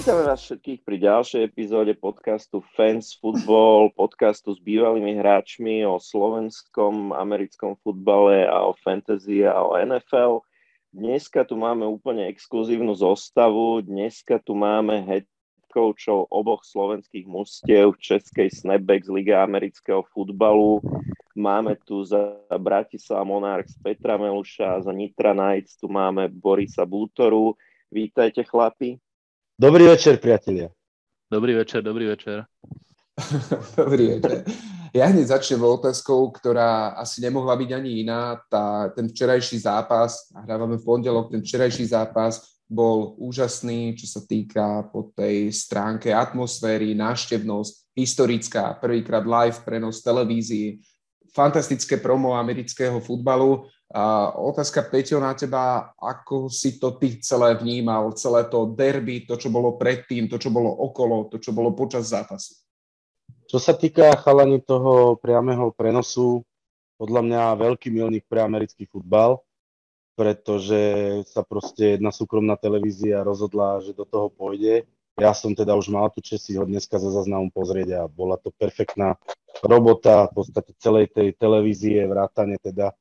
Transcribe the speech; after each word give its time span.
Vítame 0.00 0.32
vás 0.32 0.40
všetkých 0.48 0.80
pri 0.80 0.96
ďalšej 0.96 1.40
epizóde 1.44 1.92
podcastu 1.92 2.64
Fans 2.72 3.20
Football, 3.20 3.92
podcastu 3.92 4.56
s 4.56 4.60
bývalými 4.64 5.12
hráčmi 5.20 5.84
o 5.84 6.00
slovenskom, 6.00 7.12
americkom 7.12 7.76
futbale 7.84 8.48
a 8.48 8.64
o 8.64 8.72
fantasy 8.80 9.44
a 9.44 9.60
o 9.60 9.76
NFL. 9.76 10.40
Dneska 10.96 11.44
tu 11.44 11.60
máme 11.60 11.84
úplne 11.84 12.32
exkluzívnu 12.32 12.96
zostavu. 12.96 13.84
Dneska 13.84 14.40
tu 14.40 14.56
máme 14.56 15.04
head 15.04 15.28
coachov 15.68 16.32
oboch 16.32 16.64
slovenských 16.64 17.28
mustiev 17.28 17.92
Českej 18.00 18.48
Snapback 18.48 19.04
z 19.04 19.12
Liga 19.12 19.44
amerického 19.44 20.00
futbalu. 20.16 20.80
Máme 21.36 21.76
tu 21.76 22.08
za 22.08 22.40
Bratislava 22.56 23.28
Monarchs 23.28 23.76
Petra 23.76 24.16
Meluša, 24.16 24.80
za 24.80 24.96
Nitra 24.96 25.36
Knights 25.36 25.76
tu 25.76 25.92
máme 25.92 26.32
Borisa 26.32 26.88
Bútoru. 26.88 27.52
Vítajte 27.92 28.48
chlapi. 28.48 28.96
Dobrý 29.60 29.92
večer, 29.92 30.16
priatelia. 30.16 30.72
Dobrý 31.28 31.52
večer, 31.52 31.84
dobrý 31.84 32.08
večer. 32.08 32.48
dobrý 33.76 34.16
večer. 34.16 34.48
Ja 34.96 35.12
hneď 35.12 35.36
začnem 35.36 35.60
otázkou, 35.60 36.32
ktorá 36.32 36.96
asi 36.96 37.20
nemohla 37.20 37.60
byť 37.60 37.70
ani 37.76 38.00
iná. 38.00 38.40
Tá, 38.48 38.88
ten 38.96 39.12
včerajší 39.12 39.60
zápas, 39.60 40.32
hrávame 40.32 40.80
v 40.80 40.84
pondelok, 40.88 41.28
ten 41.28 41.44
včerajší 41.44 41.92
zápas 41.92 42.40
bol 42.64 43.12
úžasný, 43.20 44.00
čo 44.00 44.08
sa 44.08 44.24
týka 44.24 44.88
po 44.88 45.12
tej 45.12 45.52
stránke 45.52 46.08
atmosféry, 46.08 46.96
náštevnosť, 46.96 47.92
historická, 48.00 48.80
prvýkrát 48.80 49.28
live 49.28 49.60
prenos 49.60 50.00
televízii, 50.00 50.80
fantastické 51.36 52.00
promo 52.00 52.32
amerického 52.32 52.96
futbalu 52.96 53.68
a 53.90 54.30
otázka, 54.38 54.86
Peťo, 54.86 55.18
na 55.18 55.34
teba, 55.34 55.90
ako 55.98 56.46
si 56.46 56.78
to 56.78 56.94
ty 56.94 57.18
celé 57.18 57.58
vnímal, 57.58 58.14
celé 58.14 58.46
to 58.46 58.70
derby, 58.70 59.26
to, 59.26 59.34
čo 59.34 59.50
bolo 59.50 59.74
predtým, 59.74 60.30
to, 60.30 60.38
čo 60.38 60.54
bolo 60.54 60.70
okolo, 60.70 61.26
to, 61.26 61.42
čo 61.42 61.50
bolo 61.50 61.74
počas 61.74 62.06
zápasu? 62.06 62.54
Čo 63.50 63.58
sa 63.58 63.74
týka 63.74 64.14
chalani 64.22 64.62
toho 64.62 65.18
priamého 65.18 65.74
prenosu, 65.74 66.46
podľa 67.02 67.20
mňa 67.26 67.42
veľký 67.58 67.90
milník 67.90 68.30
pre 68.30 68.46
americký 68.46 68.86
futbal, 68.86 69.42
pretože 70.14 70.78
sa 71.26 71.42
proste 71.42 71.98
jedna 71.98 72.14
súkromná 72.14 72.54
televízia 72.54 73.26
rozhodla, 73.26 73.82
že 73.82 73.90
do 73.90 74.06
toho 74.06 74.30
pôjde. 74.30 74.86
Ja 75.18 75.34
som 75.34 75.50
teda 75.50 75.74
už 75.74 75.90
mal 75.90 76.14
tu 76.14 76.22
čest 76.22 76.46
ho 76.54 76.62
dneska 76.62 76.94
za 77.02 77.10
zaznamu 77.10 77.50
pozrieť 77.50 77.98
a 77.98 78.02
bola 78.06 78.38
to 78.38 78.54
perfektná 78.54 79.18
robota 79.66 80.30
v 80.30 80.32
podstate 80.38 80.78
celej 80.78 81.10
tej 81.10 81.34
televízie, 81.34 82.06
vrátane 82.06 82.54
teda 82.62 82.94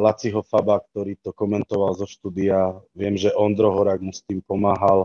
Laciho 0.00 0.40
Faba, 0.40 0.80
ktorý 0.80 1.20
to 1.20 1.36
komentoval 1.36 1.92
zo 1.92 2.08
štúdia. 2.08 2.80
Viem, 2.96 3.20
že 3.20 3.36
Ondro 3.36 3.68
Horák 3.76 4.00
mu 4.00 4.16
s 4.16 4.24
tým 4.24 4.40
pomáhal, 4.40 5.04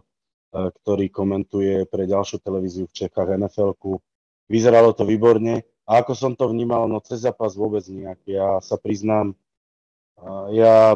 ktorý 0.55 1.11
komentuje 1.11 1.83
pre 1.91 2.07
ďalšiu 2.07 2.39
televíziu 2.39 2.87
v 2.87 2.95
Čechách 2.95 3.35
nfl 3.35 3.75
-ku. 3.75 3.99
Vyzeralo 4.47 4.95
to 4.95 5.03
výborne. 5.03 5.67
A 5.83 5.99
ako 5.99 6.15
som 6.15 6.31
to 6.31 6.47
vnímal, 6.47 6.87
no 6.87 7.03
cez 7.03 7.27
zápas 7.27 7.59
vôbec 7.59 7.83
nejak. 7.91 8.23
Ja 8.23 8.63
sa 8.63 8.79
priznám, 8.79 9.35
ja 10.55 10.95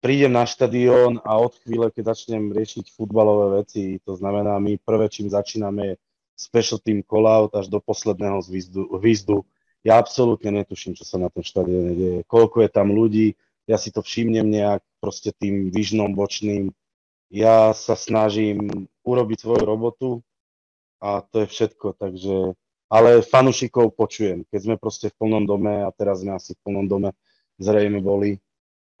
prídem 0.00 0.32
na 0.32 0.48
štadión 0.48 1.20
a 1.28 1.36
od 1.36 1.60
chvíle, 1.60 1.92
keď 1.92 2.16
začnem 2.16 2.48
riešiť 2.48 2.88
futbalové 2.88 3.60
veci, 3.60 4.00
to 4.00 4.16
znamená, 4.16 4.56
my 4.56 4.80
prvé, 4.80 5.12
čím 5.12 5.28
začíname, 5.28 5.92
je 5.92 5.94
special 6.40 6.80
team 6.80 7.04
call-out 7.04 7.52
až 7.52 7.68
do 7.68 7.84
posledného 7.84 8.40
zvizdu, 8.40 8.88
hvizdu 8.96 9.44
ja 9.84 10.00
absolútne 10.00 10.64
netuším, 10.64 10.96
čo 10.96 11.04
sa 11.04 11.20
na 11.20 11.28
tom 11.28 11.44
štadióne 11.44 11.92
deje. 11.92 12.18
Koľko 12.24 12.64
je 12.64 12.70
tam 12.72 12.88
ľudí, 12.90 13.36
ja 13.68 13.76
si 13.76 13.92
to 13.92 14.00
všimnem 14.00 14.48
nejak 14.48 14.80
proste 15.00 15.32
tým 15.36 15.68
vyžnom 15.68 16.16
bočným. 16.16 16.72
Ja 17.28 17.76
sa 17.76 17.92
snažím 17.92 18.88
urobiť 19.04 19.44
svoju 19.44 19.64
robotu 19.64 20.08
a 21.04 21.20
to 21.20 21.44
je 21.44 21.46
všetko, 21.52 22.00
takže... 22.00 22.56
Ale 22.94 23.26
fanúšikov 23.26 23.96
počujem. 23.96 24.46
Keď 24.52 24.60
sme 24.60 24.76
proste 24.78 25.10
v 25.10 25.16
plnom 25.18 25.48
dome 25.48 25.82
a 25.82 25.90
teraz 25.90 26.22
sme 26.22 26.36
asi 26.36 26.54
v 26.54 26.62
plnom 26.62 26.86
dome 26.86 27.10
zrejme 27.58 27.98
boli, 27.98 28.38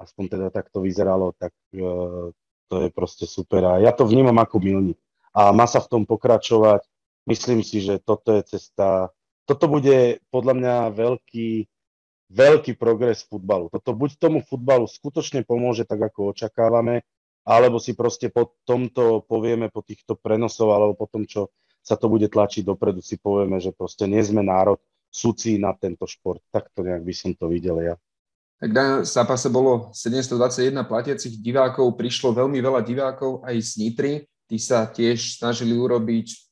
aspoň 0.02 0.24
teda 0.34 0.46
tak 0.50 0.72
to 0.72 0.82
vyzeralo, 0.82 1.30
tak 1.38 1.54
uh, 1.78 2.32
to 2.66 2.74
je 2.82 2.88
proste 2.90 3.28
super. 3.28 3.62
A 3.62 3.72
ja 3.78 3.94
to 3.94 4.02
vnímam 4.08 4.34
ako 4.40 4.58
milník. 4.58 4.98
A 5.30 5.54
má 5.54 5.68
sa 5.70 5.78
v 5.78 5.90
tom 5.94 6.02
pokračovať. 6.08 6.82
Myslím 7.28 7.62
si, 7.62 7.84
že 7.84 8.02
toto 8.02 8.34
je 8.34 8.42
cesta 8.56 9.14
toto 9.44 9.68
bude 9.68 10.24
podľa 10.32 10.54
mňa 10.56 10.74
veľký, 10.96 11.48
veľký 12.32 12.72
progres 12.80 13.24
futbalu. 13.24 13.68
Toto 13.68 13.92
buď 13.92 14.16
tomu 14.16 14.40
futbalu 14.40 14.88
skutočne 14.88 15.44
pomôže 15.44 15.84
tak, 15.84 16.00
ako 16.12 16.32
očakávame, 16.32 17.04
alebo 17.44 17.76
si 17.76 17.92
proste 17.92 18.32
po 18.32 18.56
tomto 18.64 19.22
povieme, 19.28 19.68
po 19.68 19.84
týchto 19.84 20.16
prenosov, 20.16 20.72
alebo 20.72 20.96
po 20.96 21.06
tom, 21.06 21.28
čo 21.28 21.52
sa 21.84 22.00
to 22.00 22.08
bude 22.08 22.32
tlačiť 22.32 22.64
dopredu, 22.64 23.04
si 23.04 23.20
povieme, 23.20 23.60
že 23.60 23.76
proste 23.76 24.08
nie 24.08 24.24
sme 24.24 24.40
národ 24.40 24.80
sucí 25.12 25.60
na 25.60 25.76
tento 25.76 26.08
šport. 26.08 26.40
Takto 26.48 26.80
nejak 26.80 27.04
by 27.04 27.14
som 27.14 27.30
to 27.36 27.46
videl 27.52 27.78
ja. 27.84 27.94
Tak 28.58 28.70
na 28.72 29.04
zápase 29.04 29.52
bolo 29.52 29.92
721 29.92 30.72
platiacich 30.88 31.36
divákov, 31.36 32.00
prišlo 32.00 32.32
veľmi 32.32 32.64
veľa 32.64 32.80
divákov 32.80 33.44
aj 33.44 33.56
z 33.60 33.70
Nitry. 33.84 34.12
Tí 34.48 34.56
sa 34.56 34.88
tiež 34.88 35.36
snažili 35.36 35.76
urobiť 35.76 36.43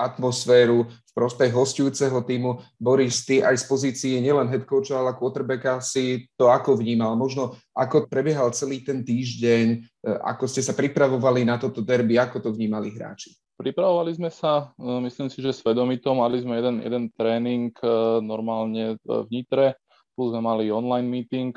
atmosféru 0.00 0.88
v 0.88 1.12
prospech 1.12 1.52
hostujúceho 1.52 2.24
týmu. 2.24 2.62
Boris, 2.80 3.26
ty 3.28 3.44
aj 3.44 3.60
z 3.60 3.64
pozície 3.68 4.14
nielen 4.18 4.48
head 4.48 4.64
coacha, 4.64 4.96
ale 4.96 5.12
quarterbacka 5.12 5.84
si 5.84 6.24
to 6.40 6.48
ako 6.48 6.80
vnímal? 6.80 7.12
Možno 7.18 7.60
ako 7.76 8.08
prebiehal 8.08 8.54
celý 8.56 8.80
ten 8.80 9.04
týždeň, 9.04 9.66
e, 9.70 9.76
ako 10.24 10.48
ste 10.48 10.64
sa 10.64 10.72
pripravovali 10.72 11.44
na 11.44 11.60
toto 11.60 11.84
derby, 11.84 12.16
ako 12.16 12.40
to 12.40 12.50
vnímali 12.54 12.94
hráči? 12.96 13.36
Pripravovali 13.60 14.16
sme 14.16 14.32
sa, 14.32 14.72
e, 14.80 15.04
myslím 15.04 15.28
si, 15.28 15.44
že 15.44 15.52
svedomito. 15.52 16.08
Mali 16.16 16.40
sme 16.40 16.56
jeden, 16.56 16.80
jeden 16.80 17.04
tréning 17.12 17.76
e, 17.84 17.88
normálne 18.24 18.96
v 19.04 19.28
Nitre, 19.28 19.76
plus 20.16 20.32
sme 20.32 20.40
mali 20.40 20.72
online 20.72 21.06
meeting. 21.06 21.52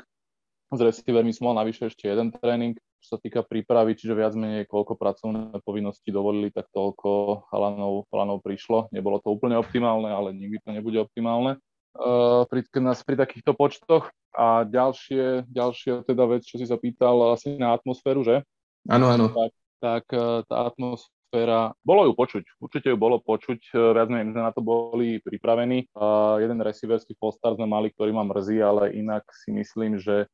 S 0.74 0.80
receivermi 0.82 1.32
som 1.32 1.48
mal 1.48 1.64
navyše 1.64 1.88
ešte 1.88 2.10
jeden 2.10 2.34
tréning 2.34 2.74
čo 3.04 3.14
sa 3.14 3.18
týka 3.20 3.44
prípravy, 3.44 3.92
čiže 3.92 4.16
viac 4.16 4.32
menej 4.32 4.64
koľko 4.64 4.96
pracovné 4.96 5.60
povinnosti 5.60 6.08
dovolili, 6.08 6.48
tak 6.48 6.72
toľko 6.72 7.44
chalanov, 7.52 8.08
chalanov 8.08 8.40
prišlo. 8.40 8.88
Nebolo 8.96 9.20
to 9.20 9.28
úplne 9.28 9.60
optimálne, 9.60 10.08
ale 10.08 10.32
nikdy 10.32 10.56
to 10.64 10.72
nebude 10.72 10.96
optimálne 10.96 11.60
uh, 12.00 12.48
pri, 12.48 12.64
pri 12.72 13.16
takýchto 13.20 13.52
počtoch. 13.52 14.08
A 14.32 14.64
ďalšie, 14.64 15.46
ďalšia 15.52 16.08
teda 16.08 16.24
vec, 16.26 16.48
čo 16.48 16.56
si 16.56 16.64
sa 16.64 16.80
pýtal 16.80 17.36
asi 17.36 17.60
na 17.60 17.76
atmosféru, 17.76 18.24
že? 18.24 18.40
Áno, 18.88 19.12
áno. 19.12 19.28
Tak, 19.30 19.52
tak 19.84 20.04
uh, 20.16 20.40
tá 20.48 20.72
atmosféra, 20.72 21.76
bolo 21.84 22.08
ju 22.08 22.12
počuť, 22.16 22.44
určite 22.58 22.88
ju 22.88 22.96
bolo 22.96 23.20
počuť, 23.20 23.60
uh, 23.76 23.92
viac 23.92 24.08
menej 24.08 24.32
sme 24.32 24.48
na 24.48 24.50
to 24.50 24.64
boli 24.64 25.20
pripravení. 25.20 25.92
Uh, 25.92 26.40
jeden 26.40 26.56
receiverský 26.64 27.14
postar 27.20 27.52
sme 27.52 27.68
mali, 27.68 27.92
ktorý 27.92 28.16
ma 28.16 28.24
mrzí, 28.24 28.64
ale 28.64 28.96
inak 28.96 29.28
si 29.44 29.52
myslím, 29.52 30.00
že 30.00 30.24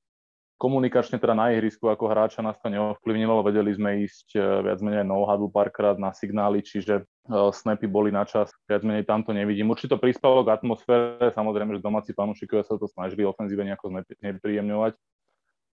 komunikačne 0.60 1.16
teda 1.16 1.32
na 1.32 1.56
ihrisku 1.56 1.88
ako 1.88 2.12
hráča 2.12 2.44
nás 2.44 2.60
to 2.60 2.68
neovplyvnilo, 2.68 3.40
vedeli 3.40 3.72
sme 3.72 4.04
ísť 4.04 4.36
e, 4.36 4.40
viac 4.60 4.84
menej 4.84 5.08
no 5.08 5.24
huddle 5.24 5.48
párkrát 5.48 5.96
na 5.96 6.12
signály, 6.12 6.60
čiže 6.60 7.08
uh, 7.32 7.48
snapy 7.48 7.88
boli 7.88 8.12
na 8.12 8.28
čas, 8.28 8.52
viac 8.68 8.84
menej 8.84 9.08
tam 9.08 9.24
to 9.24 9.32
nevidím. 9.32 9.72
Určite 9.72 9.96
to 9.96 10.02
prispelo 10.04 10.44
k 10.44 10.52
atmosfére, 10.52 11.32
samozrejme, 11.32 11.80
že 11.80 11.80
domáci 11.80 12.12
fanúšikovia 12.12 12.68
sa 12.68 12.76
to 12.76 12.84
snažili 12.92 13.24
ofenzíve 13.24 13.64
nejako 13.64 14.04
nepríjemňovať, 14.20 14.92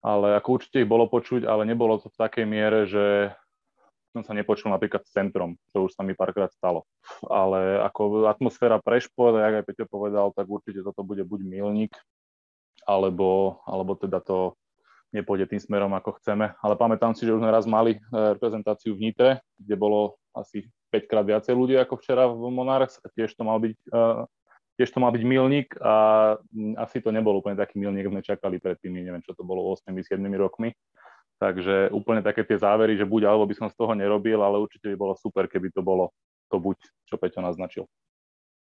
ale 0.05 0.27
ako 0.37 0.47
určite 0.61 0.85
ich 0.85 0.91
bolo 0.91 1.09
počuť, 1.09 1.49
ale 1.49 1.65
nebolo 1.65 1.97
to 1.97 2.13
v 2.13 2.19
takej 2.21 2.45
miere, 2.45 2.85
že 2.85 3.33
som 4.13 4.21
sa 4.21 4.37
nepočul 4.37 4.69
napríklad 4.69 5.01
s 5.03 5.11
centrom, 5.11 5.57
čo 5.73 5.89
už 5.89 5.97
sa 5.97 6.05
mi 6.05 6.15
párkrát 6.15 6.47
stalo. 6.53 6.87
Ale 7.27 7.83
ako 7.83 8.29
atmosféra 8.29 8.79
pre 8.79 9.01
šport, 9.03 9.35
jak 9.35 9.59
aj 9.59 9.65
Peťo 9.65 9.85
povedal, 9.89 10.31
tak 10.31 10.45
určite 10.47 10.85
toto 10.85 11.03
bude 11.03 11.25
buď 11.25 11.43
milník, 11.43 11.91
alebo, 12.85 13.59
alebo 13.65 13.97
teda 13.97 14.21
to 14.21 14.53
nepôjde 15.15 15.47
tým 15.47 15.61
smerom, 15.63 15.95
ako 15.95 16.19
chceme. 16.19 16.51
Ale 16.59 16.75
pamätám 16.75 17.15
si, 17.15 17.23
že 17.23 17.31
už 17.31 17.39
sme 17.39 17.49
raz 17.49 17.63
mali 17.63 17.95
e, 17.95 17.99
reprezentáciu 18.35 18.93
v 18.93 19.09
Nitre, 19.09 19.39
kde 19.55 19.75
bolo 19.79 20.19
asi 20.35 20.67
5 20.91 21.11
krát 21.11 21.25
viacej 21.27 21.55
ľudí 21.55 21.75
ako 21.79 21.95
včera 21.99 22.27
v 22.27 22.51
Monarchs 22.51 22.99
tiež 23.15 23.35
to 23.35 23.43
mal 23.47 23.59
byť, 23.59 23.75
uh, 23.91 24.27
tiež 24.75 24.91
to 24.91 24.99
mal 24.99 25.11
byť 25.11 25.23
milník 25.23 25.75
a 25.79 25.93
asi 26.79 26.99
to 26.99 27.11
nebol 27.11 27.35
úplne 27.35 27.55
taký 27.55 27.79
milník, 27.79 28.07
sme 28.07 28.23
čakali 28.23 28.59
pred 28.59 28.79
tými, 28.79 29.03
neviem 29.03 29.23
čo 29.23 29.31
to 29.35 29.43
bolo, 29.43 29.75
8-7 29.75 30.19
rokmi. 30.35 30.75
Takže 31.35 31.91
úplne 31.91 32.23
také 32.23 32.47
tie 32.47 32.55
závery, 32.55 32.95
že 32.95 33.03
buď 33.03 33.27
alebo 33.27 33.43
by 33.43 33.55
som 33.59 33.67
z 33.67 33.75
toho 33.75 33.91
nerobil, 33.91 34.39
ale 34.39 34.55
určite 34.55 34.87
by 34.91 34.95
bolo 34.95 35.13
super, 35.19 35.51
keby 35.51 35.67
to 35.75 35.83
bolo 35.83 36.15
to 36.47 36.63
buď, 36.63 36.79
čo 37.11 37.19
Peťo 37.19 37.43
naznačil. 37.43 37.83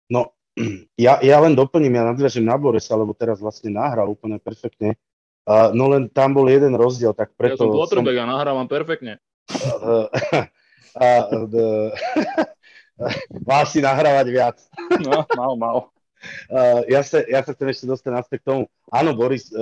No, 0.08 0.32
ja, 0.96 1.20
ja 1.20 1.36
len 1.44 1.52
doplním, 1.52 2.00
ja 2.00 2.08
nadviažem 2.08 2.48
na 2.48 2.56
Borisa, 2.56 2.96
lebo 2.96 3.12
teraz 3.12 3.44
vlastne 3.44 3.76
nahral 3.76 4.08
úplne 4.08 4.40
perfektne 4.40 4.96
Uh, 5.42 5.74
no 5.74 5.90
len 5.90 6.06
tam 6.06 6.38
bol 6.38 6.46
jeden 6.46 6.78
rozdiel, 6.78 7.10
tak 7.10 7.34
preto... 7.34 7.58
Ja 7.58 7.66
som 7.66 7.74
quarterback 7.74 8.14
som... 8.14 8.22
a 8.22 8.30
nahrávam 8.30 8.66
perfektne. 8.70 9.18
Uh, 9.50 10.06
uh, 10.98 11.24
uh, 11.50 11.90
Máš 13.42 13.74
si 13.74 13.80
nahrávať 13.82 14.26
viac. 14.30 14.56
No, 15.02 15.26
mal, 15.34 15.52
mal. 15.58 15.76
Uh, 16.46 16.86
ja, 16.86 17.02
sa, 17.02 17.18
ja 17.26 17.42
sa 17.42 17.50
chcem 17.50 17.74
ešte 17.74 17.90
dostať 17.90 18.10
naspäť 18.14 18.38
k 18.46 18.48
tomu. 18.54 18.62
Áno, 18.94 19.10
Boris 19.18 19.50
uh, 19.50 19.58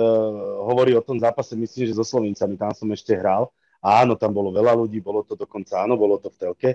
hovorí 0.69 0.93
o 0.93 1.01
tom 1.01 1.17
zápase, 1.17 1.57
myslím, 1.57 1.89
že 1.89 1.97
so 1.97 2.05
Slovincami, 2.05 2.53
tam 2.61 2.69
som 2.77 2.85
ešte 2.93 3.17
hral. 3.17 3.49
Áno, 3.81 4.13
tam 4.13 4.29
bolo 4.37 4.53
veľa 4.53 4.77
ľudí, 4.77 5.01
bolo 5.01 5.25
to 5.25 5.33
dokonca, 5.33 5.81
áno, 5.81 5.97
bolo 5.97 6.21
to 6.21 6.29
v 6.29 6.37
telke. 6.37 6.69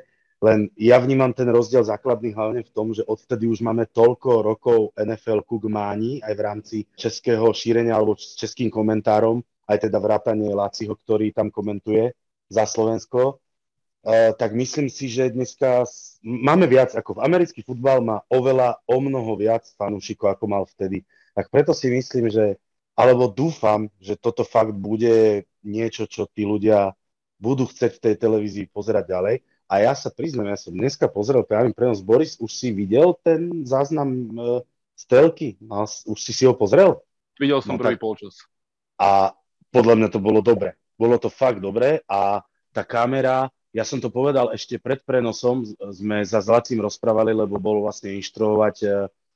Len 0.44 0.69
ja 0.77 1.00
vnímam 1.00 1.33
ten 1.33 1.49
rozdiel 1.49 1.81
základný 1.81 2.37
hlavne 2.37 2.61
v 2.61 2.75
tom, 2.77 2.93
že 2.93 3.00
odtedy 3.09 3.49
už 3.49 3.65
máme 3.65 3.88
toľko 3.88 4.44
rokov 4.44 4.93
NFL 5.00 5.41
k 5.49 5.65
máni 5.73 6.12
aj 6.21 6.33
v 6.37 6.44
rámci 6.44 6.77
českého 6.93 7.49
šírenia 7.56 7.97
alebo 7.97 8.21
s 8.21 8.37
českým 8.37 8.69
komentárom, 8.69 9.41
aj 9.65 9.88
teda 9.88 9.97
vrátanie 9.97 10.53
Láciho, 10.53 10.93
ktorý 10.93 11.33
tam 11.33 11.49
komentuje 11.49 12.12
za 12.53 12.69
Slovensko, 12.69 13.41
uh, 14.05 14.31
tak 14.37 14.53
myslím 14.53 14.93
si, 14.93 15.09
že 15.09 15.33
dneska 15.33 15.88
máme 16.21 16.69
viac, 16.69 16.93
ako 16.93 17.17
v 17.17 17.25
americký 17.25 17.65
futbal 17.65 18.05
má 18.05 18.21
oveľa, 18.29 18.85
o 18.85 19.00
mnoho 19.00 19.41
viac 19.41 19.65
fanúšikov, 19.81 20.37
ako 20.37 20.44
mal 20.47 20.69
vtedy. 20.69 21.03
Tak 21.33 21.49
preto 21.49 21.73
si 21.73 21.88
myslím, 21.88 22.29
že, 22.29 22.61
alebo 22.93 23.33
dúfam, 23.33 23.88
že 24.05 24.21
toto 24.21 24.44
fakt 24.44 24.77
bude 24.77 25.49
niečo, 25.65 26.05
čo 26.05 26.29
tí 26.29 26.44
ľudia 26.44 26.93
budú 27.41 27.69
chcieť 27.69 27.93
v 27.97 28.03
tej 28.05 28.15
televízii 28.21 28.67
pozerať 28.73 29.05
ďalej. 29.12 29.37
A 29.67 29.83
ja 29.83 29.93
sa 29.99 30.15
priznám, 30.15 30.55
ja 30.55 30.59
som 30.59 30.71
dneska 30.71 31.11
pozrel 31.11 31.43
priamy 31.43 31.75
prenos. 31.75 31.99
Boris, 31.99 32.39
už 32.39 32.51
si 32.55 32.71
videl 32.71 33.19
ten 33.23 33.67
záznam 33.67 34.11
uh? 34.39 34.63
No, 35.61 35.85
už 35.85 36.19
si 36.19 36.33
si 36.33 36.49
ho 36.49 36.57
pozrel? 36.57 36.97
Videl 37.37 37.61
som 37.61 37.77
no, 37.77 37.81
prvý 37.83 38.01
tak... 38.01 38.03
polčas. 38.03 38.49
A 38.97 39.37
podľa 39.69 39.95
mňa 40.01 40.09
to 40.09 40.21
bolo 40.25 40.41
dobre. 40.41 40.73
Bolo 40.97 41.21
to 41.21 41.29
fakt 41.29 41.61
dobre 41.61 42.01
a 42.09 42.41
tá 42.73 42.81
kamera, 42.81 43.53
ja 43.77 43.85
som 43.85 44.01
to 44.01 44.09
povedal 44.09 44.57
ešte 44.57 44.81
pred 44.81 45.05
prenosom, 45.05 45.69
sme 45.93 46.25
za 46.25 46.41
Zlatým 46.41 46.81
rozprávali, 46.81 47.37
lebo 47.37 47.61
bol 47.61 47.85
vlastne 47.85 48.17
inštruovať 48.17 48.77
e, 48.81 48.89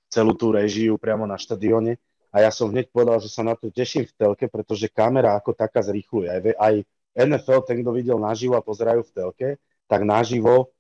celú 0.09 0.33
tú 0.33 0.49
režiu 0.49 0.97
priamo 0.97 1.29
na 1.29 1.37
štadióne 1.37 2.01
a 2.33 2.37
ja 2.41 2.49
som 2.49 2.73
hneď 2.73 2.89
povedal, 2.89 3.21
že 3.21 3.29
sa 3.29 3.45
na 3.45 3.53
to 3.53 3.69
teším 3.69 4.09
v 4.09 4.17
telke, 4.17 4.49
pretože 4.49 4.89
kamera 4.89 5.37
ako 5.37 5.53
taká 5.53 5.85
zrýchluje. 5.85 6.33
Aj, 6.33 6.41
aj 6.57 6.75
NFL, 7.13 7.69
ten, 7.69 7.85
kto 7.85 7.91
videl 7.93 8.17
naživo 8.17 8.57
a 8.57 8.65
pozerajú 8.65 9.05
v 9.05 9.13
telke, 9.13 9.49
tak 9.91 10.07
naživo 10.07 10.71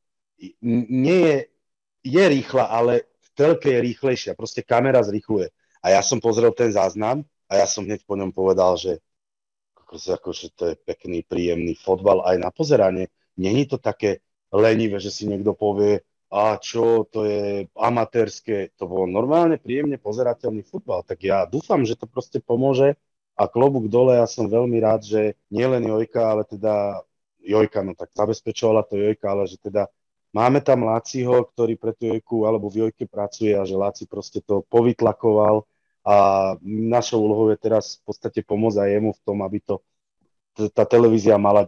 nie 0.62 1.20
je, 1.26 1.38
je 2.06 2.24
rýchla, 2.30 2.70
ale 2.70 3.10
v 3.18 3.28
telke 3.34 3.74
je 3.74 3.80
rýchlejšia. 3.82 4.38
Proste 4.38 4.62
kamera 4.62 5.02
zrýchluje. 5.02 5.50
A 5.82 5.98
ja 5.98 6.00
som 6.00 6.22
pozrel 6.22 6.54
ten 6.54 6.70
záznam 6.70 7.26
a 7.50 7.58
ja 7.58 7.66
som 7.66 7.82
hneď 7.82 8.06
po 8.06 8.14
ňom 8.14 8.30
povedal, 8.30 8.78
že 8.78 9.02
akože 9.90 10.54
to 10.54 10.62
je 10.70 10.74
pekný, 10.86 11.26
príjemný 11.26 11.74
fotbal 11.74 12.22
aj 12.22 12.38
na 12.38 12.54
pozeranie. 12.54 13.10
Není 13.34 13.66
to 13.66 13.82
také 13.82 14.22
lenivé, 14.54 15.02
že 15.02 15.10
si 15.10 15.26
niekto 15.26 15.50
povie, 15.58 16.06
a 16.30 16.54
čo, 16.62 17.10
to 17.10 17.26
je 17.26 17.66
amatérske, 17.74 18.70
to 18.78 18.86
bolo 18.86 19.10
normálne, 19.10 19.58
príjemne 19.58 19.98
pozerateľný 19.98 20.62
futbal. 20.62 21.02
Tak 21.02 21.18
ja 21.26 21.42
dúfam, 21.42 21.82
že 21.82 21.98
to 21.98 22.06
proste 22.06 22.38
pomôže 22.38 22.94
a 23.34 23.50
klobúk 23.50 23.90
dole, 23.90 24.14
ja 24.14 24.30
som 24.30 24.46
veľmi 24.46 24.78
rád, 24.78 25.02
že 25.02 25.34
nielen 25.50 25.90
Jojka, 25.90 26.22
ale 26.22 26.46
teda 26.46 27.02
Jojka, 27.44 27.81
no 27.82 27.96
tak 27.96 28.12
zabezpečovala 28.12 28.84
to 28.87 29.00
Jojka, 29.00 29.26
ale 29.32 29.48
že 29.48 29.56
teda 29.56 29.88
máme 30.31 30.60
tam 30.60 30.87
Láciho, 30.87 31.48
ktorý 31.50 31.75
pre 31.75 31.92
tú 31.96 32.10
Jojku 32.10 32.44
alebo 32.46 32.70
v 32.70 32.87
Jojke 32.87 33.08
pracuje 33.08 33.56
a 33.56 33.66
že 33.66 33.78
Láci 33.78 34.04
proste 34.06 34.44
to 34.44 34.62
povytlakoval 34.69 35.64
a 36.00 36.16
našou 36.64 37.25
úlohou 37.25 37.52
je 37.52 37.58
teraz 37.60 38.00
v 38.00 38.02
podstate 38.08 38.40
pomôcť 38.40 38.78
aj 38.81 38.90
jemu 38.96 39.10
v 39.12 39.22
tom, 39.25 39.38
aby 39.44 39.58
to 39.60 39.84
tá 40.75 40.84
televízia 40.84 41.40
mala 41.40 41.64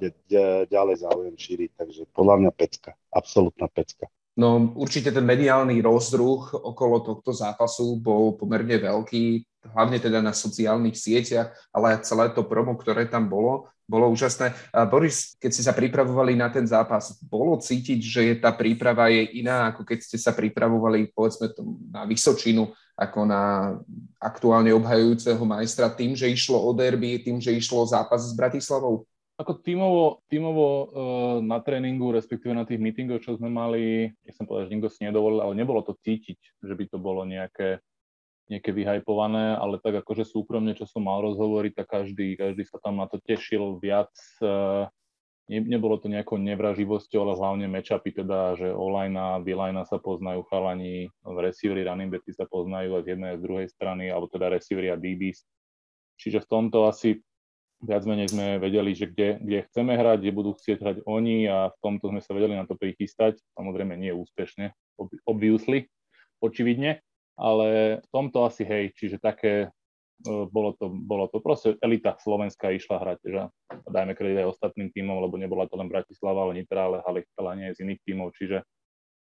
ďalej 0.69 0.97
záujem 1.07 1.37
šíriť. 1.39 1.71
Takže 1.79 2.03
podľa 2.13 2.45
mňa 2.45 2.51
pecka, 2.53 2.93
absolútna 3.09 3.71
pecka. 3.71 4.11
No 4.33 4.73
určite 4.77 5.13
ten 5.13 5.25
mediálny 5.29 5.81
rozdruh 5.85 6.57
okolo 6.57 7.05
tohto 7.05 7.37
zápasu 7.37 8.01
bol 8.01 8.37
pomerne 8.37 8.81
veľký, 8.81 9.45
hlavne 9.71 9.99
teda 10.03 10.19
na 10.19 10.35
sociálnych 10.35 10.99
sieťach, 10.99 11.55
ale 11.71 12.03
celé 12.03 12.31
to 12.35 12.43
promo, 12.43 12.75
ktoré 12.75 13.07
tam 13.07 13.31
bolo, 13.31 13.71
bolo 13.87 14.11
úžasné. 14.11 14.57
A 14.73 14.89
Boris, 14.89 15.37
keď 15.39 15.51
ste 15.53 15.67
sa 15.67 15.75
pripravovali 15.77 16.35
na 16.35 16.49
ten 16.49 16.67
zápas, 16.67 17.19
bolo 17.23 17.59
cítiť, 17.61 18.01
že 18.01 18.21
je 18.33 18.35
tá 18.41 18.51
príprava 18.55 19.13
je 19.13 19.43
iná, 19.43 19.71
ako 19.71 19.85
keď 19.85 19.99
ste 20.03 20.19
sa 20.19 20.33
pripravovali 20.33 21.13
povedzme 21.13 21.53
na 21.93 22.09
Vysočinu, 22.09 22.73
ako 22.97 23.21
na 23.29 23.75
aktuálne 24.21 24.71
obhajujúceho 24.73 25.43
majstra, 25.43 25.93
tým, 25.93 26.17
že 26.17 26.31
išlo 26.31 26.61
o 26.61 26.71
derby, 26.73 27.21
tým, 27.21 27.41
že 27.43 27.53
išlo 27.53 27.83
o 27.83 27.91
zápas 27.91 28.23
s 28.23 28.33
Bratislavou? 28.33 29.05
Ako 29.41 29.59
tímovo, 29.65 30.23
tímovo 30.29 30.67
uh, 30.69 30.87
na 31.41 31.59
tréningu, 31.59 32.13
respektíve 32.13 32.53
na 32.53 32.69
tých 32.69 32.79
meetingoch, 32.79 33.25
čo 33.25 33.35
sme 33.35 33.49
mali, 33.49 34.13
nechcem 34.23 34.45
povedať, 34.45 34.71
že 34.71 34.75
nikto 34.77 34.91
si 34.93 35.01
nedovolil, 35.09 35.41
ale 35.41 35.57
nebolo 35.57 35.81
to 35.83 35.97
cítiť, 35.99 36.39
že 36.63 36.75
by 36.77 36.85
to 36.87 37.01
bolo 37.01 37.25
nejaké, 37.25 37.81
nejaké 38.51 38.75
vyhajpované, 38.75 39.55
ale 39.57 39.79
tak 39.79 40.03
akože 40.03 40.27
súkromne, 40.27 40.75
čo 40.75 40.89
som 40.89 41.07
mal 41.07 41.23
rozhovoriť, 41.23 41.73
tak 41.79 41.87
každý, 41.89 42.35
každý 42.35 42.67
sa 42.67 42.83
tam 42.83 42.99
na 42.99 43.07
to 43.07 43.23
tešil 43.23 43.79
viac. 43.79 44.11
Uh, 44.43 44.91
ne, 45.47 45.61
nebolo 45.63 45.99
to 45.99 46.11
nejakou 46.11 46.41
nevraživosťou, 46.41 47.21
ale 47.23 47.39
hlavne 47.39 47.67
matchupy, 47.71 48.11
teda, 48.13 48.59
že 48.59 48.69
online 48.73 49.15
a 49.15 49.39
B-line 49.39 49.83
sa 49.87 49.99
poznajú 50.03 50.47
chalani, 50.49 51.13
receiveri, 51.25 51.87
running 51.87 52.11
backi 52.11 52.33
sa 52.35 52.49
poznajú 52.49 52.99
aj 52.99 53.03
z 53.05 53.09
jednej 53.17 53.31
a 53.35 53.39
z 53.39 53.45
druhej 53.45 53.69
strany, 53.71 54.11
alebo 54.11 54.27
teda 54.29 54.53
receiveri 54.53 54.89
a 54.91 54.97
DBs. 54.97 55.45
Čiže 56.19 56.45
v 56.45 56.51
tomto 56.51 56.87
asi 56.87 57.19
viac 57.83 58.07
menej 58.07 58.31
sme 58.31 58.63
vedeli, 58.63 58.95
že 58.95 59.11
kde, 59.11 59.43
kde 59.43 59.67
chceme 59.67 59.99
hrať, 59.99 60.23
kde 60.23 60.33
budú 60.33 60.55
chcieť 60.55 60.79
hrať 60.79 60.97
oni 61.03 61.51
a 61.51 61.75
v 61.75 61.79
tomto 61.83 62.15
sme 62.15 62.23
sa 62.23 62.31
vedeli 62.31 62.55
na 62.55 62.63
to 62.63 62.79
prichystať. 62.79 63.43
Samozrejme 63.59 63.99
nie 63.99 64.15
úspešne, 64.15 64.71
obviously, 65.27 65.91
očividne, 66.39 67.03
ale 67.37 67.99
v 68.05 68.09
tomto 68.13 68.45
asi 68.45 68.63
hej, 68.67 68.93
čiže 68.97 69.17
také 69.23 69.67
e, 69.67 69.69
bolo 70.49 70.77
to, 70.77 70.93
bolo 70.93 71.29
to 71.29 71.41
proste 71.41 71.81
elita 71.81 72.17
Slovenska 72.21 72.73
išla 72.73 73.01
hrať, 73.01 73.19
že 73.25 73.43
dajme 73.89 74.13
kredit 74.13 74.45
aj 74.45 74.53
ostatným 74.53 74.93
tímom, 74.93 75.21
lebo 75.23 75.41
nebola 75.41 75.65
to 75.69 75.79
len 75.81 75.89
Bratislava, 75.89 76.45
ale 76.45 76.61
Nitra, 76.61 76.89
ale 76.89 77.05
Halichala 77.05 77.57
nie 77.57 77.73
z 77.73 77.83
iných 77.85 78.01
tímov, 78.05 78.37
čiže 78.37 78.65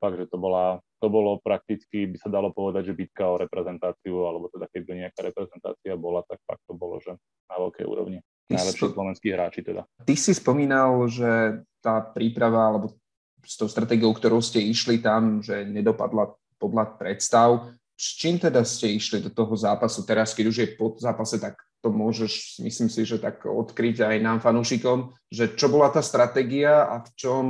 fakt, 0.01 0.17
že 0.17 0.25
to, 0.25 0.41
bola, 0.41 0.81
to 0.97 1.07
bolo 1.13 1.37
prakticky, 1.37 2.09
by 2.09 2.17
sa 2.17 2.33
dalo 2.33 2.49
povedať, 2.49 2.89
že 2.89 2.97
bitka 2.97 3.29
o 3.29 3.37
reprezentáciu, 3.37 4.25
alebo 4.25 4.49
teda 4.49 4.65
keď 4.73 4.81
by 4.81 4.91
nejaká 5.05 5.21
reprezentácia 5.21 5.93
bola, 5.93 6.25
tak 6.25 6.41
fakt 6.49 6.65
to 6.65 6.73
bolo, 6.73 6.97
že 6.97 7.13
na 7.45 7.55
veľkej 7.61 7.85
úrovni 7.85 8.17
najlepší 8.49 8.89
sp- 8.89 8.95
slovenskí 8.97 9.27
hráči 9.29 9.61
teda. 9.61 9.85
Ty 9.85 10.15
si 10.17 10.33
spomínal, 10.33 11.05
že 11.05 11.61
tá 11.79 12.01
príprava, 12.01 12.73
alebo 12.73 12.97
s 13.45 13.55
tou 13.57 13.69
stratégiou, 13.69 14.13
ktorou 14.13 14.41
ste 14.41 14.61
išli 14.61 14.97
tam, 15.01 15.45
že 15.45 15.65
nedopadla 15.65 16.33
podľa 16.61 16.97
predstav. 16.97 17.73
S 18.01 18.17
čím 18.17 18.41
teda 18.41 18.65
ste 18.65 18.97
išli 18.97 19.21
do 19.21 19.29
toho 19.29 19.53
zápasu 19.53 20.01
teraz, 20.01 20.33
keď 20.33 20.45
už 20.49 20.57
je 20.57 20.67
po 20.73 20.97
zápase, 20.97 21.37
tak 21.37 21.61
to 21.85 21.93
môžeš, 21.93 22.57
myslím 22.65 22.89
si, 22.89 23.05
že 23.05 23.21
tak 23.21 23.45
odkryť 23.45 24.01
aj 24.01 24.17
nám 24.25 24.41
fanúšikom, 24.41 25.13
že 25.29 25.53
čo 25.53 25.69
bola 25.69 25.93
tá 25.93 26.01
stratégia 26.01 26.89
a 26.89 27.05
v 27.05 27.09
čom 27.13 27.45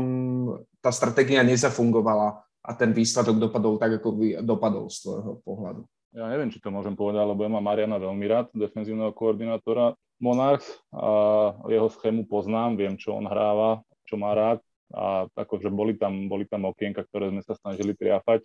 tá 0.84 0.92
stratégia 0.92 1.40
nezafungovala 1.48 2.44
a 2.68 2.72
ten 2.76 2.92
výsledok 2.92 3.40
dopadol 3.40 3.80
tak, 3.80 4.04
ako 4.04 4.12
by 4.12 4.28
dopadol 4.44 4.92
z 4.92 5.08
tvojho 5.08 5.40
pohľadu. 5.48 5.88
Ja 6.12 6.28
neviem, 6.28 6.52
či 6.52 6.60
to 6.60 6.68
môžem 6.68 7.00
povedať, 7.00 7.24
lebo 7.24 7.48
ja 7.48 7.52
mám 7.56 7.64
Mariana 7.64 7.96
veľmi 7.96 8.26
rád, 8.28 8.52
defenzívneho 8.52 9.16
koordinátora. 9.16 9.96
Monarchs 10.20 10.68
a 10.94 11.56
jeho 11.72 11.88
schému 11.90 12.28
poznám, 12.28 12.78
viem, 12.78 12.94
čo 13.00 13.16
on 13.16 13.26
hráva, 13.26 13.82
čo 14.04 14.20
má 14.20 14.36
rád 14.36 14.60
a 14.92 15.26
akože 15.34 15.72
boli 15.72 15.96
tam, 15.96 16.28
boli 16.28 16.44
tam 16.44 16.68
okienka, 16.68 17.08
ktoré 17.08 17.32
sme 17.32 17.42
sa 17.42 17.56
snažili 17.56 17.96
triafať. 17.96 18.44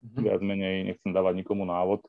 Mm-hmm. 0.00 0.22
Viac 0.24 0.40
menej 0.40 0.76
nechcem 0.88 1.12
dávať 1.12 1.44
nikomu 1.44 1.68
návod, 1.68 2.00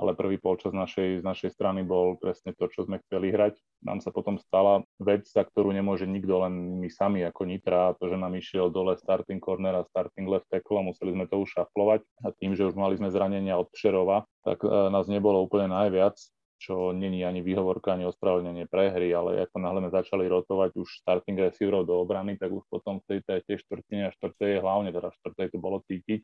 ale 0.00 0.16
prvý 0.16 0.40
polčas 0.40 0.72
našej, 0.72 1.20
z 1.20 1.24
našej 1.24 1.52
strany 1.52 1.84
bol 1.84 2.16
presne 2.16 2.56
to, 2.56 2.64
čo 2.72 2.88
sme 2.88 3.04
chceli 3.04 3.28
hrať. 3.28 3.60
Nám 3.84 4.00
sa 4.00 4.08
potom 4.08 4.40
stala 4.40 4.80
vec, 4.96 5.28
za 5.28 5.44
ktorú 5.44 5.76
nemôže 5.76 6.08
nikto, 6.08 6.40
len 6.40 6.80
my 6.80 6.88
sami 6.88 7.20
ako 7.20 7.44
Nitra, 7.44 7.92
to, 8.00 8.08
že 8.08 8.16
nám 8.16 8.32
išiel 8.32 8.72
dole 8.72 8.96
starting 8.96 9.44
corner 9.44 9.76
a 9.76 9.84
starting 9.92 10.24
left 10.24 10.48
tackle 10.48 10.80
a 10.80 10.88
museli 10.88 11.12
sme 11.12 11.28
to 11.28 11.44
už 11.44 11.52
šaflovať. 11.52 12.00
A 12.24 12.32
tým, 12.32 12.56
že 12.56 12.64
už 12.64 12.80
mali 12.80 12.96
sme 12.96 13.12
zranenia 13.12 13.60
od 13.60 13.68
Pšerova, 13.68 14.24
tak 14.40 14.64
uh, 14.64 14.88
nás 14.88 15.04
nebolo 15.04 15.44
úplne 15.44 15.68
najviac 15.68 16.16
čo 16.60 16.92
není 16.92 17.24
ani 17.24 17.40
výhovorka, 17.40 17.96
ani 17.96 18.04
ospravedlnenie 18.04 18.68
prehry, 18.68 19.08
ale 19.16 19.48
ako 19.48 19.56
náhle 19.64 19.80
sme 19.80 19.96
začali 19.96 20.24
rotovať 20.28 20.76
už 20.76 20.88
starting 21.00 21.40
receiverov 21.40 21.88
do 21.88 21.96
obrany, 21.96 22.36
tak 22.36 22.52
už 22.52 22.68
potom 22.68 23.00
v 23.00 23.16
tej 23.16 23.20
tretej 23.24 23.64
štvrtine 23.64 24.12
a 24.12 24.14
štvrtej, 24.14 24.60
hlavne 24.60 24.92
teda 24.92 25.08
štvrtej 25.08 25.56
to 25.56 25.58
bolo 25.58 25.80
cítiť. 25.88 26.20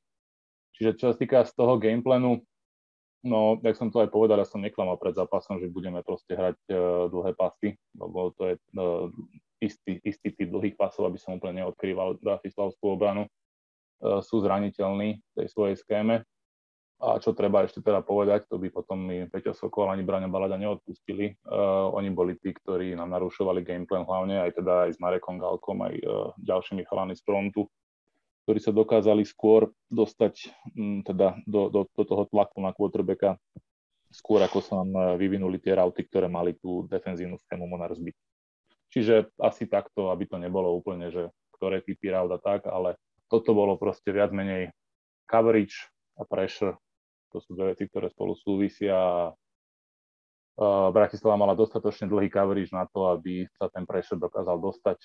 Čiže 0.77 0.91
čo 1.01 1.05
sa 1.13 1.17
týka 1.17 1.43
z 1.49 1.53
toho 1.57 1.81
gameplanu, 1.81 2.45
no, 3.25 3.57
jak 3.65 3.77
som 3.81 3.89
to 3.89 4.05
aj 4.05 4.13
povedal, 4.13 4.37
ja 4.37 4.49
som 4.49 4.61
neklamal 4.61 5.01
pred 5.01 5.17
zápasom, 5.17 5.57
že 5.59 5.73
budeme 5.73 6.05
proste 6.05 6.37
hrať 6.37 6.59
uh, 6.69 7.09
dlhé 7.09 7.33
pasy, 7.33 7.75
lebo 7.97 8.31
to 8.37 8.53
je 8.53 8.55
uh, 8.77 9.09
istý, 9.65 9.99
istý 10.05 10.37
typ 10.37 10.53
dlhých 10.53 10.77
pasov, 10.77 11.09
aby 11.09 11.17
som 11.17 11.41
úplne 11.41 11.65
neodkrýval 11.65 12.21
Bratislavskú 12.21 12.93
obranu. 12.93 13.25
Uh, 14.05 14.21
sú 14.21 14.45
zraniteľní 14.45 15.19
v 15.19 15.33
tej 15.33 15.47
svojej 15.49 15.77
schéme, 15.81 16.21
a 16.97 17.21
čo 17.21 17.37
treba 17.37 17.61
ešte 17.61 17.85
teda 17.85 18.01
povedať, 18.01 18.49
to 18.49 18.57
by 18.57 18.73
potom 18.73 19.05
mi 19.05 19.29
Peťo 19.29 19.53
Sokol 19.53 19.93
ani 19.93 20.01
Braňo 20.01 20.33
Balada 20.33 20.57
neodpustili. 20.57 21.37
Uh, 21.45 21.93
oni 21.93 22.09
boli 22.09 22.41
tí, 22.41 22.57
ktorí 22.57 22.97
nám 22.97 23.13
narušovali 23.13 23.61
gameplan 23.61 24.09
hlavne, 24.09 24.41
aj 24.41 24.57
teda 24.57 24.89
aj 24.89 24.91
s 24.97 24.99
Marekom 25.01 25.37
Galkom, 25.37 25.77
aj 25.85 25.95
uh, 26.01 26.33
ďalšími 26.41 26.89
chalami 26.89 27.13
z 27.13 27.21
frontu, 27.21 27.69
ktorí 28.47 28.63
sa 28.63 28.71
dokázali 28.71 29.27
skôr 29.27 29.75
dostať 29.91 30.55
um, 30.79 31.03
teda 31.03 31.43
do, 31.51 31.67
do, 31.67 31.81
do 31.91 32.03
toho 32.07 32.31
tlaku 32.31 32.63
na 32.63 32.71
quarterbacka 32.71 33.35
skôr 34.15 34.39
ako 34.41 34.59
sa 34.63 34.81
nám 34.81 34.91
uh, 34.95 35.05
vyvinuli 35.19 35.59
tie 35.59 35.75
rauty, 35.75 36.07
ktoré 36.07 36.31
mali 36.31 36.55
tú 36.57 36.87
defenzívnu 36.87 37.37
schému 37.43 37.67
Monarch 37.67 37.99
zbyť. 37.99 38.17
Čiže 38.95 39.15
asi 39.43 39.67
takto, 39.67 40.15
aby 40.15 40.25
to 40.31 40.39
nebolo 40.39 40.73
úplne, 40.73 41.11
že 41.11 41.29
ktoré 41.59 41.83
typy 41.83 42.09
raut 42.15 42.31
a 42.33 42.41
tak, 42.41 42.65
ale 42.71 42.97
toto 43.27 43.51
bolo 43.53 43.75
proste 43.75 44.15
viac 44.15 44.31
menej 44.31 44.71
coverage 45.27 45.91
a 46.17 46.23
pressure. 46.23 46.79
To 47.35 47.43
sú 47.43 47.59
dve 47.59 47.75
veci, 47.75 47.91
ktoré 47.91 48.07
spolu 48.09 48.39
súvisia. 48.39 49.29
Bratislava 50.95 51.37
mala 51.37 51.53
dostatočne 51.53 52.09
dlhý 52.09 52.33
coverage 52.33 52.73
na 52.73 52.89
to, 52.89 53.13
aby 53.13 53.45
sa 53.59 53.69
ten 53.69 53.85
pressure 53.85 54.17
dokázal 54.17 54.57
dostať 54.57 54.97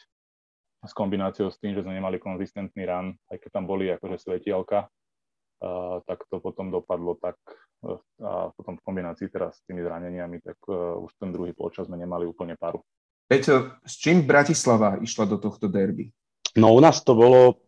s 0.82 0.94
kombináciou 0.98 1.54
s 1.54 1.62
tým, 1.62 1.78
že 1.78 1.86
sme 1.86 1.94
nemali 1.94 2.18
konzistentný 2.18 2.90
run, 2.90 3.14
aj 3.30 3.38
keď 3.38 3.50
tam 3.54 3.66
boli 3.70 3.94
akože 3.94 4.18
svetielka, 4.18 4.90
uh, 4.90 6.02
tak 6.10 6.26
to 6.26 6.42
potom 6.42 6.74
dopadlo 6.74 7.18
tak 7.22 7.38
uh, 7.86 8.02
a 8.22 8.50
potom 8.58 8.82
v 8.82 8.86
kombinácii 8.86 9.30
teraz 9.30 9.62
s 9.62 9.66
tými 9.70 9.86
zraneniami, 9.86 10.42
tak 10.42 10.58
uh, 10.66 10.98
už 11.02 11.14
ten 11.22 11.30
druhý 11.30 11.54
počas 11.54 11.86
sme 11.86 12.02
nemali 12.02 12.26
úplne 12.26 12.58
paru. 12.58 12.82
Peťo, 13.30 13.80
s 13.86 13.96
čím 13.96 14.26
Bratislava 14.28 15.00
išla 15.00 15.24
do 15.30 15.38
tohto 15.40 15.72
derby? 15.72 16.12
No 16.58 16.76
u 16.76 16.84
nás 16.84 17.00
to 17.00 17.16
bolo 17.16 17.64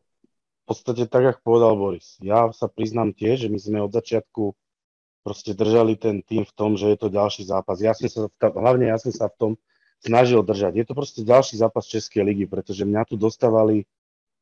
v 0.64 0.64
podstate 0.68 1.08
tak, 1.08 1.24
ako 1.24 1.40
povedal 1.44 1.74
Boris. 1.76 2.20
Ja 2.20 2.52
sa 2.52 2.68
priznám 2.68 3.16
tiež, 3.16 3.48
že 3.48 3.52
my 3.52 3.60
sme 3.60 3.80
od 3.84 3.92
začiatku 3.96 4.56
proste 5.24 5.56
držali 5.56 5.96
ten 5.96 6.20
tým 6.20 6.44
v 6.44 6.54
tom, 6.56 6.76
že 6.76 6.92
je 6.92 6.98
to 7.00 7.08
ďalší 7.08 7.48
zápas. 7.48 7.80
Ja 7.80 7.96
som 7.96 8.12
sa, 8.12 8.22
hlavne 8.44 8.92
ja 8.92 9.00
som 9.00 9.16
sa 9.16 9.32
v 9.32 9.38
tom 9.40 9.52
snažil 10.04 10.44
držať. 10.44 10.76
Je 10.76 10.86
to 10.86 10.94
proste 10.94 11.24
ďalší 11.24 11.56
zápas 11.56 11.88
Českej 11.88 12.28
ligy, 12.28 12.46
pretože 12.46 12.84
mňa 12.84 13.08
tu 13.08 13.16
dostávali, 13.16 13.88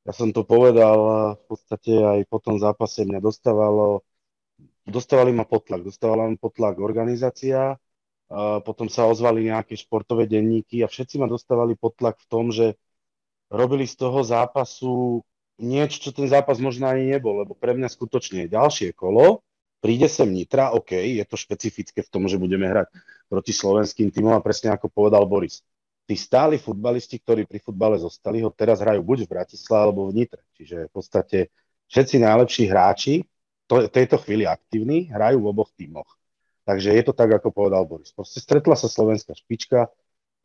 ja 0.02 0.12
som 0.12 0.34
to 0.34 0.42
povedal 0.42 0.98
v 1.38 1.44
podstate 1.46 1.94
aj 1.94 2.20
po 2.26 2.42
tom 2.42 2.58
zápase, 2.58 3.06
mňa 3.06 3.22
dostávalo, 3.22 4.02
dostávali 4.90 5.30
ma 5.30 5.46
potlak, 5.46 5.86
dostávala 5.86 6.26
ma 6.26 6.38
potlak 6.42 6.82
organizácia, 6.82 7.78
potom 8.66 8.88
sa 8.90 9.06
ozvali 9.06 9.52
nejaké 9.52 9.78
športové 9.78 10.26
denníky 10.26 10.82
a 10.82 10.90
všetci 10.90 11.22
ma 11.22 11.28
dostávali 11.30 11.78
potlak 11.78 12.18
v 12.18 12.28
tom, 12.32 12.50
že 12.50 12.80
robili 13.52 13.84
z 13.86 14.00
toho 14.00 14.24
zápasu 14.24 15.22
niečo, 15.62 16.00
čo 16.00 16.10
ten 16.16 16.26
zápas 16.26 16.58
možno 16.58 16.90
ani 16.90 17.12
nebol, 17.12 17.44
lebo 17.44 17.54
pre 17.54 17.78
mňa 17.78 17.92
skutočne 17.92 18.48
je 18.48 18.56
ďalšie 18.56 18.90
kolo, 18.98 19.46
príde 19.82 20.06
sem 20.06 20.30
Nitra, 20.30 20.72
OK, 20.78 20.94
je 20.94 21.26
to 21.26 21.36
špecifické 21.36 22.06
v 22.06 22.12
tom, 22.14 22.30
že 22.30 22.38
budeme 22.38 22.70
hrať 22.70 22.94
proti 23.28 23.52
slovenským 23.52 24.14
týmom 24.14 24.38
a 24.38 24.46
presne 24.46 24.70
ako 24.72 24.88
povedal 24.88 25.26
Boris. 25.26 25.66
Tí 26.06 26.14
stáli 26.14 26.62
futbalisti, 26.62 27.18
ktorí 27.18 27.50
pri 27.50 27.60
futbale 27.60 27.98
zostali, 27.98 28.46
ho 28.46 28.54
teraz 28.54 28.80
hrajú 28.80 29.02
buď 29.02 29.26
v 29.26 29.32
Bratislave 29.34 29.82
alebo 29.90 30.08
v 30.08 30.24
Nitre. 30.24 30.42
Čiže 30.54 30.88
v 30.88 30.92
podstate 30.94 31.38
všetci 31.90 32.16
najlepší 32.22 32.64
hráči, 32.70 33.26
to, 33.66 33.88
tejto 33.88 34.22
chvíli 34.22 34.46
aktívni, 34.46 35.10
hrajú 35.10 35.42
v 35.42 35.50
oboch 35.50 35.72
tímoch. 35.74 36.20
Takže 36.68 36.94
je 36.94 37.04
to 37.08 37.14
tak, 37.16 37.32
ako 37.42 37.50
povedal 37.50 37.88
Boris. 37.88 38.14
Proste 38.14 38.44
stretla 38.44 38.78
sa 38.78 38.92
slovenská 38.92 39.34
špička 39.34 39.90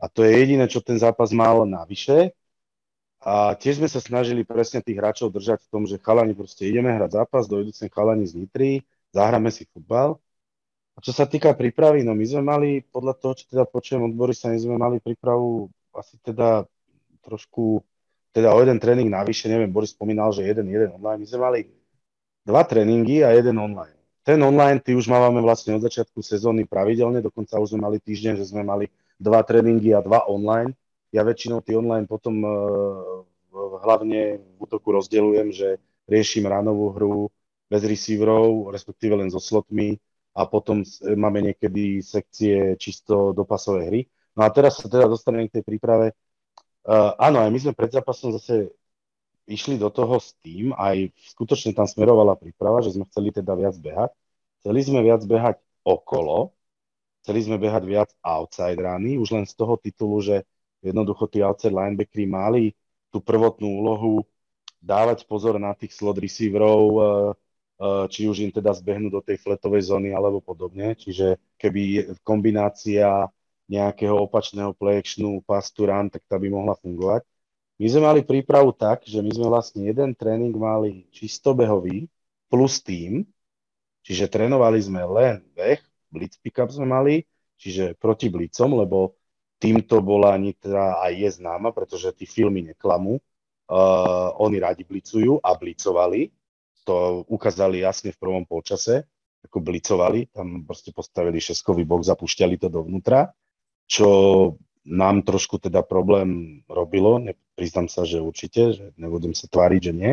a 0.01 0.05
to 0.07 0.25
je 0.25 0.33
jediné, 0.33 0.65
čo 0.71 0.81
ten 0.81 0.97
zápas 0.97 1.35
mal 1.35 1.67
navyše. 1.69 2.33
A 3.27 3.59
tiež 3.59 3.83
sme 3.83 3.91
sa 3.91 3.99
snažili 3.99 4.47
presne 4.47 4.79
tých 4.79 5.03
hráčov 5.03 5.35
držať 5.35 5.67
v 5.67 5.71
tom, 5.73 5.83
že 5.83 5.99
chalani 5.99 6.37
proste 6.37 6.69
ideme 6.69 6.95
hrať 6.95 7.19
zápas, 7.19 7.51
dojdu 7.51 7.75
sem 7.75 7.91
chalani 7.91 8.23
z 8.23 8.39
Nitry, 8.39 8.87
zahráme 9.17 9.49
si 9.49 9.65
futbal. 9.73 10.21
A 10.97 10.99
čo 11.01 11.13
sa 11.13 11.29
týka 11.29 11.53
prípravy, 11.53 12.05
no 12.05 12.17
my 12.17 12.25
sme 12.25 12.43
mali, 12.45 12.71
podľa 12.85 13.17
toho, 13.21 13.33
čo 13.37 13.45
teda 13.49 13.65
počujem 13.69 14.05
odbory, 14.09 14.33
sa 14.33 14.49
my 14.49 14.57
sme 14.61 14.77
mali 14.81 14.97
prípravu 15.01 15.69
asi 15.93 16.17
teda 16.21 16.65
trošku, 17.25 17.85
teda 18.33 18.53
o 18.53 18.59
jeden 18.61 18.81
tréning 18.81 19.09
navyše, 19.09 19.49
neviem, 19.49 19.69
Boris 19.69 19.93
spomínal, 19.93 20.33
že 20.33 20.45
jeden, 20.45 20.69
jeden 20.69 20.93
online. 20.97 21.21
My 21.25 21.29
sme 21.29 21.41
mali 21.41 21.61
dva 22.45 22.63
tréningy 22.65 23.25
a 23.25 23.33
jeden 23.37 23.57
online. 23.61 23.97
Ten 24.25 24.41
online, 24.43 24.81
ty 24.81 24.97
už 24.97 25.07
máme 25.07 25.39
vlastne 25.45 25.77
od 25.77 25.85
začiatku 25.85 26.19
sezóny 26.25 26.65
pravidelne, 26.65 27.21
dokonca 27.21 27.61
už 27.61 27.77
sme 27.77 27.87
mali 27.87 27.99
týždeň, 28.01 28.41
že 28.41 28.49
sme 28.49 28.65
mali 28.65 28.89
dva 29.21 29.45
tréningy 29.45 29.93
a 29.93 30.01
dva 30.01 30.25
online. 30.27 30.73
Ja 31.13 31.23
väčšinou 31.23 31.63
tie 31.63 31.79
online 31.79 32.09
potom 32.11 32.43
uh, 32.43 33.23
hlavne 33.85 34.41
v 34.41 34.59
útoku 34.59 34.97
rozdeľujem, 34.97 35.49
že 35.55 35.79
riešim 36.11 36.45
ránovú 36.47 36.93
hru, 36.97 37.31
bez 37.67 37.83
receiverov, 37.83 38.71
respektíve 38.71 39.19
len 39.19 39.29
so 39.31 39.43
slotmi 39.43 39.99
a 40.37 40.47
potom 40.47 40.85
máme 41.03 41.53
niekedy 41.53 42.05
sekcie 42.05 42.77
čisto 42.77 43.33
do 43.33 43.43
pasovej 43.43 43.85
hry. 43.89 44.01
No 44.37 44.45
a 44.45 44.53
teraz 44.53 44.79
sa 44.79 44.87
teda 44.87 45.09
dostaneme 45.09 45.49
k 45.49 45.59
tej 45.61 45.65
príprave. 45.65 46.13
Uh, 46.87 47.17
áno, 47.19 47.43
aj 47.43 47.51
my 47.51 47.59
sme 47.59 47.73
pred 47.75 47.91
zápasom 47.91 48.37
zase 48.37 48.71
išli 49.49 49.81
do 49.81 49.91
toho 49.91 50.21
s 50.21 50.37
tým, 50.45 50.71
aj 50.77 51.11
skutočne 51.35 51.75
tam 51.75 51.89
smerovala 51.89 52.39
príprava, 52.39 52.85
že 52.85 52.95
sme 52.95 53.09
chceli 53.11 53.33
teda 53.33 53.57
viac 53.59 53.75
behať. 53.79 54.11
Chceli 54.63 54.81
sme 54.83 55.01
viac 55.03 55.23
behať 55.25 55.57
okolo, 55.87 56.55
chceli 57.23 57.41
sme 57.47 57.57
behať 57.59 57.83
viac 57.87 58.11
outside 58.23 58.79
rany, 58.79 59.19
už 59.19 59.35
len 59.35 59.47
z 59.47 59.55
toho 59.55 59.79
titulu, 59.79 60.19
že 60.23 60.43
jednoducho 60.83 61.27
tí 61.31 61.43
outside 61.43 61.75
linebackery 61.75 62.27
mali 62.27 62.65
tú 63.11 63.23
prvotnú 63.23 63.83
úlohu 63.83 64.27
dávať 64.83 65.27
pozor 65.27 65.59
na 65.59 65.75
tých 65.75 65.95
slot 65.95 66.19
receiverov, 66.19 66.83
Eh, 66.87 67.46
či 68.09 68.25
už 68.25 68.41
im 68.41 68.53
teda 68.53 68.73
zbehnú 68.73 69.13
do 69.13 69.21
tej 69.21 69.37
fletovej 69.41 69.93
zóny 69.93 70.17
alebo 70.17 70.41
podobne. 70.41 70.97
Čiže 70.97 71.37
keby 71.61 72.17
kombinácia 72.25 73.29
nejakého 73.67 74.17
opačného 74.17 74.73
play 74.73 75.03
actionu 75.03 75.43
pass 75.43 75.75
to 75.75 75.85
run, 75.91 76.09
tak 76.09 76.23
tá 76.25 76.39
by 76.39 76.49
mohla 76.49 76.79
fungovať. 76.79 77.27
My 77.77 77.87
sme 77.93 78.03
mali 78.09 78.21
prípravu 78.25 78.73
tak, 78.73 79.05
že 79.05 79.21
my 79.21 79.29
sme 79.29 79.53
vlastne 79.53 79.85
jeden 79.85 80.17
tréning 80.17 80.55
mali 80.57 81.05
čisto 81.13 81.53
behový 81.53 82.09
plus 82.49 82.81
tým, 82.81 83.27
čiže 84.01 84.33
trénovali 84.33 84.81
sme 84.81 85.05
len 85.05 85.45
beh, 85.53 85.83
blitz 86.09 86.41
pickup 86.41 86.73
sme 86.73 86.89
mali, 86.89 87.15
čiže 87.61 87.93
proti 88.01 88.33
blicom, 88.33 88.81
lebo 88.81 89.19
týmto 89.61 90.01
bola 90.01 90.33
Nitra 90.41 91.05
aj 91.05 91.13
je 91.13 91.29
známa, 91.43 91.75
pretože 91.77 92.15
tí 92.17 92.25
filmy 92.25 92.65
neklamú. 92.65 93.21
Uh, 93.67 94.31
oni 94.39 94.63
radi 94.63 94.87
blicujú 94.87 95.43
a 95.43 95.51
blicovali, 95.59 96.31
to 96.87 97.27
ukázali 97.27 97.83
jasne 97.83 98.15
v 98.15 98.21
prvom 98.23 98.47
polčase, 98.47 99.11
ako 99.47 99.59
blicovali, 99.63 100.31
tam 100.31 100.63
proste 100.63 100.95
postavili 100.95 101.43
šeskový 101.43 101.83
bok, 101.83 102.07
zapúšťali 102.07 102.63
to 102.63 102.71
dovnútra, 102.71 103.35
čo 103.87 104.09
nám 104.87 105.27
trošku 105.27 105.59
teda 105.59 105.83
problém 105.83 106.63
robilo, 106.71 107.19
ne, 107.19 107.35
priznám 107.59 107.91
sa, 107.91 108.07
že 108.07 108.23
určite, 108.23 108.63
že 108.75 108.85
nebudem 108.95 109.35
sa 109.35 109.51
tváriť, 109.51 109.81
že 109.83 109.93
nie, 109.93 110.13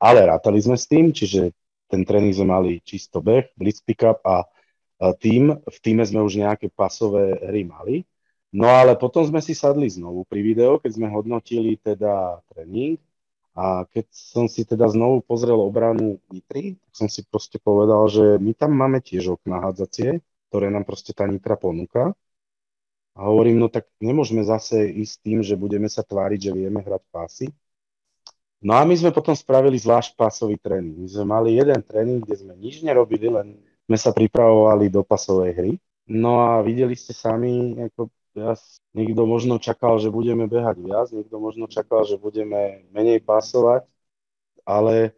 ale 0.00 0.24
rátali 0.24 0.56
sme 0.60 0.76
s 0.76 0.88
tým, 0.88 1.12
čiže 1.12 1.52
ten 1.88 2.04
tréning 2.04 2.32
sme 2.32 2.48
mali 2.52 2.72
čisto 2.80 3.20
beh, 3.20 3.52
blitz 3.56 3.84
pickup 3.84 4.24
a, 4.24 4.48
tým, 5.20 5.52
v 5.52 5.78
týme 5.84 6.00
sme 6.08 6.24
už 6.24 6.40
nejaké 6.40 6.72
pasové 6.72 7.36
hry 7.44 7.68
mali, 7.68 8.08
no 8.56 8.64
ale 8.64 8.96
potom 8.96 9.28
sme 9.28 9.44
si 9.44 9.52
sadli 9.52 9.92
znovu 9.92 10.24
pri 10.24 10.40
videu, 10.40 10.80
keď 10.80 10.96
sme 10.96 11.12
hodnotili 11.12 11.76
teda 11.76 12.40
tréning 12.48 12.96
a 13.56 13.88
keď 13.88 14.06
som 14.12 14.52
si 14.52 14.68
teda 14.68 14.84
znovu 14.92 15.24
pozrel 15.24 15.56
obranu 15.56 16.20
Nitry, 16.28 16.76
tak 16.76 16.92
som 16.92 17.08
si 17.08 17.24
proste 17.24 17.56
povedal, 17.56 18.04
že 18.12 18.36
my 18.36 18.52
tam 18.52 18.76
máme 18.76 19.00
tiež 19.00 19.40
okná 19.40 19.64
hádzacie, 19.64 20.20
ktoré 20.52 20.68
nám 20.68 20.84
proste 20.84 21.16
tá 21.16 21.24
Nitra 21.24 21.56
ponúka. 21.56 22.12
A 23.16 23.32
hovorím, 23.32 23.56
no 23.64 23.72
tak 23.72 23.88
nemôžeme 23.96 24.44
zase 24.44 24.92
ísť 24.92 25.24
tým, 25.24 25.38
že 25.40 25.56
budeme 25.56 25.88
sa 25.88 26.04
tváriť, 26.04 26.52
že 26.52 26.52
vieme 26.52 26.84
hrať 26.84 27.02
pásy. 27.08 27.48
No 28.60 28.76
a 28.76 28.84
my 28.84 28.92
sme 28.92 29.08
potom 29.08 29.32
spravili 29.32 29.80
zvlášť 29.80 30.20
pásový 30.20 30.60
tréning. 30.60 31.00
My 31.00 31.08
sme 31.08 31.24
mali 31.24 31.56
jeden 31.56 31.80
tréning, 31.80 32.20
kde 32.20 32.36
sme 32.36 32.52
nič 32.60 32.84
nerobili, 32.84 33.32
len 33.32 33.56
sme 33.88 33.96
sa 33.96 34.12
pripravovali 34.12 34.92
do 34.92 35.00
pasovej 35.00 35.52
hry. 35.56 35.72
No 36.12 36.44
a 36.44 36.60
videli 36.60 36.92
ste 36.92 37.16
sami, 37.16 37.72
ako 37.88 38.12
ja, 38.36 38.52
niekto 38.92 39.24
možno 39.24 39.56
čakal, 39.56 39.96
že 39.96 40.12
budeme 40.12 40.44
behať 40.44 40.76
viac, 40.84 41.08
niekto 41.08 41.40
možno 41.40 41.66
čakal, 41.66 42.04
že 42.04 42.20
budeme 42.20 42.84
menej 42.92 43.24
pasovať, 43.24 43.88
ale 44.68 45.16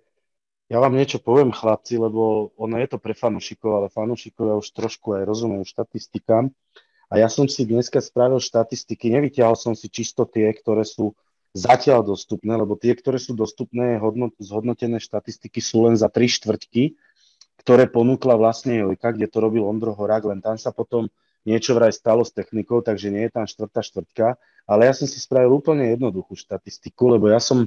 ja 0.68 0.78
vám 0.78 0.94
niečo 0.94 1.18
poviem, 1.18 1.50
chlapci, 1.50 1.98
lebo 1.98 2.52
ono 2.54 2.76
je 2.78 2.88
to 2.92 3.00
pre 3.00 3.16
fanúšikov, 3.16 3.82
ale 3.82 3.86
fanúšikovia 3.88 4.60
už 4.60 4.68
trošku 4.70 5.16
aj 5.16 5.24
rozumejú 5.24 5.64
štatistikám. 5.64 6.52
A 7.08 7.14
ja 7.16 7.32
som 7.32 7.48
si 7.48 7.64
dneska 7.64 8.04
spravil 8.04 8.36
štatistiky, 8.36 9.08
nevyťahol 9.08 9.56
som 9.56 9.72
si 9.72 9.88
čisto 9.88 10.28
tie, 10.28 10.52
ktoré 10.52 10.84
sú 10.84 11.16
zatiaľ 11.56 12.04
dostupné, 12.04 12.52
lebo 12.52 12.76
tie, 12.76 12.92
ktoré 12.92 13.16
sú 13.16 13.32
dostupné, 13.32 13.96
hodnot, 13.96 14.36
zhodnotené 14.36 15.00
štatistiky 15.00 15.64
sú 15.64 15.88
len 15.88 15.96
za 15.96 16.12
tri 16.12 16.28
štvrťky, 16.28 17.00
ktoré 17.64 17.88
ponúkla 17.88 18.36
vlastne 18.36 18.76
Jelika, 18.84 19.16
kde 19.16 19.24
to 19.24 19.40
robil 19.40 19.64
Ondro 19.64 19.96
Horák, 19.96 20.28
len 20.28 20.44
tam 20.44 20.60
sa 20.60 20.68
potom 20.68 21.08
niečo 21.48 21.72
vraj 21.72 21.96
stalo 21.96 22.20
s 22.20 22.36
technikou, 22.36 22.84
takže 22.84 23.08
nie 23.08 23.24
je 23.24 23.32
tam 23.32 23.48
štvrtá 23.48 23.80
štvrtka, 23.80 24.36
ale 24.68 24.84
ja 24.84 24.92
som 24.92 25.08
si 25.08 25.16
spravil 25.16 25.56
úplne 25.56 25.96
jednoduchú 25.96 26.36
štatistiku, 26.36 27.16
lebo 27.16 27.32
ja 27.32 27.40
som 27.40 27.64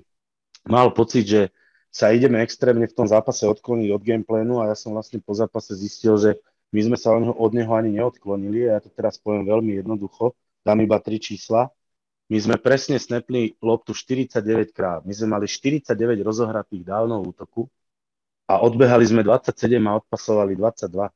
mal 0.69 0.93
pocit, 0.93 1.25
že 1.25 1.41
sa 1.89 2.13
ideme 2.13 2.39
extrémne 2.45 2.85
v 2.85 2.95
tom 2.95 3.09
zápase 3.09 3.43
odkloniť 3.49 3.89
od 3.91 4.01
gameplánu 4.05 4.61
a 4.61 4.71
ja 4.71 4.77
som 4.77 4.93
vlastne 4.93 5.19
po 5.19 5.33
zápase 5.33 5.73
zistil, 5.75 6.15
že 6.15 6.37
my 6.71 6.87
sme 6.87 6.97
sa 6.97 7.11
od 7.17 7.51
neho 7.51 7.73
ani 7.75 7.99
neodklonili 7.99 8.69
a 8.69 8.77
ja 8.77 8.79
to 8.79 8.87
teraz 8.87 9.19
poviem 9.19 9.43
veľmi 9.43 9.83
jednoducho, 9.83 10.31
dám 10.63 10.79
iba 10.79 10.95
tri 11.03 11.19
čísla. 11.19 11.67
My 12.31 12.39
sme 12.39 12.55
presne 12.55 12.95
snapli 12.95 13.59
loptu 13.59 13.91
49 13.91 14.71
krát. 14.71 15.03
My 15.03 15.11
sme 15.11 15.35
mali 15.35 15.51
49 15.51 15.91
rozohratých 16.23 16.87
dávnov 16.87 17.27
útoku 17.27 17.67
a 18.47 18.63
odbehali 18.63 19.03
sme 19.03 19.19
27 19.19 19.51
a 19.83 19.99
odpasovali 19.99 20.55
22. 20.55 21.11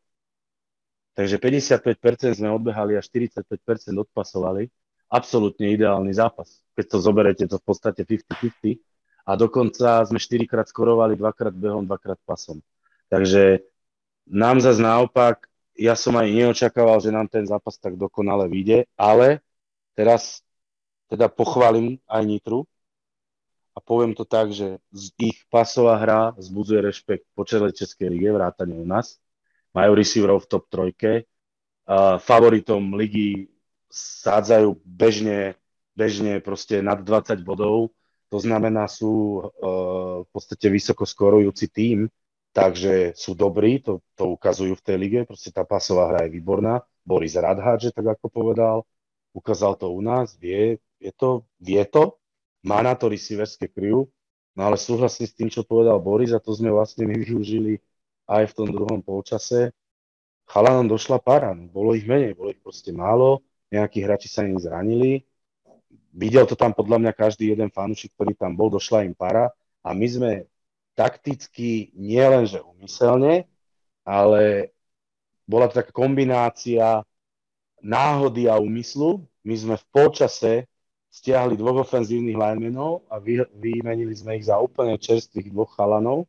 Takže 1.16 1.40
55% 1.40 2.36
sme 2.36 2.52
odbehali 2.52 3.00
a 3.00 3.02
45% 3.02 3.48
odpasovali. 3.96 4.68
Absolútne 5.08 5.72
ideálny 5.72 6.12
zápas. 6.12 6.60
Keď 6.76 6.86
to 6.92 6.98
zoberete, 7.00 7.44
to 7.48 7.56
v 7.56 7.66
podstate 7.66 8.04
50-50. 8.04 8.84
a 9.26 9.32
dokonca 9.40 10.04
sme 10.04 10.20
štyrikrát 10.20 10.68
skorovali, 10.68 11.16
dvakrát 11.16 11.56
behom, 11.56 11.88
dvakrát 11.88 12.20
pasom. 12.28 12.60
Takže 13.08 13.64
nám 14.28 14.60
zase 14.60 14.84
naopak, 14.84 15.48
ja 15.76 15.96
som 15.96 16.16
aj 16.20 16.28
neočakával, 16.32 17.00
že 17.00 17.16
nám 17.16 17.32
ten 17.32 17.48
zápas 17.48 17.80
tak 17.80 17.96
dokonale 17.96 18.52
vyjde, 18.52 18.88
ale 19.00 19.40
teraz 19.96 20.44
teda 21.08 21.32
pochválim 21.32 22.00
aj 22.08 22.24
Nitru 22.28 22.68
a 23.76 23.80
poviem 23.84 24.16
to 24.16 24.24
tak, 24.24 24.56
že 24.56 24.80
ich 25.20 25.44
pasová 25.52 26.00
hra 26.00 26.32
zbudzuje 26.40 26.80
rešpekt 26.80 27.28
po 27.36 27.44
celej 27.44 27.76
Českej 27.76 28.08
lige, 28.08 28.32
vrátane 28.32 28.76
u 28.76 28.88
nás. 28.88 29.20
Majú 29.76 29.92
receiverov 29.92 30.48
v 30.48 30.50
top 30.50 30.64
trojke, 30.72 31.28
uh, 31.86 32.18
favoritom 32.18 32.96
ligy 32.96 33.52
sádzajú 33.92 34.80
bežne, 34.88 35.60
bežne 35.94 36.40
proste 36.40 36.80
nad 36.80 37.04
20 37.04 37.44
bodov, 37.44 37.92
to 38.34 38.42
znamená, 38.42 38.90
sú 38.90 39.40
uh, 39.40 40.24
v 40.26 40.30
podstate 40.34 40.68
vysoko 40.68 41.06
skorujúci 41.06 41.70
tým, 41.70 42.10
takže 42.56 43.14
sú 43.14 43.36
dobrí, 43.36 43.84
to, 43.84 44.02
to 44.16 44.32
ukazujú 44.34 44.74
v 44.80 44.86
tej 44.86 44.98
lige, 44.98 45.20
proste 45.28 45.52
tá 45.52 45.68
pasová 45.68 46.12
hra 46.12 46.28
je 46.28 46.40
výborná. 46.40 46.82
Boris 47.06 47.38
Radhadže, 47.38 47.94
tak 47.94 48.18
ako 48.18 48.26
povedal, 48.32 48.78
ukázal 49.36 49.78
to 49.78 49.94
u 49.94 50.02
nás, 50.02 50.34
vie, 50.40 50.82
je 50.98 51.12
to, 51.14 51.46
vie 51.62 51.84
to, 51.86 52.18
má 52.66 52.82
na 52.82 52.98
to 52.98 53.14
receiverské 53.14 53.70
kriu, 53.70 54.10
no 54.58 54.62
ale 54.66 54.80
súhlasím 54.80 55.28
s 55.30 55.38
tým, 55.38 55.50
čo 55.54 55.62
povedal 55.62 56.02
Boris 56.02 56.34
a 56.34 56.42
to 56.42 56.50
sme 56.56 56.74
vlastne 56.74 57.06
my 57.06 57.14
využili 57.22 57.78
aj 58.26 58.44
v 58.52 58.56
tom 58.58 58.68
druhom 58.70 59.00
polčase. 59.02 59.74
Chalanom 60.46 60.86
došla 60.86 61.18
para, 61.22 61.58
no, 61.58 61.70
bolo 61.70 61.98
ich 61.98 62.06
menej, 62.06 62.38
bolo 62.38 62.54
ich 62.54 62.62
proste 62.62 62.94
málo, 62.94 63.42
nejakí 63.74 64.02
hráči 64.06 64.30
sa 64.30 64.46
im 64.46 64.62
zranili. 64.62 65.26
Videl 66.14 66.46
to 66.46 66.54
tam 66.54 66.72
podľa 66.72 67.02
mňa 67.02 67.12
každý 67.18 67.52
jeden 67.52 67.74
fanúšik, 67.74 68.14
ktorý 68.14 68.38
tam 68.38 68.54
bol, 68.54 68.70
došla 68.70 69.04
im 69.04 69.18
para 69.18 69.50
a 69.82 69.90
my 69.92 70.08
sme 70.08 70.32
takticky, 70.96 71.92
nielenže 71.98 72.64
umyselne, 72.64 73.50
ale 74.08 74.72
bola 75.44 75.68
to 75.68 75.82
taká 75.82 75.92
kombinácia 75.92 77.04
náhody 77.84 78.48
a 78.50 78.58
úmyslu. 78.58 79.22
My 79.46 79.56
sme 79.60 79.76
v 79.78 79.86
polčase 79.94 80.54
stiahli 81.14 81.54
dvoch 81.56 81.86
ofenzívnych 81.86 82.36
linemenov 82.36 83.06
a 83.12 83.22
vy, 83.22 83.46
vymenili 83.54 84.16
sme 84.18 84.40
ich 84.40 84.50
za 84.50 84.58
úplne 84.58 84.98
čerstvých 84.98 85.54
dvoch 85.54 85.76
chalanov. 85.78 86.26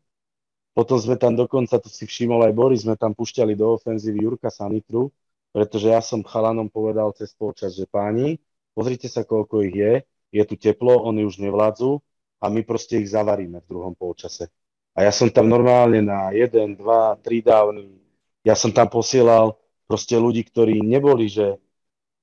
Potom 0.76 1.00
sme 1.00 1.16
tam 1.16 1.32
dokonca, 1.32 1.80
to 1.80 1.88
si 1.88 2.04
všimol 2.04 2.44
aj 2.44 2.52
Boris, 2.52 2.84
sme 2.84 3.00
tam 3.00 3.16
pušťali 3.16 3.56
do 3.56 3.80
ofenzívy 3.80 4.28
Jurka 4.28 4.52
Sanitru, 4.52 5.08
pretože 5.48 5.88
ja 5.88 6.04
som 6.04 6.20
chalanom 6.20 6.68
povedal 6.68 7.16
cez 7.16 7.32
polčas, 7.32 7.72
že 7.72 7.88
páni, 7.88 8.36
pozrite 8.76 9.08
sa, 9.08 9.24
koľko 9.24 9.64
ich 9.64 9.72
je, 9.72 9.92
je 10.36 10.42
tu 10.44 10.60
teplo, 10.60 11.00
oni 11.00 11.24
už 11.24 11.40
nevládzu 11.40 12.04
a 12.44 12.52
my 12.52 12.60
proste 12.60 13.00
ich 13.00 13.08
zavaríme 13.08 13.64
v 13.64 13.68
druhom 13.72 13.96
polčase. 13.96 14.52
A 14.92 15.08
ja 15.08 15.12
som 15.16 15.32
tam 15.32 15.48
normálne 15.48 16.04
na 16.04 16.28
1, 16.28 16.76
2, 16.76 17.24
3 17.24 17.24
dávny, 17.40 17.96
ja 18.44 18.52
som 18.52 18.68
tam 18.68 18.92
posielal 18.92 19.56
proste 19.88 20.20
ľudí, 20.20 20.44
ktorí 20.44 20.84
neboli, 20.84 21.32
že 21.32 21.56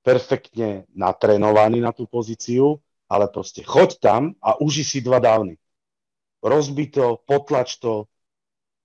perfektne 0.06 0.86
natrénovaný 0.94 1.82
na 1.82 1.90
tú 1.90 2.06
pozíciu, 2.06 2.78
ale 3.10 3.32
proste 3.34 3.66
choď 3.66 3.98
tam 3.98 4.22
a 4.46 4.62
uži 4.62 4.86
si 4.86 5.00
dva 5.02 5.18
dávny. 5.18 5.58
Rozbi 6.44 6.92
to, 6.92 7.18
potlač 7.24 7.80
to. 7.80 8.06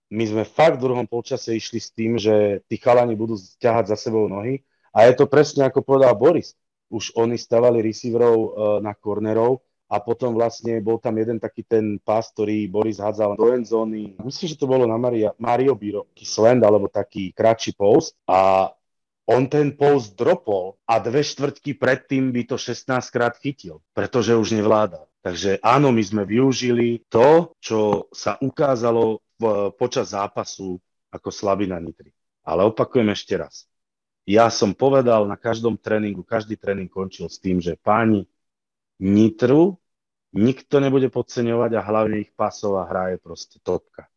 My 0.08 0.24
sme 0.24 0.48
fakt 0.48 0.80
v 0.80 0.88
druhom 0.88 1.04
polčase 1.04 1.52
išli 1.52 1.80
s 1.80 1.92
tým, 1.92 2.16
že 2.16 2.64
tí 2.64 2.80
chalani 2.80 3.12
budú 3.12 3.36
ťahať 3.36 3.92
za 3.92 3.96
sebou 4.08 4.24
nohy 4.24 4.64
a 4.92 5.04
je 5.04 5.12
to 5.14 5.28
presne 5.28 5.68
ako 5.68 5.84
povedal 5.84 6.16
Boris. 6.16 6.56
Už 6.88 7.12
oni 7.20 7.36
stavali 7.36 7.84
receiverov 7.84 8.36
uh, 8.40 8.50
na 8.80 8.96
kornerov 8.96 9.60
a 9.88 10.00
potom 10.00 10.32
vlastne 10.32 10.80
bol 10.80 10.96
tam 11.00 11.16
jeden 11.16 11.36
taký 11.36 11.64
ten 11.64 12.00
pás, 12.00 12.32
ktorý 12.32 12.68
Boris 12.68 13.00
hádzal 13.00 13.36
do 13.36 13.52
endzóny. 13.52 14.16
Myslím, 14.20 14.48
že 14.52 14.60
to 14.60 14.68
bolo 14.68 14.88
na 14.88 14.96
Maria, 14.96 15.32
Mario 15.36 15.76
Biro, 15.76 16.08
taký 16.12 16.24
slant 16.24 16.64
alebo 16.64 16.88
taký 16.88 17.32
kratší 17.36 17.76
post 17.76 18.16
a 18.24 18.72
on 19.28 19.44
ten 19.44 19.76
post 19.76 20.16
dropol 20.16 20.80
a 20.88 20.96
dve 21.04 21.20
štvrtky 21.20 21.76
predtým 21.76 22.32
by 22.32 22.48
to 22.48 22.56
16 22.56 22.88
krát 23.12 23.36
chytil, 23.36 23.84
pretože 23.92 24.32
už 24.32 24.56
nevládal. 24.56 25.04
Takže 25.20 25.60
áno, 25.60 25.92
my 25.92 26.00
sme 26.00 26.24
využili 26.24 27.04
to, 27.12 27.52
čo 27.60 28.08
sa 28.08 28.40
ukázalo 28.40 29.20
počas 29.78 30.12
zápasu 30.12 30.82
ako 31.08 31.28
slabina 31.32 31.78
Nitry. 31.78 32.12
Ale 32.44 32.66
opakujem 32.66 33.08
ešte 33.12 33.38
raz. 33.38 33.64
Ja 34.28 34.52
som 34.52 34.76
povedal 34.76 35.24
na 35.24 35.40
každom 35.40 35.80
tréningu, 35.80 36.20
každý 36.20 36.60
tréning 36.60 36.92
končil 36.92 37.32
s 37.32 37.40
tým, 37.40 37.64
že 37.64 37.80
páni, 37.80 38.28
Nitru 39.00 39.78
nikto 40.34 40.82
nebude 40.82 41.08
podceňovať 41.08 41.70
a 41.78 41.86
hlavne 41.86 42.26
ich 42.26 42.34
pasová 42.36 42.84
hra 42.84 43.14
je 43.14 43.18
proste 43.22 43.56
topka. 43.62 44.10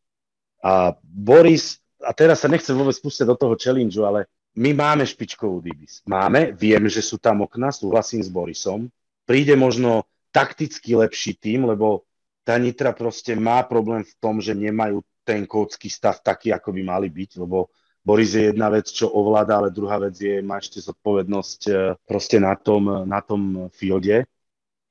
A 0.59 0.97
Boris, 1.01 1.79
a 2.03 2.11
teraz 2.11 2.43
sa 2.43 2.51
nechcem 2.51 2.75
vôbec 2.75 2.97
pustiť 2.97 3.23
do 3.23 3.37
toho 3.37 3.55
challenge, 3.55 3.95
ale 4.01 4.27
my 4.57 4.75
máme 4.75 5.07
špičkovú 5.07 5.63
Dibis. 5.63 6.03
Máme, 6.03 6.51
viem, 6.51 6.91
že 6.91 6.99
sú 6.99 7.15
tam 7.15 7.47
okna, 7.47 7.71
súhlasím 7.71 8.19
s 8.19 8.27
Borisom. 8.27 8.91
Príde 9.23 9.55
možno 9.55 10.03
takticky 10.35 10.91
lepší 10.97 11.39
tým, 11.39 11.71
lebo 11.71 12.03
tá 12.43 12.59
Nitra 12.59 12.91
proste 12.91 13.37
má 13.37 13.63
problém 13.63 14.03
v 14.03 14.13
tom, 14.19 14.43
že 14.43 14.51
nemajú 14.51 15.05
ten 15.31 15.47
kódsky 15.47 15.87
stav 15.87 16.19
taký, 16.19 16.51
ako 16.51 16.75
by 16.75 16.81
mali 16.83 17.07
byť, 17.07 17.39
lebo 17.39 17.71
Boris 18.03 18.35
je 18.35 18.51
jedna 18.51 18.67
vec, 18.67 18.89
čo 18.91 19.07
ovláda, 19.07 19.61
ale 19.61 19.71
druhá 19.71 20.01
vec 20.01 20.17
je, 20.19 20.43
má 20.43 20.59
ešte 20.59 20.83
zodpovednosť 20.83 21.61
e, 21.69 21.73
proste 22.03 22.41
na 22.41 22.57
tom, 22.57 23.07
na 23.07 23.21
tom 23.23 23.71
fielde. 23.71 24.27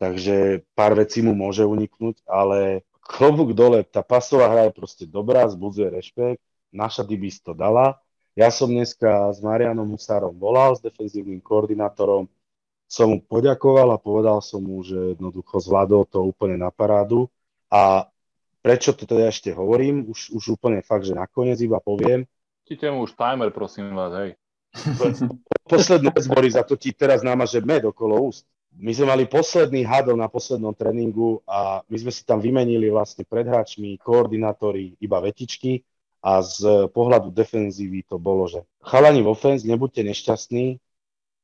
Takže 0.01 0.65
pár 0.73 0.97
vecí 0.97 1.21
mu 1.21 1.37
môže 1.37 1.67
uniknúť, 1.67 2.25
ale 2.25 2.89
klobúk 3.05 3.53
dole, 3.53 3.85
tá 3.85 4.01
pasová 4.01 4.49
hra 4.49 4.71
je 4.71 4.79
proste 4.79 5.05
dobrá, 5.05 5.45
zbudzuje 5.51 5.93
rešpekt, 5.93 6.41
naša 6.73 7.05
Dibis 7.05 7.43
to 7.45 7.53
dala 7.53 8.01
ja 8.39 8.49
som 8.49 8.71
dneska 8.71 9.35
s 9.35 9.43
Marianom 9.43 9.91
Husárom 9.93 10.39
volal, 10.39 10.79
s 10.79 10.81
defenzívnym 10.81 11.43
koordinátorom, 11.43 12.31
som 12.89 13.13
mu 13.13 13.19
poďakoval 13.23 13.95
a 13.95 14.03
povedal 14.03 14.39
som 14.43 14.63
mu, 14.63 14.83
že 14.83 15.15
jednoducho 15.15 15.59
zvládol 15.59 16.07
to 16.07 16.23
úplne 16.23 16.59
na 16.59 16.71
parádu. 16.71 17.31
A 17.71 18.07
prečo 18.61 18.93
to 18.93 19.09
teda 19.09 19.33
ešte 19.33 19.53
hovorím, 19.53 20.09
už, 20.09 20.33
už 20.37 20.61
úplne 20.61 20.85
fakt, 20.85 21.09
že 21.09 21.17
nakoniec 21.17 21.61
iba 21.61 21.81
poviem. 21.81 22.29
Číte 22.69 22.93
mu 22.93 23.09
už 23.09 23.17
timer, 23.19 23.51
prosím 23.51 23.93
vás, 23.97 24.13
hej. 24.15 24.31
Poslednú 25.73 26.15
vec, 26.15 26.27
Boris, 26.31 26.55
a 26.55 26.63
to 26.63 26.79
ti 26.79 26.95
teraz 26.95 27.27
námaže 27.27 27.59
med 27.65 27.83
okolo 27.83 28.31
úst. 28.31 28.47
My 28.79 28.95
sme 28.95 29.11
mali 29.11 29.27
posledný 29.27 29.83
hadl 29.83 30.15
na 30.15 30.31
poslednom 30.31 30.71
tréningu 30.71 31.43
a 31.43 31.83
my 31.91 31.97
sme 31.99 32.15
si 32.15 32.23
tam 32.23 32.39
vymenili 32.39 32.87
vlastne 32.87 33.27
pred 33.27 33.43
hráčmi, 33.43 33.99
koordinátori, 33.99 34.95
iba 35.03 35.19
vetičky 35.19 35.83
a 36.23 36.39
z 36.39 36.87
pohľadu 36.95 37.35
defenzívy 37.35 38.07
to 38.07 38.23
bolo, 38.23 38.47
že 38.47 38.63
chalani 38.79 39.27
v 39.27 39.35
offense, 39.35 39.67
nebuďte 39.67 40.07
nešťastní, 40.07 40.79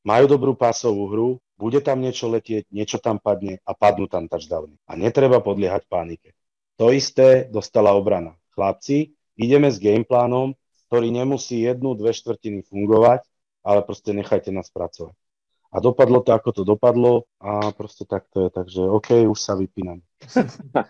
majú 0.06 0.24
dobrú 0.30 0.54
pásovú 0.54 1.10
hru, 1.10 1.28
bude 1.58 1.82
tam 1.82 1.98
niečo 1.98 2.30
letieť, 2.30 2.70
niečo 2.70 3.02
tam 3.02 3.18
padne 3.18 3.58
a 3.66 3.74
padnú 3.74 4.06
tam 4.06 4.30
touchdowny. 4.30 4.78
A 4.86 4.94
netreba 4.94 5.42
podliehať 5.42 5.88
pánike. 5.90 6.30
To 6.76 6.92
isté 6.92 7.48
dostala 7.48 7.96
obrana. 7.96 8.36
Chlapci, 8.52 9.16
ideme 9.36 9.72
s 9.72 9.80
gameplánom, 9.80 10.52
ktorý 10.88 11.08
nemusí 11.12 11.64
jednu, 11.64 11.96
dve 11.96 12.12
štvrtiny 12.12 12.64
fungovať, 12.68 13.24
ale 13.64 13.80
proste 13.82 14.12
nechajte 14.12 14.52
nás 14.52 14.68
pracovať. 14.70 15.16
A 15.74 15.82
dopadlo 15.82 16.22
to, 16.22 16.30
ako 16.32 16.50
to 16.56 16.62
dopadlo 16.62 17.26
a 17.42 17.74
proste 17.74 18.06
tak 18.06 18.24
to 18.32 18.46
je. 18.46 18.48
Takže 18.54 18.80
OK, 18.86 19.26
už 19.28 19.38
sa 19.40 19.58
vypínam. 19.58 20.00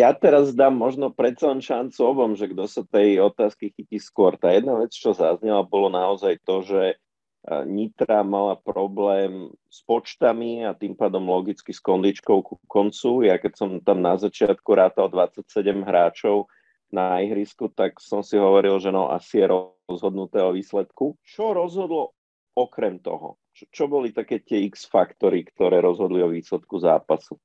Ja 0.00 0.16
teraz 0.16 0.56
dám 0.56 0.72
možno 0.72 1.12
predsa 1.12 1.52
len 1.52 1.60
šancu 1.60 2.00
obom, 2.00 2.32
že 2.32 2.48
kto 2.48 2.64
sa 2.64 2.80
tej 2.80 3.20
otázky 3.20 3.68
chytí 3.70 4.00
skôr. 4.00 4.40
Tá 4.40 4.56
jedna 4.56 4.80
vec, 4.80 4.96
čo 4.96 5.12
zaznela, 5.12 5.60
bolo 5.62 5.92
naozaj 5.92 6.40
to, 6.42 6.64
že 6.64 6.96
Nitra 7.42 8.22
mala 8.22 8.54
problém 8.54 9.50
s 9.66 9.82
počtami 9.82 10.62
a 10.62 10.78
tým 10.78 10.94
pádom 10.94 11.26
logicky 11.26 11.74
s 11.74 11.82
kondičkou 11.82 12.38
ku 12.38 12.54
koncu. 12.70 13.26
Ja 13.26 13.34
keď 13.34 13.52
som 13.58 13.70
tam 13.82 13.98
na 13.98 14.14
začiatku 14.14 14.70
rátal 14.70 15.10
27 15.10 15.82
hráčov 15.82 16.46
na 16.94 17.18
ihrisku, 17.18 17.66
tak 17.66 17.98
som 17.98 18.22
si 18.22 18.38
hovoril, 18.38 18.78
že 18.78 18.94
no 18.94 19.10
asi 19.10 19.42
je 19.42 19.50
rozhodnuté 19.90 20.38
o 20.38 20.54
výsledku. 20.54 21.18
Čo 21.26 21.50
rozhodlo 21.50 22.14
okrem 22.54 23.02
toho? 23.02 23.42
Čo, 23.50 23.64
čo 23.74 23.84
boli 23.90 24.14
také 24.14 24.38
tie 24.38 24.62
X 24.70 24.86
faktory, 24.86 25.42
ktoré 25.42 25.82
rozhodli 25.82 26.22
o 26.22 26.30
výsledku 26.30 26.78
zápasu? 26.78 27.42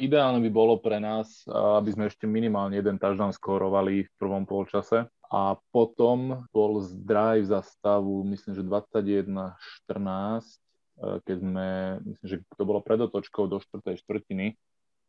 Ideálne 0.00 0.40
by 0.40 0.48
bolo 0.48 0.80
pre 0.80 0.96
nás, 0.96 1.44
aby 1.52 1.92
sme 1.92 2.08
ešte 2.08 2.24
minimálne 2.24 2.80
jeden 2.80 2.96
touchdown 2.96 3.28
skórovali 3.28 4.08
v 4.08 4.12
prvom 4.16 4.48
polčase 4.48 5.04
a 5.32 5.56
potom 5.72 6.44
bol 6.52 6.84
drive 6.92 7.48
za 7.48 7.64
stavu, 7.64 8.20
myslím, 8.28 8.52
že 8.52 8.62
21-14, 8.68 9.48
e, 9.48 11.20
keď 11.24 11.36
sme, 11.40 11.68
myslím, 12.04 12.26
že 12.28 12.36
to 12.52 12.68
bolo 12.68 12.84
pred 12.84 13.00
otočkou 13.00 13.48
do 13.48 13.56
štvrtej 13.56 13.96
štvrtiny, 14.04 14.60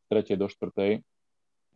tretej 0.07 0.39
do 0.39 0.47
štvrtej, 0.47 1.03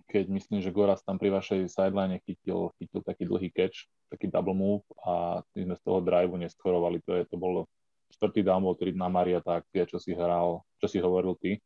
keď 0.08 0.24
myslím, 0.32 0.64
že 0.64 0.72
Goras 0.72 1.04
tam 1.04 1.20
pri 1.20 1.28
vašej 1.36 1.68
sideline 1.68 2.24
chytil, 2.24 2.72
chytil 2.80 3.04
taký 3.04 3.28
dlhý 3.28 3.52
catch, 3.52 3.92
taký 4.08 4.32
double 4.32 4.56
move 4.56 4.88
a 5.04 5.44
my 5.52 5.68
sme 5.68 5.76
z 5.76 5.84
toho 5.84 6.00
driveu 6.00 6.40
neskorovali, 6.40 7.04
to, 7.04 7.20
je, 7.20 7.24
to 7.28 7.36
bolo 7.36 7.68
štvrtý 8.16 8.48
down, 8.48 8.64
bol 8.64 8.80
na 8.96 9.12
Maria 9.12 9.44
tá 9.44 9.60
čo 9.68 10.00
si 10.00 10.16
hral, 10.16 10.64
čo 10.80 10.88
si 10.88 11.04
hovoril 11.04 11.36
ty 11.36 11.60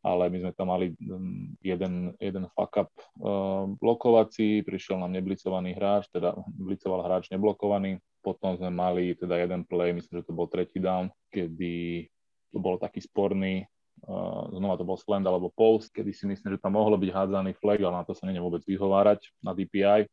ale 0.00 0.32
my 0.32 0.38
sme 0.40 0.52
tam 0.56 0.72
mali 0.72 0.96
mm, 0.96 1.60
jeden, 1.60 2.16
jeden 2.16 2.44
fuck 2.56 2.72
up 2.80 2.90
uh, 3.20 3.68
blokovací, 3.76 4.64
prišiel 4.64 4.96
nám 4.96 5.12
neblicovaný 5.12 5.76
hráč, 5.76 6.08
teda 6.08 6.32
blicoval 6.56 7.04
hráč 7.04 7.28
neblokovaný, 7.28 8.00
potom 8.24 8.56
sme 8.56 8.72
mali 8.72 9.12
teda 9.16 9.36
jeden 9.36 9.64
play, 9.68 9.92
myslím, 9.92 10.24
že 10.24 10.26
to 10.28 10.36
bol 10.36 10.48
tretí 10.48 10.80
down, 10.80 11.12
kedy 11.28 12.08
to 12.50 12.58
bol 12.58 12.80
taký 12.80 13.04
sporný, 13.04 13.68
uh, 14.08 14.48
znova 14.56 14.80
to 14.80 14.88
bol 14.88 14.96
slant 14.96 15.28
alebo 15.28 15.52
post, 15.52 15.92
kedy 15.92 16.16
si 16.16 16.24
myslím, 16.24 16.56
že 16.56 16.62
tam 16.64 16.80
mohlo 16.80 16.96
byť 16.96 17.10
hádzaný 17.12 17.52
flag, 17.60 17.84
ale 17.84 18.00
na 18.00 18.04
to 18.08 18.16
sa 18.16 18.24
neviem 18.24 18.44
vôbec 18.44 18.64
vyhovárať 18.64 19.20
na 19.44 19.52
DPI 19.52 20.08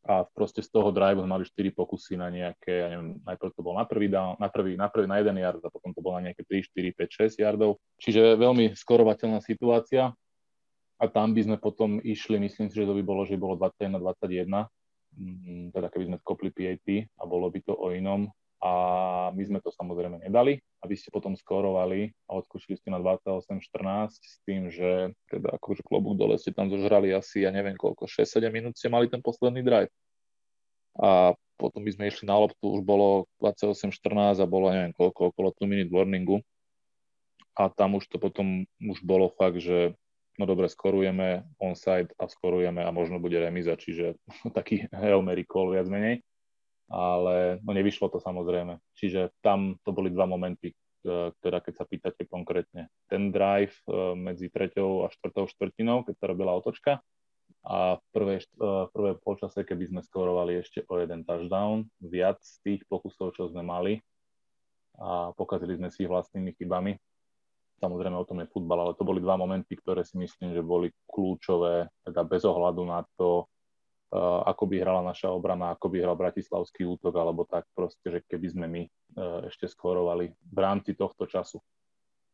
a 0.00 0.24
proste 0.24 0.64
z 0.64 0.72
toho 0.72 0.88
drive 0.88 1.20
mali 1.20 1.44
4 1.44 1.76
pokusy 1.76 2.16
na 2.16 2.32
nejaké, 2.32 2.72
ja 2.72 2.88
neviem, 2.88 3.20
najprv 3.20 3.52
to 3.52 3.60
bol 3.60 3.76
na 3.76 3.84
prvý, 3.84 4.08
down, 4.08 4.32
na 4.40 4.48
prvý, 4.48 4.72
na 4.72 4.88
prvý, 4.88 5.04
na 5.04 5.20
jeden 5.20 5.36
yard 5.36 5.60
a 5.60 5.68
potom 5.68 5.92
to 5.92 6.00
bolo 6.00 6.16
na 6.16 6.32
nejaké 6.32 6.40
3, 6.48 6.72
4, 6.72 7.36
5, 7.36 7.36
6 7.36 7.44
yardov. 7.44 7.76
Čiže 8.00 8.40
veľmi 8.40 8.72
skorovateľná 8.72 9.44
situácia. 9.44 10.16
A 11.00 11.04
tam 11.08 11.32
by 11.32 11.40
sme 11.48 11.56
potom 11.56 11.96
išli, 12.00 12.36
myslím 12.36 12.68
si, 12.68 12.76
že 12.76 12.84
to 12.84 12.92
by 12.92 13.04
bolo, 13.04 13.24
že 13.24 13.40
bolo 13.40 13.56
21 13.56 13.96
na 13.96 14.00
21, 14.04 14.68
mm, 15.16 15.64
teda 15.72 15.88
keby 15.88 16.04
sme 16.12 16.16
skopli 16.20 16.48
PAT 16.52 16.88
a 17.16 17.22
bolo 17.24 17.48
by 17.48 17.60
to 17.64 17.72
o 17.72 17.92
inom 17.92 18.28
a 18.60 18.72
my 19.32 19.40
sme 19.40 19.58
to 19.64 19.72
samozrejme 19.72 20.20
nedali 20.20 20.60
a 20.80 20.84
vy 20.84 20.92
ste 20.92 21.08
potom 21.08 21.32
skorovali 21.32 22.12
a 22.28 22.36
odskúšili 22.36 22.76
ste 22.76 22.92
na 22.92 23.00
28-14 23.00 24.12
s 24.12 24.36
tým, 24.44 24.68
že 24.68 25.16
teda 25.32 25.56
akože 25.56 25.80
klobúk 25.80 26.20
dole 26.20 26.36
ste 26.36 26.52
tam 26.52 26.68
zožrali 26.68 27.08
asi, 27.16 27.48
ja 27.48 27.50
neviem 27.56 27.72
koľko, 27.80 28.04
6-7 28.04 28.52
minút 28.52 28.76
ste 28.76 28.92
mali 28.92 29.08
ten 29.08 29.24
posledný 29.24 29.64
drive. 29.64 29.92
A 31.00 31.32
potom 31.56 31.80
by 31.80 31.90
sme 31.96 32.12
išli 32.12 32.28
na 32.28 32.36
loptu, 32.36 32.68
už 32.68 32.84
bolo 32.84 33.24
28-14 33.40 34.44
a 34.44 34.46
bolo 34.48 34.68
neviem 34.68 34.92
koľko, 34.92 35.32
okolo 35.32 35.56
2 35.56 35.64
minút 35.64 35.88
warningu. 35.88 36.44
A 37.56 37.72
tam 37.72 37.96
už 37.96 38.12
to 38.12 38.20
potom 38.20 38.68
už 38.76 39.00
bolo 39.00 39.32
fakt, 39.32 39.64
že 39.64 39.96
no 40.36 40.44
dobre, 40.44 40.68
skorujeme 40.68 41.48
onside 41.56 42.12
a 42.20 42.28
skorujeme 42.28 42.84
a 42.84 42.92
možno 42.92 43.20
bude 43.24 43.40
remiza, 43.40 43.72
čiže 43.76 44.20
taký 44.56 44.84
Hail 44.92 45.24
Mary 45.24 45.48
call 45.48 45.72
viac 45.72 45.88
menej 45.88 46.20
ale 46.90 47.62
no 47.62 47.70
nevyšlo 47.70 48.10
to 48.10 48.18
samozrejme. 48.18 48.82
Čiže 48.98 49.30
tam 49.40 49.78
to 49.86 49.94
boli 49.94 50.10
dva 50.10 50.26
momenty, 50.26 50.74
teda 51.40 51.62
keď 51.62 51.74
sa 51.78 51.86
pýtate 51.86 52.26
konkrétne. 52.26 52.90
Ten 53.08 53.30
drive 53.32 53.72
e, 53.88 54.12
medzi 54.18 54.52
treťou 54.52 55.06
a 55.06 55.12
štvrtou 55.14 55.48
štvrtinou, 55.48 56.04
keď 56.04 56.14
sa 56.18 56.28
robila 56.28 56.52
otočka 56.52 57.00
a 57.64 57.96
v 57.96 58.04
prvé, 58.12 58.34
e, 58.42 58.44
v 58.60 58.90
prvé 58.92 59.12
počase, 59.16 59.64
keby 59.64 59.88
sme 59.88 60.00
skorovali 60.04 60.60
ešte 60.60 60.84
o 60.90 61.00
jeden 61.00 61.24
touchdown, 61.24 61.88
viac 62.04 62.42
z 62.42 62.54
tých 62.66 62.80
pokusov, 62.90 63.32
čo 63.32 63.48
sme 63.48 63.64
mali 63.64 64.02
a 65.00 65.32
pokazili 65.32 65.80
sme 65.80 65.88
si 65.88 66.04
vlastnými 66.04 66.52
chybami. 66.58 66.92
Samozrejme 67.80 68.12
o 68.20 68.28
tom 68.28 68.44
je 68.44 68.52
futbal, 68.52 68.84
ale 68.84 68.92
to 68.92 69.08
boli 69.08 69.24
dva 69.24 69.40
momenty, 69.40 69.72
ktoré 69.72 70.04
si 70.04 70.20
myslím, 70.20 70.52
že 70.52 70.60
boli 70.60 70.92
kľúčové, 71.08 71.88
teda 72.04 72.20
bez 72.28 72.44
ohľadu 72.44 72.82
na 72.84 73.00
to, 73.16 73.48
ako 74.18 74.66
by 74.66 74.76
hrala 74.82 75.02
naša 75.06 75.30
obrana, 75.30 75.70
ako 75.74 75.86
by 75.86 76.02
hral 76.02 76.18
bratislavský 76.18 76.82
útok, 76.82 77.14
alebo 77.14 77.46
tak 77.46 77.66
proste, 77.78 78.02
že 78.02 78.18
keby 78.26 78.46
sme 78.50 78.66
my 78.66 78.82
eh, 78.82 78.90
ešte 79.46 79.70
skorovali 79.70 80.34
v 80.34 80.58
rámci 80.58 80.98
tohto 80.98 81.30
času 81.30 81.62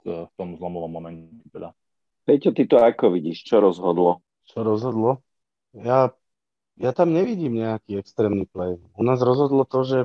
v 0.07 0.31
tom 0.39 0.55
zlomovom 0.55 0.87
momente 0.87 1.43
teda. 1.51 1.75
Peťo, 2.23 2.55
ty 2.55 2.67
to 2.71 2.79
ako 2.79 3.11
vidíš? 3.11 3.43
Čo 3.43 3.59
rozhodlo? 3.59 4.23
Čo 4.47 4.63
rozhodlo? 4.63 5.23
Ja, 5.75 6.15
ja 6.79 6.91
tam 6.95 7.11
nevidím 7.11 7.59
nejaký 7.59 7.99
extrémny 7.99 8.47
play. 8.47 8.79
U 8.95 9.03
nás 9.03 9.19
rozhodlo 9.19 9.67
to, 9.67 9.83
že 9.83 9.99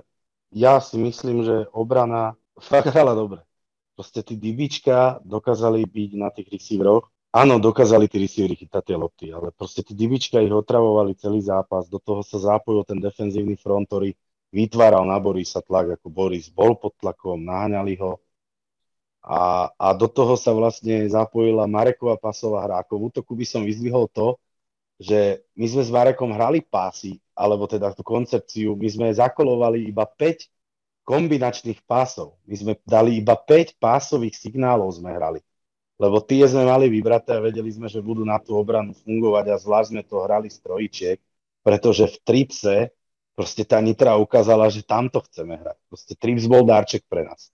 ja 0.50 0.82
si 0.82 0.98
myslím, 0.98 1.46
že 1.46 1.70
obrana 1.70 2.34
fakt 2.58 2.90
hrala 2.90 3.14
dobre. 3.14 3.46
Proste 3.94 4.26
tí 4.26 4.38
dybička 4.38 5.22
dokázali 5.22 5.86
byť 5.86 6.12
na 6.18 6.34
tých 6.34 6.50
receiveroch 6.50 7.10
Áno, 7.32 7.64
dokázali 7.64 8.12
tí 8.12 8.20
receivery 8.20 8.60
chytať 8.60 8.84
tie 8.92 8.98
lopty, 9.00 9.26
ale 9.32 9.56
proste 9.56 9.88
tí 9.88 9.96
dybička 9.96 10.44
ich 10.44 10.52
otravovali 10.52 11.16
celý 11.16 11.40
zápas, 11.40 11.88
do 11.88 11.96
toho 11.96 12.20
sa 12.28 12.38
zapojil 12.38 12.84
ten 12.84 13.00
defenzívny 13.00 13.56
front, 13.56 13.88
ktorý 13.88 14.12
vytváral 14.52 15.08
na 15.08 15.16
Borisa 15.16 15.64
tlak, 15.64 15.96
ako 15.96 16.12
Boris 16.12 16.52
bol 16.52 16.76
pod 16.76 16.92
tlakom, 17.00 17.40
naháňali 17.40 17.96
ho 18.04 18.20
a, 19.22 19.70
a 19.78 19.88
do 19.94 20.10
toho 20.10 20.34
sa 20.34 20.50
vlastne 20.52 21.06
zapojila 21.06 21.70
Mareková 21.70 22.18
pasová 22.18 22.66
hra. 22.66 22.82
Ako 22.82 22.98
v 22.98 23.04
útoku 23.14 23.32
by 23.38 23.46
som 23.46 23.62
vyzdvihol 23.62 24.10
to, 24.10 24.36
že 24.98 25.46
my 25.54 25.66
sme 25.70 25.84
s 25.86 25.92
Marekom 25.94 26.34
hrali 26.34 26.62
pásy, 26.62 27.22
alebo 27.38 27.70
teda 27.70 27.94
tú 27.94 28.02
koncepciu, 28.02 28.74
my 28.74 28.88
sme 28.90 29.08
zakolovali 29.14 29.86
iba 29.86 30.06
5 30.10 30.50
kombinačných 31.06 31.86
pásov. 31.86 32.38
My 32.50 32.56
sme 32.58 32.74
dali 32.86 33.22
iba 33.22 33.38
5 33.38 33.78
pásových 33.78 34.38
signálov 34.38 34.98
sme 34.98 35.14
hrali 35.14 35.40
lebo 36.02 36.18
tie 36.18 36.50
sme 36.50 36.66
mali 36.66 36.90
vybraté 36.90 37.38
a 37.38 37.46
vedeli 37.46 37.70
sme, 37.70 37.86
že 37.86 38.02
budú 38.02 38.26
na 38.26 38.42
tú 38.42 38.58
obranu 38.58 38.98
fungovať 39.06 39.46
a 39.54 39.62
zvlášť 39.62 39.90
sme 39.94 40.02
to 40.02 40.26
hrali 40.26 40.50
z 40.50 40.58
trojičiek, 40.58 41.18
pretože 41.62 42.10
v 42.10 42.18
tripse 42.26 42.76
proste 43.38 43.62
tá 43.62 43.78
Nitra 43.78 44.18
ukázala, 44.18 44.66
že 44.74 44.82
tamto 44.82 45.22
chceme 45.22 45.62
hrať. 45.62 45.78
Proste 45.86 46.18
trips 46.18 46.50
bol 46.50 46.66
darček 46.66 47.06
pre 47.06 47.30
nás. 47.30 47.54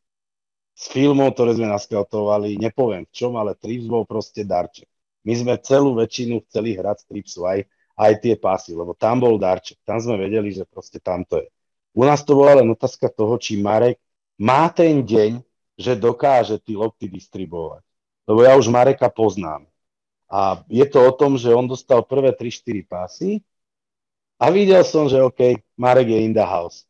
Z 0.80 0.96
filmov, 0.96 1.36
ktoré 1.36 1.60
sme 1.60 1.68
naskautovali, 1.68 2.56
nepoviem 2.56 3.04
v 3.04 3.12
čom, 3.12 3.36
ale 3.36 3.52
trips 3.60 3.84
bol 3.84 4.08
proste 4.08 4.48
darček. 4.48 4.88
My 5.28 5.36
sme 5.36 5.60
celú 5.60 6.00
väčšinu 6.00 6.48
chceli 6.48 6.80
hrať 6.80 7.04
z 7.04 7.06
tripsu, 7.12 7.44
aj, 7.44 7.68
aj 8.00 8.14
tie 8.24 8.40
pásy, 8.40 8.72
lebo 8.72 8.96
tam 8.96 9.20
bol 9.20 9.36
darček. 9.36 9.76
Tam 9.84 10.00
sme 10.00 10.16
vedeli, 10.16 10.56
že 10.56 10.64
proste 10.64 11.04
tamto 11.04 11.44
je. 11.44 11.52
U 11.92 12.08
nás 12.08 12.24
to 12.24 12.32
bola 12.32 12.64
len 12.64 12.72
otázka 12.72 13.12
toho, 13.12 13.36
či 13.36 13.60
Marek 13.60 14.00
má 14.40 14.72
ten 14.72 15.04
deň, 15.04 15.44
že 15.76 16.00
dokáže 16.00 16.64
tí 16.64 16.80
lopty 16.80 17.12
distribuovať 17.12 17.87
lebo 18.28 18.44
ja 18.44 18.60
už 18.60 18.68
Mareka 18.68 19.08
poznám. 19.08 19.66
A 20.28 20.60
je 20.68 20.84
to 20.84 21.00
o 21.00 21.12
tom, 21.16 21.40
že 21.40 21.56
on 21.56 21.66
dostal 21.66 22.04
prvé 22.04 22.36
3-4 22.36 22.84
pásy 22.84 23.30
a 24.36 24.52
videl 24.52 24.84
som, 24.84 25.08
že 25.08 25.24
OK, 25.24 25.64
Marek 25.80 26.12
je 26.12 26.20
in 26.28 26.36
the 26.36 26.44
house. 26.44 26.84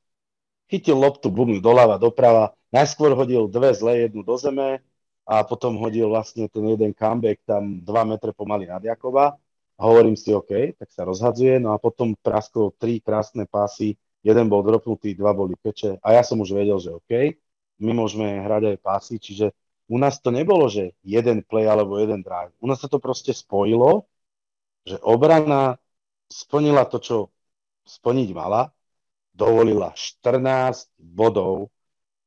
Chytil 0.68 0.98
loptu, 0.98 1.30
bum, 1.30 1.62
doľava, 1.62 2.02
doprava, 2.02 2.58
najskôr 2.74 3.14
hodil 3.14 3.48
dve 3.48 3.72
zlé, 3.72 4.10
jednu 4.10 4.26
do 4.26 4.36
zeme 4.36 4.82
a 5.24 5.46
potom 5.46 5.78
hodil 5.78 6.10
vlastne 6.10 6.50
ten 6.50 6.66
jeden 6.66 6.92
comeback 6.92 7.40
tam 7.46 7.80
2 7.86 8.10
metre 8.10 8.34
pomaly 8.34 8.68
nad 8.68 8.82
Jakoba. 8.82 9.38
A 9.78 9.82
hovorím 9.86 10.18
si, 10.18 10.34
OK, 10.34 10.74
tak 10.74 10.90
sa 10.90 11.06
rozhadzuje, 11.06 11.62
no 11.62 11.70
a 11.70 11.78
potom 11.78 12.18
praskol 12.18 12.74
tri 12.82 12.98
krásne 12.98 13.46
pásy, 13.46 13.94
jeden 14.26 14.50
bol 14.50 14.66
dropnutý, 14.66 15.14
dva 15.14 15.38
boli 15.38 15.54
peče 15.54 16.02
a 16.02 16.18
ja 16.18 16.26
som 16.26 16.42
už 16.42 16.50
vedel, 16.58 16.82
že 16.82 16.98
OK, 16.98 17.38
my 17.86 17.94
môžeme 17.94 18.42
hrať 18.42 18.74
aj 18.74 18.78
pásy, 18.82 19.22
čiže 19.22 19.54
u 19.88 19.96
nás 19.98 20.20
to 20.20 20.30
nebolo, 20.32 20.68
že 20.68 20.92
jeden 21.00 21.40
play 21.44 21.64
alebo 21.64 21.96
jeden 21.96 22.20
drive. 22.20 22.52
U 22.60 22.68
nás 22.68 22.84
sa 22.84 22.92
to 22.92 23.00
proste 23.00 23.32
spojilo, 23.32 24.04
že 24.84 25.00
obrana 25.00 25.80
splnila 26.28 26.84
to, 26.84 27.00
čo 27.00 27.18
splniť 27.88 28.30
mala, 28.36 28.76
dovolila 29.32 29.96
14 29.96 30.92
bodov 31.00 31.72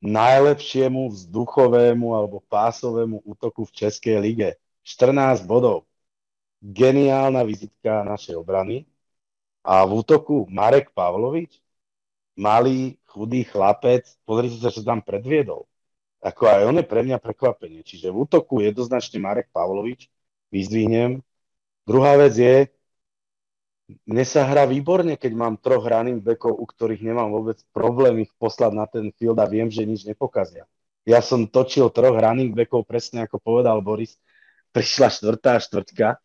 najlepšiemu 0.01 1.13
vzduchovému 1.13 2.17
alebo 2.17 2.41
pásovému 2.49 3.21
útoku 3.29 3.69
v 3.69 3.73
Českej 3.77 4.17
lige. 4.17 4.57
14 4.81 5.45
bodov. 5.45 5.85
Geniálna 6.65 7.45
vizitka 7.45 8.01
našej 8.09 8.41
obrany. 8.41 8.89
A 9.61 9.85
v 9.85 10.01
útoku 10.01 10.49
Marek 10.49 10.97
Pavlovič, 10.97 11.61
malý, 12.33 12.97
chudý 13.05 13.45
chlapec, 13.45 14.09
pozrite 14.25 14.57
sa, 14.57 14.73
čo 14.73 14.81
tam 14.81 15.05
predviedol 15.05 15.70
ako 16.21 16.43
aj 16.45 16.63
on 16.69 16.77
je 16.77 16.87
pre 16.87 17.01
mňa 17.01 17.17
prekvapenie. 17.17 17.81
Čiže 17.81 18.13
v 18.13 18.29
útoku 18.29 18.61
jednoznačne 18.61 19.17
Marek 19.21 19.49
Pavlovič, 19.51 20.13
vyzdvihnem. 20.53 21.25
Druhá 21.89 22.21
vec 22.21 22.37
je, 22.37 22.57
mne 24.07 24.25
sa 24.29 24.47
hrá 24.47 24.69
výborne, 24.69 25.19
keď 25.19 25.33
mám 25.35 25.55
troch 25.59 25.83
running 25.83 26.23
backov, 26.23 26.55
u 26.55 26.63
ktorých 26.69 27.03
nemám 27.03 27.33
vôbec 27.33 27.59
problém 27.75 28.23
ich 28.23 28.31
poslať 28.39 28.73
na 28.77 28.87
ten 28.87 29.11
field 29.17 29.41
a 29.41 29.47
viem, 29.49 29.67
že 29.67 29.83
nič 29.83 30.07
nepokazia. 30.07 30.69
Ja 31.09 31.25
som 31.25 31.49
točil 31.49 31.91
troch 31.91 32.15
running 32.15 32.55
backov, 32.55 32.87
presne 32.87 33.27
ako 33.27 33.41
povedal 33.41 33.81
Boris, 33.83 34.21
prišla 34.71 35.11
štvrtá 35.11 35.59
štvrtka 35.59 36.21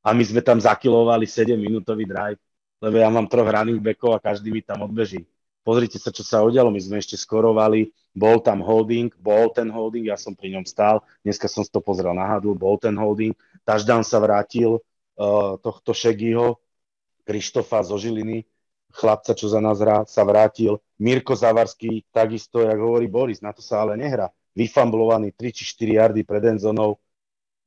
a 0.00 0.08
my 0.16 0.22
sme 0.24 0.40
tam 0.40 0.56
zakilovali 0.62 1.28
7-minútový 1.28 2.08
drive, 2.08 2.40
lebo 2.80 2.96
ja 2.96 3.12
mám 3.12 3.28
troch 3.28 3.50
running 3.50 3.82
backov 3.82 4.16
a 4.16 4.22
každý 4.22 4.48
mi 4.48 4.64
tam 4.64 4.86
odbeží 4.88 5.26
pozrite 5.62 6.00
sa, 6.00 6.10
čo 6.10 6.24
sa 6.24 6.42
udialo, 6.42 6.72
my 6.72 6.80
sme 6.80 6.96
ešte 6.98 7.16
skorovali, 7.20 7.92
bol 8.16 8.40
tam 8.42 8.64
holding, 8.64 9.12
bol 9.20 9.52
ten 9.52 9.70
holding, 9.70 10.08
ja 10.08 10.16
som 10.16 10.34
pri 10.34 10.56
ňom 10.56 10.64
stál, 10.66 11.04
dneska 11.22 11.46
som 11.46 11.62
si 11.62 11.70
to 11.70 11.78
pozrel 11.84 12.16
na 12.16 12.26
hadlu, 12.26 12.56
bol 12.56 12.80
ten 12.80 12.96
holding, 12.96 13.36
touchdown 13.62 14.02
sa 14.02 14.18
vrátil 14.18 14.80
uh, 14.80 15.54
tohto 15.60 15.94
Šegiho, 15.94 16.58
Krištofa 17.22 17.84
zo 17.86 18.00
Žiliny, 18.00 18.42
chlapca, 18.90 19.36
čo 19.36 19.46
za 19.46 19.62
nás 19.62 19.78
hrá, 19.78 20.02
sa 20.08 20.26
vrátil, 20.26 20.82
Mirko 20.98 21.38
Zavarský, 21.38 22.02
takisto, 22.10 22.66
jak 22.66 22.80
hovorí 22.80 23.06
Boris, 23.06 23.38
na 23.38 23.54
to 23.54 23.62
sa 23.62 23.86
ale 23.86 23.94
nehrá, 23.94 24.28
vyfamblovaný 24.58 25.30
3 25.32 25.54
či 25.54 25.62
4 25.62 26.00
yardy 26.02 26.26
pred 26.26 26.42
enzonou, 26.50 26.98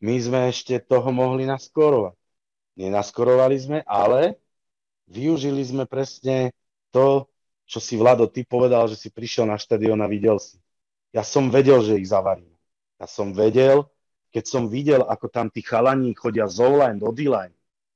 my 0.04 0.20
sme 0.20 0.52
ešte 0.52 0.84
toho 0.84 1.16
mohli 1.16 1.48
naskorovať. 1.48 2.20
Nenaskorovali 2.76 3.56
sme, 3.56 3.80
ale 3.88 4.36
využili 5.08 5.64
sme 5.64 5.88
presne 5.88 6.52
to, 6.92 7.32
čo 7.68 7.80
si 7.80 7.96
Vlado, 7.96 8.28
ty 8.28 8.44
povedal, 8.44 8.88
že 8.92 9.00
si 9.00 9.10
prišiel 9.10 9.48
na 9.48 9.58
štadión 9.58 10.00
a 10.04 10.08
videl 10.08 10.38
si. 10.38 10.60
Ja 11.16 11.22
som 11.22 11.54
vedel, 11.54 11.80
že 11.86 11.98
ich 11.98 12.10
zavarím. 12.10 12.52
Ja 13.00 13.08
som 13.08 13.32
vedel, 13.32 13.88
keď 14.34 14.44
som 14.50 14.64
videl, 14.66 15.06
ako 15.06 15.30
tam 15.30 15.48
tí 15.54 15.62
chalani 15.62 16.18
chodia 16.18 16.50
z 16.50 16.58
online 16.64 16.98
do 16.98 17.14
D-line, 17.14 17.54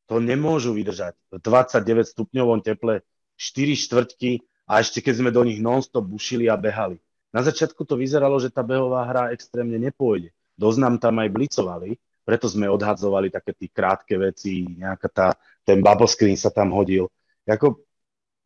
to 0.07 0.21
nemôžu 0.21 0.71
vydržať. 0.77 1.17
V 1.33 1.41
29 1.41 2.13
stupňovom 2.13 2.63
teple 2.63 3.03
4 3.35 3.73
štvrtky 3.73 4.45
a 4.69 4.79
ešte 4.79 5.03
keď 5.03 5.13
sme 5.19 5.29
do 5.33 5.43
nich 5.43 5.59
non-stop 5.59 6.05
bušili 6.05 6.47
a 6.47 6.55
behali. 6.55 7.01
Na 7.33 7.43
začiatku 7.43 7.83
to 7.83 7.99
vyzeralo, 7.99 8.39
že 8.39 8.53
tá 8.53 8.63
behová 8.63 9.03
hra 9.03 9.35
extrémne 9.35 9.75
nepôjde. 9.75 10.31
Dosť 10.55 10.77
nám 10.79 10.95
tam 10.97 11.19
aj 11.19 11.29
blicovali, 11.29 11.99
preto 12.23 12.47
sme 12.47 12.67
odhadzovali 12.67 13.31
také 13.31 13.55
tie 13.55 13.69
krátke 13.71 14.19
veci, 14.19 14.67
nejaká 14.67 15.07
tá, 15.11 15.27
ten 15.63 15.79
bubble 15.79 16.09
screen 16.11 16.35
sa 16.35 16.51
tam 16.51 16.75
hodil. 16.75 17.07
Jako, 17.47 17.86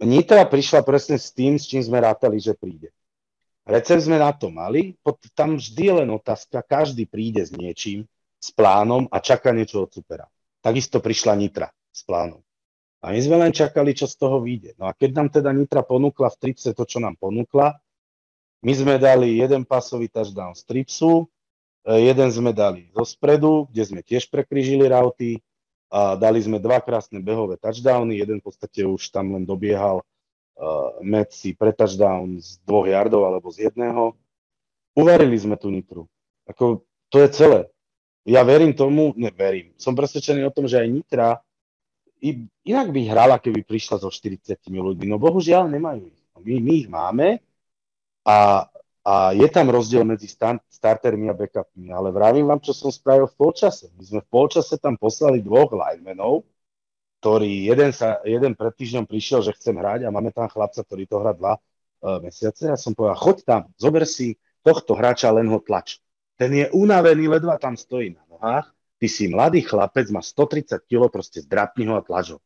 Nitra 0.01 0.49
prišla 0.49 0.81
presne 0.81 1.21
s 1.21 1.29
tým, 1.29 1.61
s 1.61 1.69
čím 1.69 1.85
sme 1.85 2.01
rátali, 2.01 2.41
že 2.41 2.57
príde. 2.57 2.89
Recept 3.69 4.09
sme 4.09 4.17
na 4.17 4.33
to 4.33 4.49
mali, 4.49 4.97
tam 5.37 5.61
vždy 5.61 5.83
je 5.85 5.93
len 6.01 6.09
otázka, 6.09 6.65
každý 6.65 7.05
príde 7.05 7.45
s 7.45 7.53
niečím, 7.53 8.09
s 8.41 8.49
plánom 8.49 9.05
a 9.13 9.21
čaká 9.21 9.53
niečo 9.53 9.85
od 9.85 9.93
supera. 9.93 10.25
Takisto 10.65 10.97
prišla 10.97 11.37
Nitra 11.37 11.69
s 11.93 12.01
plánom. 12.01 12.41
A 13.01 13.13
my 13.13 13.19
sme 13.21 13.37
len 13.37 13.53
čakali, 13.53 13.93
čo 13.93 14.09
z 14.09 14.17
toho 14.17 14.41
vyjde. 14.41 14.77
No 14.81 14.89
a 14.89 14.97
keď 14.97 15.09
nám 15.13 15.29
teda 15.29 15.53
Nitra 15.53 15.85
ponúkla 15.85 16.33
v 16.33 16.39
tripse 16.41 16.73
to, 16.73 16.83
čo 16.85 16.97
nám 16.97 17.17
ponúkla, 17.21 17.77
my 18.61 18.73
sme 18.73 19.01
dali 19.01 19.41
jeden 19.41 19.65
pasový 19.65 20.09
touchdown 20.09 20.53
z 20.53 20.65
tripsu, 20.69 21.25
e, 21.85 21.97
jeden 21.97 22.29
sme 22.29 22.53
dali 22.53 22.93
zo 22.93 23.01
spredu, 23.05 23.65
kde 23.73 23.83
sme 23.89 24.01
tiež 24.05 24.29
prekryžili 24.29 24.85
rauty, 24.85 25.41
a 25.91 26.15
dali 26.15 26.39
sme 26.39 26.55
dva 26.55 26.79
krásne 26.79 27.19
behové 27.19 27.59
touchdowny, 27.59 28.23
jeden 28.23 28.39
v 28.39 28.47
podstate 28.47 28.87
už 28.87 29.11
tam 29.11 29.35
len 29.35 29.43
dobiehal 29.43 29.99
uh, 29.99 30.95
Metsi 31.03 31.51
pre 31.51 31.75
touchdown 31.75 32.39
z 32.39 32.63
dvoch 32.63 32.87
yardov 32.87 33.27
alebo 33.27 33.51
z 33.51 33.67
jedného. 33.67 34.15
Uvarili 34.95 35.35
sme 35.35 35.59
tú 35.59 35.67
Nitru. 35.67 36.07
Ako, 36.47 36.87
to 37.11 37.19
je 37.19 37.27
celé. 37.35 37.61
Ja 38.23 38.47
verím 38.47 38.71
tomu, 38.71 39.11
neverím. 39.19 39.75
Som 39.75 39.91
presvedčený 39.91 40.47
o 40.47 40.55
tom, 40.55 40.71
že 40.71 40.79
aj 40.79 40.87
Nitra 40.87 41.29
i, 42.23 42.47
inak 42.63 42.87
by 42.93 43.01
hrala, 43.11 43.35
keby 43.41 43.65
prišla 43.65 43.99
so 43.99 44.07
40 44.07 44.55
ľuďmi. 44.71 45.11
No 45.11 45.19
bohužiaľ 45.19 45.67
nemajú 45.67 46.07
ich. 46.07 46.21
My, 46.39 46.55
my 46.61 46.73
ich 46.73 46.87
máme 46.87 47.27
a 48.23 48.69
a 49.01 49.33
je 49.33 49.49
tam 49.49 49.65
rozdiel 49.73 50.05
medzi 50.05 50.29
startermi 50.69 51.25
a 51.25 51.33
backupmi, 51.33 51.89
ale 51.89 52.13
vravím 52.13 52.45
vám, 52.45 52.61
čo 52.61 52.69
som 52.69 52.93
spravil 52.93 53.25
v 53.25 53.33
polčase. 53.33 53.89
My 53.97 54.03
sme 54.05 54.19
v 54.21 54.29
polčase 54.29 54.77
tam 54.77 54.93
poslali 54.93 55.41
dvoch 55.41 55.73
linemenov, 55.73 56.45
ktorý 57.21 57.65
jeden, 57.65 57.93
sa, 57.93 58.21
jeden 58.21 58.53
pred 58.53 58.73
týždňom 58.77 59.09
prišiel, 59.09 59.41
že 59.41 59.57
chcem 59.57 59.73
hrať 59.73 60.05
a 60.05 60.13
máme 60.13 60.29
tam 60.29 60.45
chlapca, 60.49 60.85
ktorý 60.85 61.09
to 61.09 61.17
hrá 61.17 61.33
dva 61.33 61.57
uh, 61.57 62.21
mesiace. 62.21 62.69
Ja 62.69 62.77
som 62.77 62.93
povedal, 62.93 63.17
choď 63.17 63.37
tam, 63.41 63.61
zober 63.77 64.05
si 64.05 64.37
tohto 64.61 64.93
hráča, 64.93 65.33
len 65.33 65.49
ho 65.49 65.57
tlač. 65.61 65.97
Ten 66.37 66.53
je 66.53 66.69
unavený, 66.73 67.29
ledva 67.29 67.57
tam 67.57 67.77
stojí 67.77 68.13
na 68.13 68.25
nohách. 68.29 68.69
Ty 69.01 69.07
si 69.09 69.29
mladý 69.29 69.65
chlapec, 69.65 70.13
má 70.13 70.21
130 70.21 70.85
kg, 70.85 71.09
proste 71.09 71.41
zdrapni 71.41 71.89
ho 71.89 71.97
a 71.97 72.05
tlač 72.05 72.33
ho. 72.33 72.41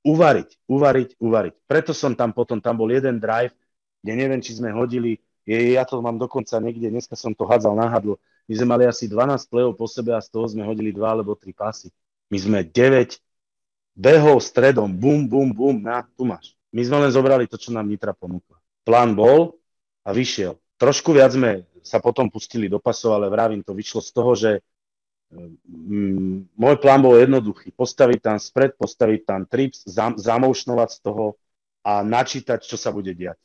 Uvariť, 0.00 0.64
uvariť, 0.64 1.20
uvariť. 1.20 1.54
Preto 1.68 1.92
som 1.92 2.16
tam 2.16 2.32
potom, 2.32 2.56
tam 2.56 2.80
bol 2.80 2.88
jeden 2.88 3.20
drive, 3.20 3.52
kde 4.00 4.12
neviem, 4.16 4.40
či 4.40 4.56
sme 4.56 4.72
hodili 4.72 5.20
ja 5.48 5.82
to 5.88 6.00
mám 6.04 6.20
dokonca 6.20 6.60
niekde, 6.60 6.92
dneska 6.92 7.16
som 7.16 7.32
to 7.32 7.48
hádzal 7.48 7.72
na 7.72 7.88
hadlo. 7.88 8.20
My 8.50 8.54
sme 8.58 8.66
mali 8.76 8.84
asi 8.84 9.06
12 9.06 9.46
plejov 9.46 9.72
po 9.78 9.86
sebe 9.86 10.10
a 10.12 10.20
z 10.20 10.28
toho 10.28 10.46
sme 10.50 10.66
hodili 10.66 10.90
2 10.90 11.00
alebo 11.00 11.38
3 11.38 11.54
pasy. 11.54 11.88
My 12.28 12.38
sme 12.38 12.58
9 12.66 13.20
behov 13.94 14.42
stredom, 14.42 14.90
bum, 14.90 15.26
bum, 15.26 15.50
bum, 15.54 15.76
na, 15.78 16.06
tu 16.16 16.26
máš. 16.26 16.54
My 16.70 16.82
sme 16.86 17.02
len 17.06 17.10
zobrali 17.10 17.50
to, 17.50 17.58
čo 17.58 17.74
nám 17.74 17.90
Nitra 17.90 18.14
ponúkla. 18.14 18.58
Plán 18.86 19.14
bol 19.18 19.58
a 20.06 20.14
vyšiel. 20.14 20.56
Trošku 20.80 21.12
viac 21.12 21.34
sme 21.34 21.66
sa 21.82 22.00
potom 22.00 22.30
pustili 22.30 22.70
do 22.70 22.80
pasov, 22.80 23.18
ale 23.18 23.28
vravím, 23.28 23.60
to 23.60 23.76
vyšlo 23.76 24.00
z 24.00 24.10
toho, 24.14 24.32
že 24.32 24.50
mm, 25.34 26.54
môj 26.56 26.76
plán 26.80 27.02
bol 27.02 27.18
jednoduchý. 27.18 27.74
Postaviť 27.74 28.18
tam 28.22 28.36
spred, 28.38 28.78
postaviť 28.78 29.20
tam 29.26 29.40
trips, 29.44 29.84
zam, 29.84 30.16
zamoušnovať 30.16 30.88
z 30.96 30.98
toho 31.04 31.36
a 31.84 32.00
načítať, 32.00 32.64
čo 32.64 32.76
sa 32.80 32.94
bude 32.94 33.12
diať. 33.12 33.36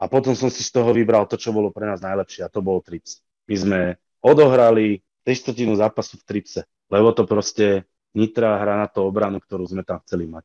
A 0.00 0.08
potom 0.08 0.32
som 0.32 0.48
si 0.48 0.64
z 0.64 0.72
toho 0.72 0.96
vybral 0.96 1.28
to, 1.28 1.36
čo 1.36 1.52
bolo 1.52 1.68
pre 1.68 1.84
nás 1.84 2.00
najlepšie 2.00 2.48
a 2.48 2.52
to 2.52 2.64
bol 2.64 2.80
trips. 2.80 3.20
My 3.44 3.56
sme 3.60 3.80
odohrali 4.24 5.04
testotinu 5.20 5.76
zápasu 5.76 6.16
v 6.16 6.24
tripse, 6.24 6.60
lebo 6.88 7.12
to 7.12 7.28
proste 7.28 7.84
Nitra 8.10 8.58
hra 8.58 8.74
na 8.80 8.88
to 8.90 9.06
obranu, 9.06 9.38
ktorú 9.38 9.68
sme 9.70 9.86
tam 9.86 10.02
chceli 10.02 10.26
mať. 10.26 10.42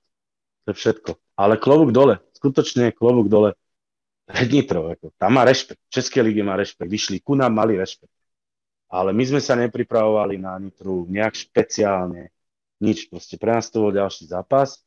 To 0.65 0.67
je 0.69 0.77
všetko. 0.77 1.11
Ale 1.39 1.57
klobúk 1.57 1.89
dole, 1.89 2.21
skutočne 2.37 2.93
klobúk 2.93 3.25
dole. 3.25 3.57
Nitro, 4.53 4.89
ako, 4.89 5.13
tam 5.17 5.37
má 5.37 5.45
rešpekt. 5.45 5.81
V 5.89 5.93
Českej 6.01 6.41
má 6.41 6.57
rešpekt. 6.57 6.89
Vyšli 6.89 7.21
ku 7.21 7.37
nám, 7.37 7.53
mali 7.53 7.77
rešpekt. 7.77 8.13
Ale 8.89 9.13
my 9.13 9.23
sme 9.25 9.41
sa 9.41 9.53
nepripravovali 9.57 10.37
na 10.41 10.57
Nitru 10.57 11.05
nejak 11.09 11.33
špeciálne. 11.33 12.33
Nič. 12.81 13.09
Proste 13.09 13.37
pre 13.37 13.53
nás 13.53 13.69
to 13.69 13.85
bol 13.85 13.93
ďalší 13.93 14.29
zápas. 14.29 14.81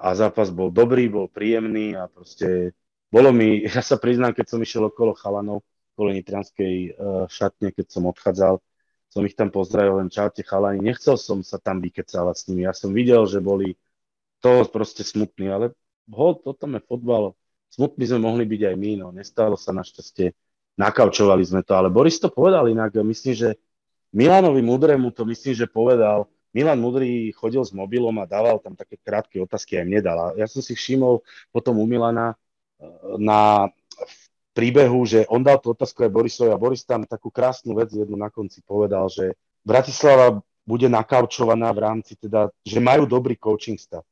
A 0.00 0.16
zápas 0.16 0.48
bol 0.48 0.72
dobrý, 0.72 1.08
bol 1.08 1.28
príjemný 1.28 1.92
a 1.96 2.08
proste 2.08 2.72
bolo 3.10 3.34
mi, 3.34 3.62
ja 3.66 3.82
sa 3.82 3.98
priznám, 3.98 4.32
keď 4.32 4.46
som 4.56 4.62
išiel 4.62 4.88
okolo 4.88 5.12
chalanov, 5.18 5.66
okolo 5.94 6.14
Nitrianskej 6.14 6.74
uh, 6.94 7.26
šatne, 7.26 7.74
keď 7.74 7.86
som 7.90 8.06
odchádzal, 8.08 8.62
som 9.10 9.26
ich 9.26 9.34
tam 9.34 9.50
pozdravil, 9.50 9.98
len 9.98 10.08
čaute 10.08 10.46
chalani. 10.46 10.78
Nechcel 10.78 11.18
som 11.18 11.42
sa 11.42 11.58
tam 11.58 11.82
vykecávať 11.82 12.34
s 12.38 12.44
nimi. 12.46 12.62
Ja 12.62 12.70
som 12.70 12.94
videl, 12.94 13.26
že 13.26 13.42
boli 13.42 13.74
to 14.38 14.62
proste 14.70 15.02
smutní, 15.02 15.50
ale 15.50 15.74
ho, 16.08 16.38
toto 16.38 16.70
je 16.70 16.80
fotbal. 16.86 17.34
Smutní 17.70 18.06
sme 18.06 18.22
mohli 18.22 18.46
byť 18.46 18.70
aj 18.70 18.74
my, 18.78 18.90
no 19.02 19.06
nestalo 19.10 19.58
sa 19.58 19.74
našťastie. 19.74 20.30
Nakaučovali 20.78 21.42
sme 21.42 21.66
to, 21.66 21.74
ale 21.74 21.90
Boris 21.90 22.22
to 22.22 22.30
povedal 22.30 22.70
inak. 22.70 22.94
Myslím, 23.02 23.34
že 23.34 23.48
Milanovi 24.14 24.62
Mudrému 24.62 25.10
to 25.10 25.26
myslím, 25.26 25.54
že 25.54 25.66
povedal. 25.70 26.30
Milan 26.50 26.82
Mudrý 26.82 27.30
chodil 27.30 27.62
s 27.62 27.70
mobilom 27.70 28.14
a 28.18 28.26
dával 28.26 28.58
tam 28.58 28.74
také 28.74 28.98
krátke 28.98 29.38
otázky, 29.38 29.78
aj 29.78 29.86
mne 29.86 30.00
dal. 30.02 30.18
Ja 30.34 30.50
som 30.50 30.58
si 30.58 30.74
všimol 30.74 31.22
potom 31.54 31.78
u 31.78 31.86
Milana, 31.86 32.34
na 33.20 33.68
príbehu, 34.56 35.06
že 35.06 35.24
on 35.30 35.40
dal 35.40 35.62
tú 35.62 35.72
otázku 35.72 36.02
aj 36.04 36.10
Borisovi 36.10 36.50
a 36.50 36.60
Boris 36.60 36.82
tam 36.82 37.06
takú 37.06 37.30
krásnu 37.30 37.76
vec 37.78 37.92
jednu 37.94 38.18
na 38.18 38.28
konci 38.28 38.60
povedal, 38.66 39.06
že 39.08 39.38
Bratislava 39.62 40.42
bude 40.66 40.88
nakaučovaná 40.90 41.70
v 41.72 41.82
rámci 41.82 42.16
teda, 42.16 42.52
že 42.62 42.78
majú 42.82 43.06
dobrý 43.08 43.38
coaching 43.38 43.78
stav. 43.78 44.04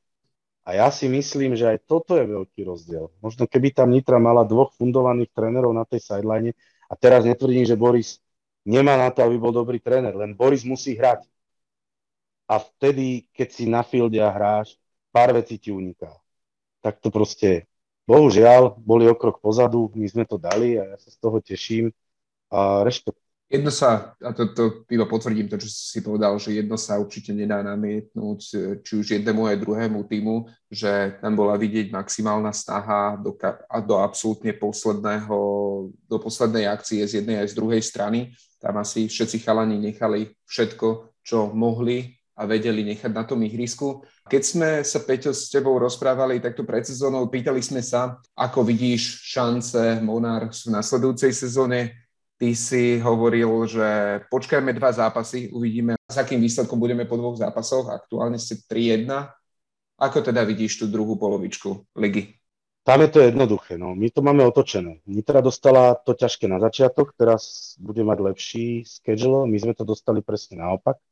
A 0.68 0.76
ja 0.76 0.92
si 0.92 1.08
myslím, 1.08 1.56
že 1.56 1.64
aj 1.64 1.88
toto 1.88 2.12
je 2.12 2.28
veľký 2.28 2.60
rozdiel. 2.68 3.08
Možno 3.24 3.48
keby 3.48 3.72
tam 3.72 3.88
Nitra 3.88 4.20
mala 4.20 4.44
dvoch 4.44 4.76
fundovaných 4.76 5.32
trénerov 5.32 5.72
na 5.72 5.88
tej 5.88 6.04
sideline, 6.04 6.52
a 6.88 6.96
teraz 6.96 7.28
netvrdím, 7.28 7.68
že 7.68 7.76
Boris 7.76 8.16
nemá 8.64 8.96
na 8.96 9.12
to, 9.12 9.20
aby 9.20 9.36
bol 9.36 9.52
dobrý 9.52 9.76
tréner, 9.76 10.16
len 10.16 10.32
Boris 10.32 10.64
musí 10.64 10.96
hrať. 10.96 11.28
A 12.48 12.64
vtedy, 12.64 13.28
keď 13.36 13.48
si 13.52 13.64
na 13.68 13.84
fielde 13.84 14.16
a 14.24 14.32
hráš, 14.32 14.80
pár 15.12 15.36
vecí 15.36 15.60
ti 15.60 15.68
uniká. 15.68 16.16
Tak 16.80 16.96
to 17.04 17.12
proste 17.12 17.67
bohužiaľ, 18.08 18.80
boli 18.80 19.04
o 19.04 19.12
krok 19.12 19.36
pozadu, 19.44 19.92
my 19.92 20.08
sme 20.08 20.24
to 20.24 20.40
dali 20.40 20.80
a 20.80 20.88
ja 20.88 20.96
sa 20.96 21.12
z 21.12 21.18
toho 21.20 21.36
teším 21.44 21.92
a 22.48 22.80
rešpekt. 22.80 23.20
Jedno 23.48 23.72
sa, 23.72 24.12
a 24.20 24.36
to, 24.36 24.52
to 24.52 24.64
iba 24.92 25.08
potvrdím 25.08 25.48
to, 25.48 25.56
čo 25.56 25.72
si 25.72 26.04
povedal, 26.04 26.36
že 26.36 26.52
jedno 26.52 26.76
sa 26.76 27.00
určite 27.00 27.32
nedá 27.32 27.64
namietnúť, 27.64 28.40
či 28.84 28.92
už 28.92 29.16
jednému 29.16 29.48
aj 29.48 29.64
druhému 29.64 30.04
týmu, 30.04 30.52
že 30.68 31.16
tam 31.24 31.32
bola 31.32 31.56
vidieť 31.56 31.88
maximálna 31.88 32.52
snaha 32.52 33.16
do, 33.16 33.32
do 33.88 33.94
absolútne 34.04 34.52
posledného, 34.52 35.38
do 35.88 36.16
poslednej 36.20 36.68
akcie 36.68 37.00
z 37.08 37.24
jednej 37.24 37.40
aj 37.40 37.48
z 37.48 37.56
druhej 37.56 37.80
strany. 37.80 38.36
Tam 38.60 38.76
asi 38.76 39.08
všetci 39.08 39.40
chalani 39.40 39.80
nechali 39.80 40.28
všetko, 40.44 41.16
čo 41.24 41.48
mohli 41.48 42.17
a 42.38 42.46
vedeli 42.46 42.86
nechať 42.86 43.10
na 43.10 43.26
tom 43.26 43.42
ihrisku. 43.42 44.06
Keď 44.30 44.42
sme 44.46 44.68
sa, 44.86 45.02
Peťo, 45.02 45.34
s 45.34 45.50
tebou 45.50 45.74
rozprávali 45.82 46.38
takto 46.38 46.62
pred 46.62 46.86
sezónou, 46.86 47.26
pýtali 47.26 47.58
sme 47.58 47.82
sa, 47.82 48.22
ako 48.38 48.62
vidíš 48.62 49.26
šance 49.26 49.98
Monarchs 49.98 50.70
v 50.70 50.78
nasledujúcej 50.78 51.34
sezóne. 51.34 52.06
Ty 52.38 52.54
si 52.54 53.02
hovoril, 53.02 53.50
že 53.66 53.88
počkajme 54.30 54.70
dva 54.70 54.94
zápasy, 54.94 55.50
uvidíme, 55.50 55.98
s 56.06 56.14
akým 56.14 56.38
výsledkom 56.38 56.78
budeme 56.78 57.02
po 57.02 57.18
dvoch 57.18 57.34
zápasoch. 57.34 57.90
Aktuálne 57.90 58.38
ste 58.38 58.62
3-1. 58.62 59.10
Ako 59.98 60.22
teda 60.22 60.46
vidíš 60.46 60.78
tú 60.78 60.86
druhú 60.86 61.18
polovičku 61.18 61.90
ligy? 61.98 62.38
Tam 62.86 63.02
je 63.02 63.10
to 63.10 63.18
jednoduché. 63.20 63.74
No. 63.74 63.98
My 63.98 64.06
to 64.14 64.22
máme 64.22 64.46
otočené. 64.46 65.02
Nitra 65.10 65.42
dostala 65.42 65.98
to 65.98 66.14
ťažké 66.14 66.46
na 66.46 66.62
začiatok, 66.62 67.18
teraz 67.18 67.74
bude 67.82 68.06
mať 68.06 68.18
lepší 68.22 68.86
schedule. 68.86 69.50
My 69.50 69.58
sme 69.58 69.74
to 69.74 69.82
dostali 69.82 70.22
presne 70.22 70.62
naopak 70.62 71.02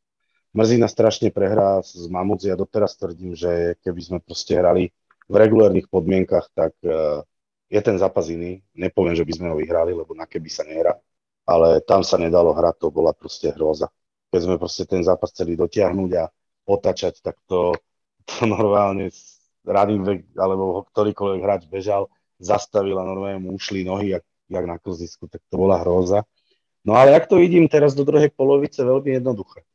mrzí 0.57 0.81
nás 0.81 0.91
strašne 0.91 1.29
prehrá 1.29 1.85
z 1.85 2.09
Mamudzi. 2.09 2.51
Ja 2.51 2.57
doteraz 2.57 2.97
tvrdím, 2.97 3.37
že 3.37 3.77
keby 3.85 4.01
sme 4.01 4.19
proste 4.25 4.57
hrali 4.57 4.91
v 5.29 5.35
regulárnych 5.37 5.87
podmienkach, 5.93 6.49
tak 6.57 6.73
uh, 6.83 7.21
je 7.69 7.81
ten 7.83 8.01
zápas 8.01 8.27
iný. 8.33 8.65
Nepoviem, 8.73 9.15
že 9.15 9.27
by 9.27 9.33
sme 9.37 9.47
ho 9.53 9.57
vyhrali, 9.61 9.93
lebo 9.93 10.17
na 10.17 10.25
keby 10.25 10.49
sa 10.49 10.65
nehra. 10.65 10.97
Ale 11.47 11.79
tam 11.85 12.03
sa 12.03 12.19
nedalo 12.19 12.51
hrať, 12.57 12.75
to 12.83 12.89
bola 12.91 13.15
proste 13.15 13.55
hroza. 13.55 13.93
Keď 14.35 14.41
sme 14.43 14.57
proste 14.59 14.83
ten 14.89 15.05
zápas 15.07 15.31
chceli 15.31 15.55
dotiahnuť 15.55 16.11
a 16.19 16.25
otačať, 16.67 17.23
tak 17.23 17.39
to, 17.47 17.77
to 18.27 18.49
normálne 18.49 19.13
running 19.67 20.03
back 20.03 20.23
alebo 20.39 20.87
ktorýkoľvek 20.91 21.41
hráč 21.43 21.63
bežal, 21.71 22.11
zastavil 22.39 22.99
a 22.99 23.07
normálne 23.07 23.43
mu 23.43 23.55
ušli 23.55 23.83
nohy, 23.83 24.15
jak, 24.15 24.25
jak 24.51 24.65
na 24.67 24.79
klzisku, 24.79 25.27
tak 25.27 25.43
to 25.51 25.55
bola 25.59 25.83
hroza. 25.83 26.23
No 26.87 26.95
ale 26.95 27.19
ak 27.19 27.27
to 27.27 27.43
vidím 27.43 27.67
teraz 27.67 27.99
do 27.99 28.07
druhej 28.07 28.31
polovice, 28.31 28.87
veľmi 28.87 29.19
jednoduché. 29.19 29.67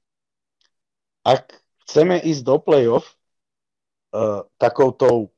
Ak 1.22 1.54
chceme 1.86 2.18
ísť 2.18 2.42
do 2.42 2.56
play-off 2.58 3.06
uh, 4.14 4.46
takoutou 4.58 5.30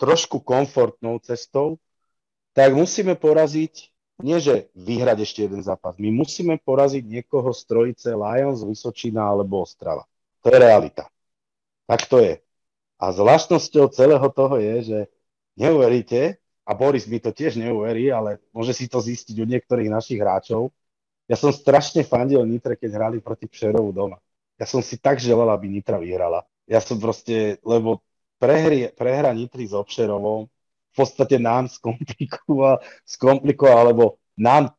trošku 0.00 0.40
komfortnou 0.40 1.20
cestou, 1.20 1.76
tak 2.56 2.72
musíme 2.72 3.16
poraziť, 3.16 3.92
nie 4.20 4.36
že 4.40 4.72
vyhrať 4.76 5.18
ešte 5.24 5.40
jeden 5.48 5.60
zápas, 5.60 5.96
my 5.96 6.08
musíme 6.12 6.56
poraziť 6.60 7.04
niekoho 7.04 7.52
z 7.52 7.60
trojice 7.68 8.08
Lions, 8.12 8.64
Vysočina 8.64 9.28
alebo 9.28 9.64
Ostrava. 9.64 10.04
To 10.44 10.48
je 10.48 10.58
realita. 10.60 11.08
Tak 11.84 12.08
to 12.08 12.20
je. 12.20 12.40
A 13.00 13.12
zvláštnosťou 13.12 13.92
celého 13.92 14.28
toho 14.32 14.60
je, 14.60 14.76
že 14.84 14.98
neuveríte, 15.56 16.40
a 16.68 16.76
Boris 16.76 17.08
mi 17.08 17.18
to 17.18 17.34
tiež 17.34 17.58
neuverí, 17.58 18.12
ale 18.14 18.38
môže 18.54 18.76
si 18.76 18.86
to 18.86 19.02
zistiť 19.02 19.34
od 19.42 19.48
niektorých 19.48 19.90
našich 19.90 20.22
hráčov. 20.22 20.70
Ja 21.26 21.34
som 21.34 21.50
strašne 21.50 22.06
fandil 22.06 22.46
Nitre, 22.46 22.78
keď 22.78 22.90
hrali 22.94 23.18
proti 23.18 23.50
Pšerovu 23.50 23.90
doma. 23.90 24.22
Ja 24.60 24.68
som 24.68 24.84
si 24.84 25.00
tak 25.00 25.16
želal, 25.16 25.48
aby 25.48 25.72
Nitra 25.72 25.96
vyhrala. 25.96 26.44
Ja 26.68 26.84
som 26.84 27.00
proste, 27.00 27.56
lebo 27.64 28.04
prehri, 28.36 28.92
prehra 28.92 29.32
Nitry 29.32 29.64
s 29.64 29.72
Obšerovou 29.72 30.52
v 30.90 30.94
podstate 30.94 31.38
nám 31.38 31.70
skomplikovala, 31.70 32.82
skomplikovala, 33.06 33.80
alebo 33.86 34.18
nám 34.34 34.74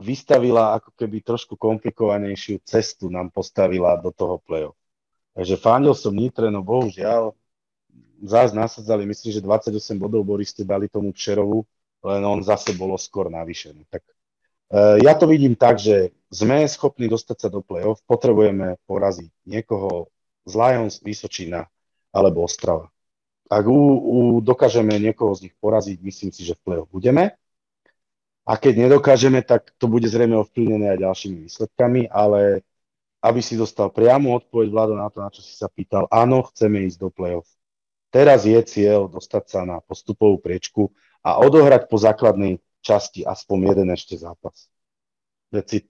vystavila 0.00 0.76
ako 0.80 0.96
keby 0.96 1.20
trošku 1.24 1.56
komplikovanejšiu 1.56 2.64
cestu, 2.64 3.12
nám 3.12 3.32
postavila 3.32 3.96
do 4.00 4.12
toho 4.12 4.40
play-off. 4.40 4.76
Takže 5.36 5.56
fandil 5.60 5.96
som 5.96 6.16
Nitre, 6.16 6.48
no 6.52 6.64
bohužiaľ, 6.64 7.36
zás 8.24 8.52
nasadzali, 8.52 9.08
myslím, 9.08 9.32
že 9.32 9.40
28 9.44 9.96
bodov 10.00 10.24
Boris 10.24 10.52
ste 10.52 10.64
dali 10.64 10.88
tomu 10.88 11.12
Pšerovu, 11.12 11.64
len 12.04 12.22
on 12.24 12.40
zase 12.40 12.72
bolo 12.76 12.96
skôr 12.96 13.28
navýšený. 13.28 13.84
Tak 13.88 14.02
uh, 14.04 14.19
ja 14.78 15.12
to 15.18 15.26
vidím 15.26 15.58
tak, 15.58 15.82
že 15.82 16.14
sme 16.30 16.62
schopní 16.70 17.10
dostať 17.10 17.36
sa 17.36 17.48
do 17.50 17.58
play-off, 17.58 17.98
potrebujeme 18.06 18.78
poraziť 18.86 19.30
niekoho 19.42 20.14
z 20.46 20.52
Lions, 20.54 21.02
Vysočina 21.02 21.66
alebo 22.14 22.46
Ostrava. 22.46 22.86
Ak 23.50 23.66
u, 23.66 23.74
u, 23.98 24.18
dokážeme 24.38 24.94
niekoho 25.02 25.34
z 25.34 25.50
nich 25.50 25.54
poraziť, 25.58 25.98
myslím 25.98 26.30
si, 26.30 26.46
že 26.46 26.54
v 26.54 26.62
play-off 26.62 26.90
budeme. 26.94 27.34
A 28.46 28.54
keď 28.54 28.86
nedokážeme, 28.86 29.42
tak 29.42 29.74
to 29.74 29.90
bude 29.90 30.06
zrejme 30.06 30.38
ovplyvnené 30.38 30.94
aj 30.94 31.02
ďalšími 31.02 31.38
výsledkami, 31.50 32.06
ale 32.06 32.62
aby 33.20 33.42
si 33.42 33.58
dostal 33.58 33.90
priamu 33.90 34.38
odpoveď 34.38 34.68
vládo 34.70 34.94
na 34.96 35.10
to, 35.10 35.18
na 35.18 35.34
čo 35.34 35.42
si 35.42 35.52
sa 35.52 35.66
pýtal, 35.66 36.06
áno, 36.08 36.46
chceme 36.46 36.86
ísť 36.86 36.98
do 36.98 37.10
play-off. 37.10 37.50
Teraz 38.10 38.46
je 38.46 38.58
cieľ 38.62 39.10
dostať 39.10 39.44
sa 39.50 39.60
na 39.66 39.82
postupovú 39.82 40.38
priečku 40.38 40.94
a 41.26 41.42
odohrať 41.42 41.86
po 41.86 41.98
základnej 41.98 42.62
časti 42.80 43.24
aspoň 43.24 43.58
jeden 43.76 43.88
ešte 43.92 44.16
zápas. 44.16 44.68
Veci. 45.50 45.82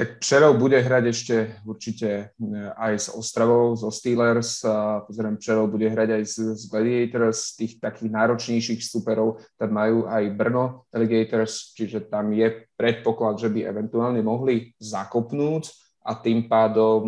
Tak 0.00 0.16
Přerov 0.16 0.56
bude 0.56 0.80
hrať 0.80 1.04
ešte 1.12 1.36
určite 1.68 2.32
eh, 2.32 2.70
aj 2.72 2.92
s 2.96 3.08
Ostravou, 3.12 3.76
zo 3.76 3.92
Steelers. 3.92 4.64
Pozriem, 5.04 5.36
Přerov 5.36 5.68
bude 5.68 5.92
hrať 5.92 6.08
aj 6.16 6.22
z, 6.24 6.36
z 6.56 6.62
Gladiators, 6.72 7.52
tých 7.52 7.76
takých 7.76 8.08
náročnejších 8.08 8.80
superov. 8.80 9.44
Tam 9.60 9.76
majú 9.76 10.08
aj 10.08 10.24
Brno 10.32 10.88
Alligators, 10.88 11.76
čiže 11.76 12.08
tam 12.08 12.32
je 12.32 12.64
predpoklad, 12.80 13.44
že 13.44 13.52
by 13.52 13.60
eventuálne 13.68 14.24
mohli 14.24 14.72
zakopnúť 14.80 15.68
a 16.08 16.16
tým 16.16 16.48
pádom 16.48 17.04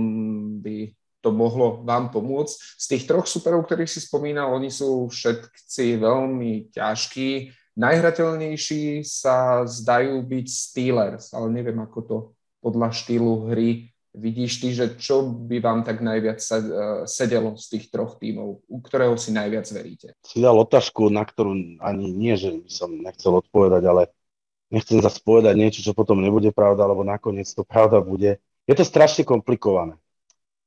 by 0.61 0.93
to 1.23 1.31
mohlo 1.31 1.81
vám 1.87 2.11
pomôcť. 2.11 2.55
Z 2.77 2.85
tých 2.93 3.05
troch 3.09 3.31
superov, 3.31 3.65
ktorých 3.65 3.89
si 3.89 4.03
spomínal, 4.03 4.53
oni 4.53 4.69
sú 4.69 5.09
všetci 5.09 6.03
veľmi 6.03 6.75
ťažkí. 6.75 7.62
Najhrateľnejší 7.73 9.01
sa 9.01 9.65
zdajú 9.65 10.21
byť 10.21 10.47
Steelers, 10.49 11.33
ale 11.33 11.49
neviem, 11.49 11.81
ako 11.81 11.99
to 12.05 12.17
podľa 12.61 12.93
štýlu 12.93 13.49
hry 13.49 13.93
vidíš 14.13 14.61
ty, 14.61 14.69
že 14.77 14.93
čo 15.01 15.25
by 15.25 15.57
vám 15.59 15.81
tak 15.89 16.05
najviac 16.05 16.37
e, 16.37 16.53
sedelo 17.09 17.57
z 17.57 17.65
tých 17.77 17.85
troch 17.89 18.21
tímov, 18.21 18.61
u 18.69 18.79
ktorého 18.85 19.17
si 19.17 19.33
najviac 19.33 19.65
veríte? 19.73 20.13
Si 20.21 20.45
dal 20.45 20.53
otázku, 20.61 21.09
na 21.09 21.25
ktorú 21.25 21.81
ani 21.81 22.13
nie, 22.13 22.37
že 22.37 22.53
by 22.53 22.71
som 22.71 22.91
nechcel 22.93 23.41
odpovedať, 23.41 23.83
ale 23.89 24.13
nechcem 24.69 25.01
zase 25.01 25.21
povedať 25.25 25.57
niečo, 25.57 25.81
čo 25.81 25.97
potom 25.97 26.21
nebude 26.21 26.53
pravda, 26.53 26.85
alebo 26.85 27.09
nakoniec 27.09 27.49
to 27.49 27.65
pravda 27.65 28.05
bude. 28.05 28.37
Je 28.69 28.75
to 28.77 28.85
strašne 28.85 29.25
komplikované. 29.25 29.97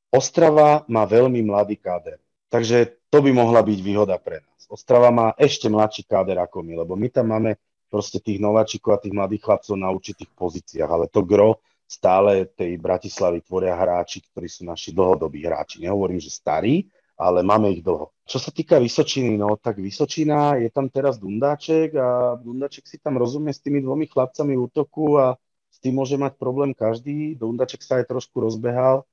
Ostrava 0.10 0.82
má 0.90 1.06
veľmi 1.06 1.46
mladý 1.46 1.78
káder, 1.78 2.18
takže 2.50 2.98
to 3.14 3.22
by 3.22 3.30
mohla 3.30 3.62
byť 3.62 3.80
výhoda 3.80 4.18
pre 4.18 4.42
nás. 4.42 4.55
Ostrava 4.70 5.14
má 5.14 5.28
ešte 5.38 5.70
mladší 5.70 6.06
káder 6.10 6.42
ako 6.42 6.66
my, 6.66 6.74
lebo 6.86 6.94
my 6.98 7.08
tam 7.14 7.32
máme 7.32 7.58
proste 7.90 8.18
tých 8.20 8.42
nováčikov 8.42 8.98
a 8.98 9.02
tých 9.02 9.16
mladých 9.16 9.46
chlapcov 9.46 9.76
na 9.78 9.90
určitých 9.94 10.32
pozíciách, 10.34 10.90
ale 10.90 11.06
to 11.08 11.22
gro 11.22 11.62
stále 11.86 12.50
tej 12.58 12.82
Bratislavy 12.82 13.46
tvoria 13.46 13.78
hráči, 13.78 14.26
ktorí 14.26 14.50
sú 14.50 14.66
naši 14.66 14.90
dlhodobí 14.90 15.46
hráči. 15.46 15.86
Nehovorím, 15.86 16.18
že 16.18 16.34
starí, 16.34 16.90
ale 17.16 17.46
máme 17.46 17.72
ich 17.72 17.86
dlho. 17.86 18.12
Čo 18.26 18.42
sa 18.42 18.50
týka 18.50 18.82
Vysočiny, 18.82 19.38
no 19.38 19.54
tak 19.56 19.78
Vysočina, 19.78 20.58
je 20.58 20.68
tam 20.74 20.90
teraz 20.90 21.22
Dundáček 21.22 21.94
a 21.94 22.36
Dundáček 22.42 22.90
si 22.90 22.98
tam 22.98 23.22
rozumie 23.22 23.54
s 23.54 23.62
tými 23.62 23.86
dvomi 23.86 24.10
chlapcami 24.10 24.58
v 24.58 24.64
útoku 24.66 25.22
a 25.22 25.38
s 25.70 25.78
tým 25.78 25.96
môže 26.02 26.18
mať 26.18 26.42
problém 26.42 26.74
každý. 26.74 27.38
Dundáček 27.38 27.86
sa 27.86 28.02
aj 28.02 28.10
trošku 28.10 28.42
rozbehal, 28.42 29.06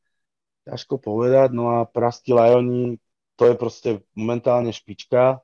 ťažko 0.64 0.96
povedať, 0.96 1.52
no 1.52 1.76
a 1.76 1.84
Praskí 1.84 2.32
Lajoni, 2.32 2.96
to 3.36 3.48
je 3.48 3.54
proste 3.56 3.90
momentálne 4.12 4.70
špička 4.72 5.40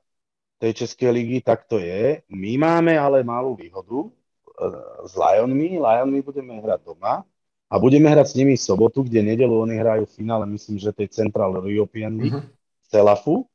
tej 0.59 0.85
Českej 0.85 1.09
ligy, 1.15 1.37
tak 1.39 1.65
to 1.65 1.79
je. 1.79 2.21
My 2.27 2.59
máme 2.59 2.99
ale 2.99 3.23
malú 3.23 3.55
výhodu 3.55 4.05
e, 4.05 4.09
s 5.07 5.13
Lionmi, 5.15 5.79
Lionmi 5.79 6.19
budeme 6.19 6.59
hrať 6.59 6.83
doma 6.83 7.23
a 7.71 7.75
budeme 7.79 8.11
hrať 8.11 8.35
s 8.35 8.37
nimi 8.37 8.59
v 8.59 8.65
sobotu, 8.65 9.07
kde 9.07 9.23
nedelu 9.23 9.55
oni 9.55 9.79
hrajú 9.79 10.03
v 10.03 10.15
finále, 10.19 10.43
myslím, 10.51 10.77
že 10.81 10.91
tej 10.91 11.07
Central 11.15 11.55
European 11.63 12.19
League, 12.19 12.43
uh-huh. 12.43 12.91
Celafu. 12.91 13.47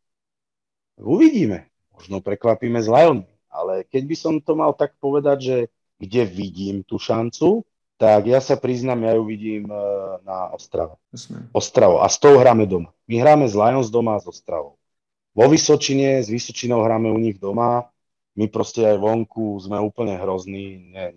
Uvidíme, 0.97 1.69
možno 1.93 2.23
prekvapíme 2.25 2.81
s 2.81 2.89
Lionmi, 2.89 3.29
ale 3.53 3.85
keď 3.85 4.03
by 4.07 4.17
som 4.17 4.35
to 4.41 4.55
mal 4.57 4.73
tak 4.73 4.97
povedať, 5.03 5.39
že 5.43 5.57
kde 6.01 6.23
vidím 6.27 6.77
tú 6.87 6.97
šancu, 6.97 7.67
tak 7.95 8.27
ja 8.27 8.43
sa 8.43 8.59
priznám, 8.59 9.07
ja 9.07 9.15
ju 9.15 9.23
vidím 9.23 9.71
e, 9.71 9.79
na 10.27 10.51
Ostrave. 10.51 10.99
Ostravo. 11.55 12.03
A 12.03 12.11
s 12.11 12.19
tou 12.19 12.35
hráme 12.35 12.67
doma. 12.67 12.91
My 13.07 13.23
hráme 13.23 13.47
s 13.47 13.55
Lions 13.55 13.89
doma 13.91 14.19
a 14.19 14.23
s 14.23 14.27
Ostravou. 14.27 14.75
Vo 15.35 15.47
Vysočine, 15.51 16.23
s 16.23 16.31
Vysočinou 16.31 16.83
hráme 16.83 17.11
u 17.11 17.19
nich 17.19 17.39
doma. 17.39 17.91
My 18.35 18.51
proste 18.51 18.83
aj 18.83 18.99
vonku 18.99 19.63
sme 19.63 19.79
úplne 19.79 20.19
hrozní. 20.19 20.91
Ne, 20.91 21.15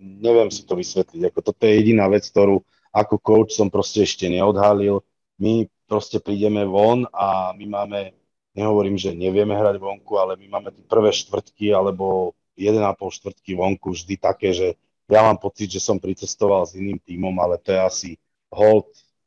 neviem 0.00 0.52
si 0.52 0.64
to 0.68 0.76
vysvetliť. 0.76 1.32
Ako 1.32 1.40
toto 1.40 1.64
je 1.64 1.76
jediná 1.80 2.04
vec, 2.08 2.28
ktorú 2.28 2.60
ako 2.92 3.16
coach 3.22 3.52
som 3.56 3.72
proste 3.72 4.04
ešte 4.04 4.28
neodhalil. 4.28 5.00
My 5.40 5.64
proste 5.88 6.20
prídeme 6.20 6.68
von 6.68 7.08
a 7.16 7.56
my 7.56 7.64
máme, 7.64 8.12
nehovorím, 8.52 9.00
že 9.00 9.16
nevieme 9.16 9.56
hrať 9.56 9.80
vonku, 9.80 10.20
ale 10.20 10.36
my 10.36 10.46
máme 10.58 10.70
prvé 10.84 11.14
štvrtky 11.16 11.72
alebo 11.72 12.36
1,5 12.60 12.76
štvrtky 12.98 13.56
vonku 13.56 13.96
vždy 13.96 14.14
také, 14.20 14.52
že 14.52 14.76
ja 15.10 15.26
mám 15.26 15.38
pocit, 15.42 15.66
že 15.66 15.82
som 15.82 15.98
pricestoval 15.98 16.62
s 16.64 16.78
iným 16.78 17.02
tímom, 17.02 17.34
ale 17.42 17.58
to 17.58 17.74
je 17.74 17.80
asi 17.82 18.10
hold, 18.48 18.86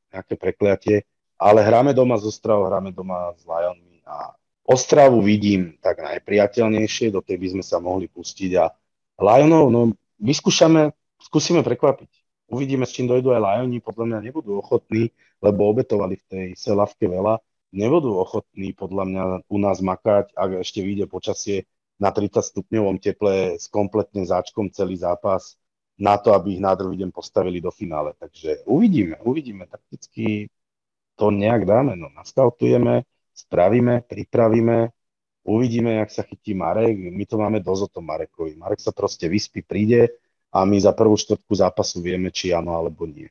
nejaké 0.10 0.40
prekliatie. 0.40 0.98
Ale 1.36 1.60
hráme 1.60 1.92
doma 1.92 2.16
z 2.16 2.32
Ostravou, 2.32 2.72
hráme 2.72 2.96
doma 2.96 3.36
s 3.36 3.44
Lionmi 3.44 4.00
a 4.08 4.32
Ostravu 4.64 5.20
vidím 5.20 5.76
tak 5.84 6.00
najpriateľnejšie, 6.00 7.12
do 7.12 7.20
tej 7.20 7.36
by 7.36 7.48
sme 7.60 7.64
sa 7.68 7.84
mohli 7.84 8.08
pustiť 8.08 8.52
a 8.64 8.72
Lionov, 9.20 9.68
no 9.68 9.92
vyskúšame, 10.24 10.96
skúsime 11.20 11.68
prekvapiť. 11.68 12.08
Uvidíme, 12.48 12.88
s 12.88 12.96
čím 12.96 13.12
dojdú 13.12 13.36
aj 13.36 13.44
Lioni, 13.44 13.84
podľa 13.84 14.06
mňa 14.08 14.20
nebudú 14.24 14.56
ochotní, 14.64 15.12
lebo 15.44 15.68
obetovali 15.68 16.16
v 16.16 16.26
tej 16.32 16.48
selavke 16.56 17.12
veľa, 17.12 17.44
nebudú 17.76 18.16
ochotní 18.16 18.72
podľa 18.72 19.04
mňa 19.04 19.24
u 19.52 19.58
nás 19.60 19.84
makať, 19.84 20.32
ak 20.32 20.64
ešte 20.64 20.80
vyjde 20.80 21.12
počasie 21.12 21.68
na 22.00 22.16
30 22.16 22.40
stupňovom 22.40 23.04
teple 23.04 23.60
s 23.60 23.68
kompletným 23.68 24.24
záčkom 24.24 24.72
celý 24.72 24.96
zápas 24.96 25.60
na 26.00 26.18
to, 26.18 26.34
aby 26.34 26.58
ich 26.58 26.62
na 26.64 26.74
druhý 26.74 26.98
deň 26.98 27.10
postavili 27.14 27.62
do 27.62 27.70
finále. 27.70 28.14
Takže 28.18 28.66
uvidíme, 28.66 29.22
uvidíme. 29.22 29.70
Takticky 29.70 30.50
to 31.16 31.30
nejak 31.30 31.66
dáme, 31.66 31.94
no 31.96 32.10
naskautujeme, 32.10 33.06
spravíme, 33.34 34.02
pripravíme, 34.10 34.90
uvidíme, 35.46 36.02
jak 36.02 36.10
sa 36.10 36.24
chytí 36.26 36.58
Marek. 36.58 36.98
My 36.98 37.26
to 37.26 37.38
máme 37.38 37.60
dosť 37.62 37.82
o 37.86 37.90
tom 38.00 38.06
Marekovi. 38.10 38.58
Marek 38.58 38.82
sa 38.82 38.90
proste 38.90 39.30
vyspí, 39.30 39.62
príde 39.62 40.18
a 40.50 40.66
my 40.66 40.78
za 40.82 40.94
prvú 40.94 41.14
štvrtku 41.18 41.54
zápasu 41.54 42.02
vieme, 42.02 42.34
či 42.34 42.54
áno 42.54 42.74
alebo 42.74 43.06
nie. 43.06 43.30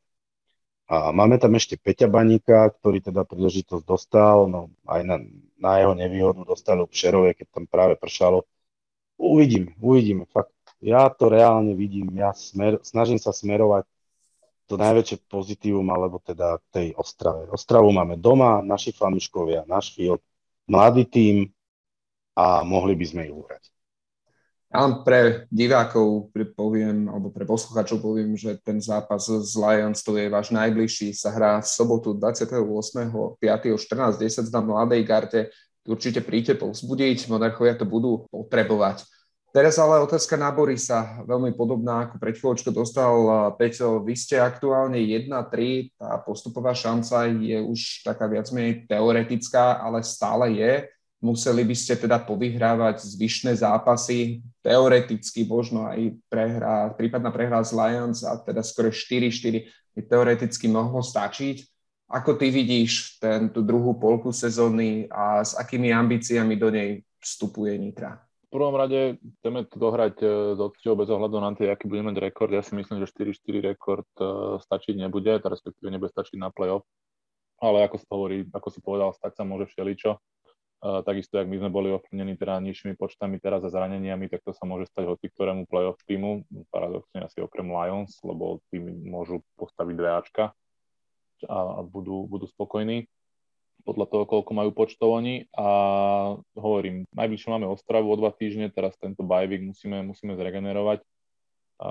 A 0.93 1.09
máme 1.15 1.39
tam 1.41 1.57
ešte 1.57 1.79
Peťa 1.79 2.11
Baníka, 2.11 2.69
ktorý 2.69 3.01
teda 3.01 3.25
príležitosť 3.25 3.85
dostal, 3.87 4.45
no 4.51 4.69
aj 4.85 5.01
na, 5.07 5.17
na 5.57 5.73
jeho 5.81 5.95
nevýhodu 5.97 6.43
dostal 6.45 6.85
v 6.85 6.93
Šerove, 6.93 7.31
keď 7.33 7.47
tam 7.49 7.65
práve 7.65 7.97
pršalo. 7.97 8.45
Uvidíme, 9.17 9.73
uvidíme, 9.81 10.29
fakt 10.29 10.53
ja 10.83 11.07
to 11.14 11.30
reálne 11.30 11.78
vidím, 11.78 12.11
ja 12.18 12.35
smer, 12.35 12.83
snažím 12.83 13.22
sa 13.22 13.30
smerovať 13.30 13.87
to 14.66 14.74
najväčšie 14.74 15.30
pozitívum, 15.30 15.87
alebo 15.95 16.18
teda 16.18 16.59
tej 16.74 16.91
Ostrave. 16.99 17.47
Ostravu 17.55 17.95
máme 17.95 18.18
doma, 18.18 18.59
naši 18.66 18.91
fanúškovia, 18.91 19.62
náš 19.70 19.95
field, 19.95 20.18
mladý 20.66 21.07
tým 21.07 21.37
a 22.35 22.66
mohli 22.66 22.99
by 22.99 23.05
sme 23.07 23.22
ich 23.30 23.35
uhrať. 23.35 23.62
Ale 24.72 25.05
pre 25.05 25.45
divákov 25.53 26.33
poviem, 26.57 27.05
alebo 27.12 27.28
pre 27.28 27.45
posluchačov 27.45 28.01
poviem, 28.01 28.33
že 28.33 28.57
ten 28.64 28.80
zápas 28.80 29.28
s 29.28 29.53
Lions, 29.53 30.01
to 30.01 30.16
je 30.16 30.33
váš 30.33 30.49
najbližší, 30.49 31.12
sa 31.12 31.28
hrá 31.28 31.61
v 31.61 31.68
sobotu 31.68 32.16
28.5. 32.16 32.64
o 32.64 33.76
14.10 33.76 34.49
na 34.49 34.61
Mladej 34.64 35.03
Garte. 35.05 35.41
Určite 35.85 36.24
príďte 36.24 36.57
povzbudiť, 36.57 37.28
monarchovia 37.28 37.76
to 37.76 37.85
budú 37.85 38.24
potrebovať. 38.33 39.05
Teraz 39.53 39.77
ale 39.77 40.01
otázka 40.01 40.41
na 40.41 40.49
Borisa, 40.49 41.21
veľmi 41.29 41.53
podobná 41.53 42.09
ako 42.09 42.17
pred 42.17 42.33
chvíľočkou 42.41 42.73
dostal 42.73 43.13
Peťo. 43.61 44.01
Vy 44.01 44.17
ste 44.17 44.41
aktuálne 44.41 44.97
1-3, 44.97 45.93
tá 46.01 46.17
postupová 46.25 46.73
šanca 46.73 47.29
je 47.37 47.61
už 47.61 48.01
taká 48.01 48.33
viac 48.33 48.49
menej 48.49 48.89
teoretická, 48.89 49.77
ale 49.77 50.01
stále 50.01 50.57
je 50.57 50.89
museli 51.23 51.63
by 51.63 51.77
ste 51.79 51.95
teda 51.95 52.19
povyhrávať 52.19 53.07
zvyšné 53.07 53.55
zápasy, 53.55 54.43
teoreticky 54.59 55.47
možno 55.47 55.87
aj 55.87 56.19
prehra, 56.27 56.91
prípadná 56.99 57.31
prehra 57.31 57.63
z 57.63 57.79
Lions 57.79 58.27
a 58.27 58.35
teda 58.43 58.65
skoro 58.67 58.91
4-4 58.91 59.69
by 59.95 60.01
teoreticky 60.03 60.67
mohlo 60.67 60.99
stačiť. 60.99 61.63
Ako 62.11 62.37
ty 62.37 62.51
vidíš 62.51 63.23
ten, 63.23 63.49
tú 63.55 63.63
druhú 63.63 63.97
polku 63.97 64.35
sezóny 64.35 65.07
a 65.09 65.41
s 65.47 65.55
akými 65.55 65.95
ambíciami 65.95 66.59
do 66.59 66.69
nej 66.75 67.07
vstupuje 67.23 67.79
Nitra? 67.79 68.32
Prvom 68.53 68.77
rade 68.77 69.17
chceme 69.41 69.65
to 69.65 69.81
dohrať 69.81 70.21
e, 70.21 70.27
s 70.53 70.61
odťou 70.61 70.93
bez 70.93 71.09
ohľadu 71.09 71.37
na 71.41 71.57
to, 71.57 71.65
aký 71.65 71.89
budeme 71.89 72.13
mať 72.13 72.21
rekord. 72.21 72.53
Ja 72.53 72.61
si 72.61 72.77
myslím, 72.77 73.01
že 73.01 73.09
4-4 73.09 73.65
rekord 73.65 74.11
e, 74.21 74.61
stačiť 74.61 74.93
nebude, 75.01 75.41
respektíve 75.41 75.89
nebude 75.89 76.13
stačiť 76.13 76.37
na 76.37 76.53
playoff. 76.53 76.85
Ale 77.65 77.89
ako 77.89 77.97
sa 77.97 78.09
hovorí, 78.13 78.45
ako 78.53 78.69
si 78.69 78.85
povedal, 78.85 79.17
stať 79.17 79.41
sa 79.41 79.49
môže 79.49 79.73
všeličo 79.73 80.21
takisto, 80.83 81.39
ak 81.39 81.47
my 81.47 81.63
sme 81.63 81.71
boli 81.71 81.95
ovplyvnení 81.95 82.35
teda 82.35 82.59
nižšími 82.59 82.99
počtami 82.99 83.39
teraz 83.39 83.63
a 83.63 83.71
zraneniami, 83.71 84.27
tak 84.27 84.43
to 84.43 84.51
sa 84.51 84.67
môže 84.67 84.91
stať 84.91 85.07
hoci 85.07 85.31
ktorému 85.31 85.71
playoff 85.71 86.03
týmu, 86.11 86.43
paradoxne 86.75 87.23
asi 87.23 87.39
okrem 87.39 87.71
Lions, 87.71 88.19
lebo 88.27 88.59
tým 88.75 89.07
môžu 89.07 89.47
postaviť 89.55 89.95
dve 89.95 90.11
Ačka 90.11 90.45
a 91.47 91.87
budú, 91.87 92.27
budú 92.27 92.51
spokojní 92.51 93.07
podľa 93.83 94.07
toho, 94.09 94.24
koľko 94.24 94.53
majú 94.55 94.70
počtov 94.72 95.18
oni. 95.18 95.51
A 95.55 95.68
hovorím, 96.55 97.05
najbližšie 97.12 97.49
máme 97.51 97.66
Ostravu 97.68 98.09
o 98.11 98.16
dva 98.16 98.30
týždne, 98.30 98.70
teraz 98.70 98.95
tento 98.97 99.26
bajvik 99.26 99.62
musíme, 99.66 100.03
musíme 100.07 100.39
zregenerovať 100.39 101.03
a 101.83 101.91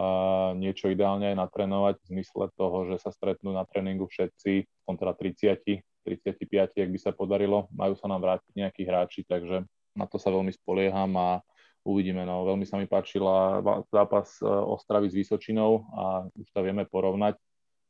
niečo 0.55 0.87
ideálne 0.87 1.35
aj 1.35 1.37
natrénovať 1.37 1.95
v 1.99 2.09
zmysle 2.15 2.47
toho, 2.55 2.87
že 2.87 3.03
sa 3.03 3.11
stretnú 3.11 3.51
na 3.51 3.67
tréningu 3.67 4.07
všetci, 4.07 4.87
kontra 4.87 5.11
30 5.11 5.83
35, 6.01 6.81
ak 6.81 6.89
by 6.89 6.99
sa 6.99 7.11
podarilo. 7.13 7.69
Majú 7.73 7.93
sa 7.93 8.09
nám 8.09 8.25
vrátiť 8.25 8.53
nejakí 8.57 8.81
hráči, 8.85 9.21
takže 9.25 9.65
na 9.93 10.05
to 10.09 10.17
sa 10.17 10.33
veľmi 10.33 10.49
spolieham 10.49 11.13
a 11.13 11.45
uvidíme. 11.85 12.25
No, 12.25 12.45
veľmi 12.45 12.65
sa 12.65 12.81
mi 12.81 12.89
páčila 12.89 13.61
zápas 13.93 14.37
e, 14.41 14.49
Ostravy 14.49 15.13
s 15.13 15.17
Vysočinou 15.17 15.85
a 15.93 16.25
už 16.33 16.47
to 16.49 16.59
vieme 16.65 16.89
porovnať. 16.89 17.37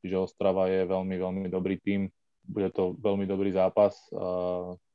Čiže 0.04 0.28
Ostrava 0.28 0.68
je 0.68 0.84
veľmi, 0.88 1.16
veľmi 1.16 1.48
dobrý 1.48 1.78
tým. 1.80 2.12
Bude 2.52 2.68
to 2.76 3.00
veľmi 3.00 3.24
dobrý 3.24 3.56
zápas. 3.56 3.96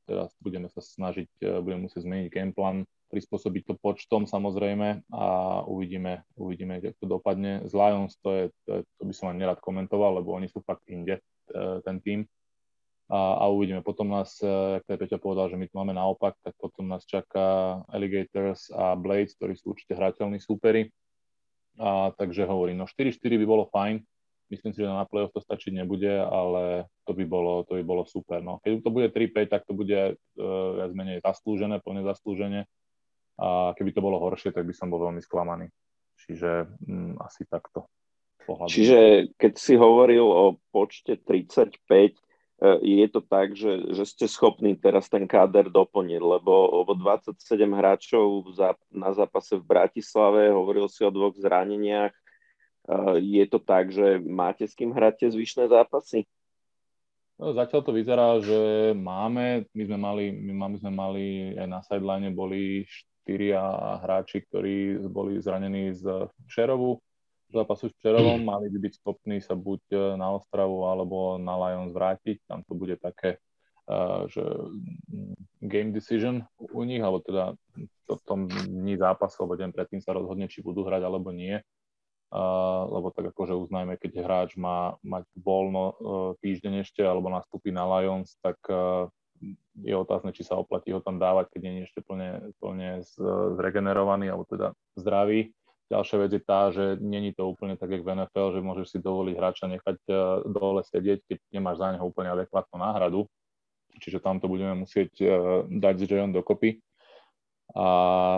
Teraz 0.07 0.31
budeme 0.39 0.71
sa 0.71 0.79
snažiť, 0.79 1.29
e, 1.43 1.59
budeme 1.59 1.91
musieť 1.91 2.07
zmeniť 2.07 2.27
gameplan, 2.31 2.87
prispôsobiť 3.11 3.63
to 3.67 3.73
počtom 3.75 4.23
samozrejme 4.23 5.03
a 5.11 5.25
uvidíme, 5.67 6.23
uvidíme, 6.39 6.79
ako 6.79 6.95
to 6.95 7.07
dopadne. 7.11 7.67
Z 7.67 7.75
Lions 7.75 8.15
to, 8.23 8.29
je, 8.31 8.45
to, 8.63 8.69
je, 8.79 8.81
to 8.87 9.03
by 9.03 9.13
som 9.13 9.35
ani 9.35 9.43
nerad 9.43 9.59
komentoval, 9.59 10.23
lebo 10.23 10.31
oni 10.31 10.47
sú 10.47 10.63
fakt 10.63 10.87
inde, 10.87 11.19
e, 11.19 11.83
ten 11.83 11.99
tým 11.99 12.23
a, 13.11 13.43
a 13.43 13.51
uvidíme. 13.51 13.83
Potom 13.83 14.07
nás, 14.07 14.39
e, 14.39 14.79
jak 14.79 14.87
to 14.87 14.95
Peťa 14.95 15.19
povedal, 15.19 15.51
že 15.51 15.59
my 15.59 15.67
tu 15.67 15.75
máme 15.75 15.91
naopak, 15.91 16.39
tak 16.39 16.55
potom 16.55 16.87
nás 16.87 17.03
čaká 17.03 17.83
Alligators 17.91 18.71
a 18.71 18.95
Blades, 18.95 19.35
ktorí 19.35 19.59
sú 19.59 19.75
určite 19.75 19.91
hrateľní 19.91 20.39
súperi. 20.39 20.87
A, 21.83 22.15
takže 22.15 22.47
hovorím, 22.47 22.79
no 22.79 22.87
4-4 22.87 23.43
by 23.43 23.45
bolo 23.45 23.67
fajn, 23.75 23.99
myslím 24.49 24.71
si, 24.73 24.79
že 24.83 24.87
na 24.87 25.07
playoff 25.07 25.33
to 25.33 25.41
stačiť 25.43 25.73
nebude, 25.75 26.09
ale 26.09 26.87
to 27.03 27.11
by 27.13 27.25
bolo, 27.27 27.63
to 27.67 27.79
by 27.79 27.83
bolo 27.83 28.03
super. 28.07 28.39
No. 28.39 28.59
Keď 28.63 28.83
to 28.83 28.91
bude 28.91 29.07
3-5, 29.11 29.51
tak 29.51 29.61
to 29.67 29.73
bude 29.75 30.15
uh, 30.15 30.69
viac 30.77 30.91
menej 30.95 31.17
zaslúžené, 31.23 31.83
plne 31.83 32.03
zaslúžené. 32.05 32.65
A 33.37 33.77
keby 33.77 33.93
to 33.93 34.01
bolo 34.01 34.17
horšie, 34.17 34.49
tak 34.49 34.65
by 34.65 34.73
som 34.73 34.89
bol 34.89 35.03
veľmi 35.03 35.21
sklamaný. 35.21 35.69
Čiže 36.25 36.65
mm, 36.89 37.21
asi 37.21 37.45
takto. 37.45 37.85
Pohľadu. 38.47 38.71
Čiže 38.71 38.99
keď 39.37 39.53
si 39.59 39.73
hovoril 39.77 40.25
o 40.25 40.57
počte 40.73 41.19
35, 41.21 41.77
E, 42.57 42.69
je 42.81 43.07
to 43.13 43.21
tak, 43.21 43.53
že, 43.53 43.93
že 43.93 44.03
ste 44.09 44.25
schopní 44.25 44.73
teraz 44.73 45.05
ten 45.05 45.29
káder 45.29 45.69
doplniť, 45.69 46.17
lebo, 46.17 46.81
lebo 46.81 46.97
27 46.97 47.37
hráčov 47.53 48.49
za, 48.57 48.73
na 48.89 49.13
zápase 49.13 49.61
v 49.61 49.65
Bratislave, 49.65 50.49
hovoril 50.49 50.89
si 50.89 51.05
o 51.05 51.13
dvoch 51.13 51.37
zraneniach, 51.37 52.17
je 53.19 53.45
to 53.51 53.59
tak, 53.59 53.91
že 53.91 54.19
máte 54.23 54.63
s 54.63 54.73
kým 54.73 54.95
hrať 54.95 55.13
tie 55.25 55.29
zvyšné 55.35 55.67
zápasy? 55.67 56.23
No, 57.37 57.53
zatiaľ 57.53 57.81
to 57.85 57.93
vyzerá, 57.93 58.41
že 58.41 58.93
máme, 58.97 59.69
my 59.69 59.83
sme 59.85 59.97
mali, 60.01 60.25
my, 60.33 60.77
sme 60.81 60.89
mali 60.89 61.25
aj 61.53 61.67
na 61.69 61.79
sideline 61.85 62.33
boli 62.33 62.81
štyria 62.89 63.61
hráči, 64.01 64.41
ktorí 64.41 65.05
boli 65.05 65.37
zranení 65.37 65.93
z 65.93 66.31
Šerovu, 66.49 66.97
zápasu 67.53 67.91
s 67.91 67.95
Čerovom, 68.01 68.41
mali 68.51 68.73
by 68.73 68.77
byť 68.89 68.93
schopní 69.03 69.37
sa 69.43 69.53
buď 69.53 69.81
e, 69.91 69.97
na 70.17 70.33
Ostravu 70.33 70.89
alebo 70.89 71.37
na 71.37 71.53
Lions 71.59 71.93
vrátiť. 71.93 72.41
Tam 72.49 72.65
to 72.65 72.73
bude 72.73 72.97
také, 72.97 73.37
uh, 73.85 74.25
že 74.31 74.41
mm, 74.41 75.67
game 75.67 75.91
decision 75.93 76.41
u 76.57 76.81
nich, 76.87 77.03
alebo 77.03 77.21
teda 77.21 77.53
v 78.07 78.21
tom 78.25 78.47
dní 78.49 78.97
zápasu, 78.97 79.43
alebo 79.43 79.59
deň 79.61 79.69
predtým 79.75 80.01
sa 80.01 80.15
rozhodne, 80.15 80.49
či 80.49 80.65
budú 80.65 80.87
hrať 80.87 81.05
alebo 81.05 81.29
nie. 81.29 81.61
Lebo 82.91 83.07
tak 83.15 83.31
akože 83.31 83.55
uznajme, 83.55 83.95
keď 83.95 84.19
hráč 84.19 84.59
má 84.59 84.99
mať 84.99 85.23
voľno 85.39 85.85
uh, 85.87 85.95
týždeň 86.43 86.83
ešte 86.83 86.99
alebo 86.99 87.31
nastúpi 87.31 87.71
na 87.71 87.87
Lions, 87.87 88.35
tak 88.43 88.59
uh, 88.67 89.07
je 89.77 89.95
otázne, 89.95 90.33
či 90.33 90.43
sa 90.43 90.57
oplatí 90.57 90.89
ho 90.91 90.99
tam 90.99 91.21
dávať, 91.21 91.53
keď 91.53 91.61
nie 91.63 91.73
je 91.81 91.85
ešte 91.87 92.01
plne, 92.01 92.51
plne 92.57 93.05
zregenerovaný 93.55 94.33
alebo 94.33 94.49
teda 94.49 94.73
zdravý. 94.97 95.53
Ďalšia 95.87 96.17
vec 96.19 96.31
je 96.35 96.43
tá, 96.43 96.61
že 96.67 96.99
není 96.99 97.31
to 97.31 97.47
úplne 97.47 97.79
tak, 97.79 97.95
jak 97.95 98.03
v 98.03 98.11
NFL, 98.11 98.59
že 98.59 98.65
môžeš 98.65 98.87
si 98.91 98.97
dovoliť 98.99 99.35
hráča 99.39 99.65
nechať 99.71 99.97
e, 100.03 100.13
dole 100.51 100.83
sedieť, 100.83 101.23
keď 101.23 101.37
nemáš 101.55 101.79
za 101.79 101.95
neho 101.95 102.03
úplne 102.03 102.27
adekvátnu 102.35 102.75
náhradu. 102.75 103.23
Čiže 104.03 104.19
tam 104.19 104.43
to 104.43 104.51
budeme 104.51 104.83
musieť 104.83 105.15
e, 105.23 105.25
dať 105.71 105.95
s 106.03 106.07
Jayon 106.11 106.35
dokopy. 106.35 106.83
A 107.75 107.85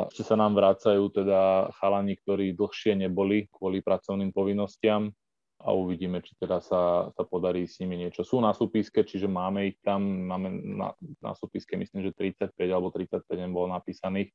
či 0.10 0.26
sa 0.26 0.34
nám 0.34 0.58
vrácajú 0.58 1.14
teda 1.14 1.70
chalani, 1.78 2.18
ktorí 2.18 2.58
dlhšie 2.58 2.98
neboli 2.98 3.46
kvôli 3.54 3.86
pracovným 3.86 4.34
povinnostiam 4.34 5.14
a 5.60 5.76
uvidíme, 5.76 6.24
či 6.24 6.34
teda 6.40 6.64
sa, 6.64 7.12
sa 7.14 7.24
podarí 7.28 7.68
s 7.68 7.78
nimi 7.84 8.00
niečo. 8.00 8.26
Sú 8.26 8.42
na 8.42 8.56
súpiske, 8.56 9.06
čiže 9.06 9.30
máme 9.30 9.70
ich 9.70 9.78
tam, 9.86 10.02
máme 10.02 10.50
na, 10.50 10.90
na 11.22 11.32
súpiske 11.38 11.78
myslím, 11.78 12.10
že 12.10 12.16
35 12.16 12.56
alebo 12.72 12.90
35 12.90 13.28
bolo 13.52 13.70
napísaných 13.70 14.34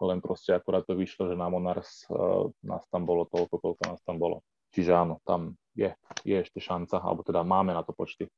len 0.00 0.20
proste 0.20 0.52
akurát 0.52 0.84
to 0.84 0.92
vyšlo, 0.92 1.32
že 1.32 1.36
na 1.38 1.48
Monars 1.48 2.04
uh, 2.12 2.52
nás 2.60 2.84
tam 2.92 3.08
bolo 3.08 3.24
toľko, 3.32 3.56
koľko 3.56 3.82
nás 3.88 4.00
tam 4.04 4.20
bolo. 4.20 4.44
Čiže 4.76 4.92
áno, 4.92 5.24
tam 5.24 5.56
je, 5.72 5.88
je 6.20 6.36
ešte 6.36 6.60
šanca, 6.60 7.00
alebo 7.00 7.24
teda 7.24 7.40
máme 7.40 7.72
na 7.72 7.80
to 7.80 7.96
počty. 7.96 8.28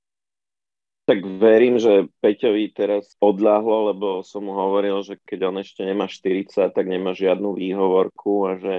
Tak 1.09 1.25
verím, 1.25 1.81
že 1.81 2.13
Peťovi 2.21 2.69
teraz 2.77 3.17
odľahlo, 3.17 3.97
lebo 3.97 4.21
som 4.21 4.45
mu 4.45 4.53
hovoril, 4.53 5.01
že 5.01 5.17
keď 5.17 5.49
on 5.49 5.57
ešte 5.65 5.81
nemá 5.81 6.05
40, 6.05 6.69
tak 6.69 6.85
nemá 6.85 7.17
žiadnu 7.17 7.57
výhovorku 7.57 8.45
a 8.45 8.61
že 8.61 8.75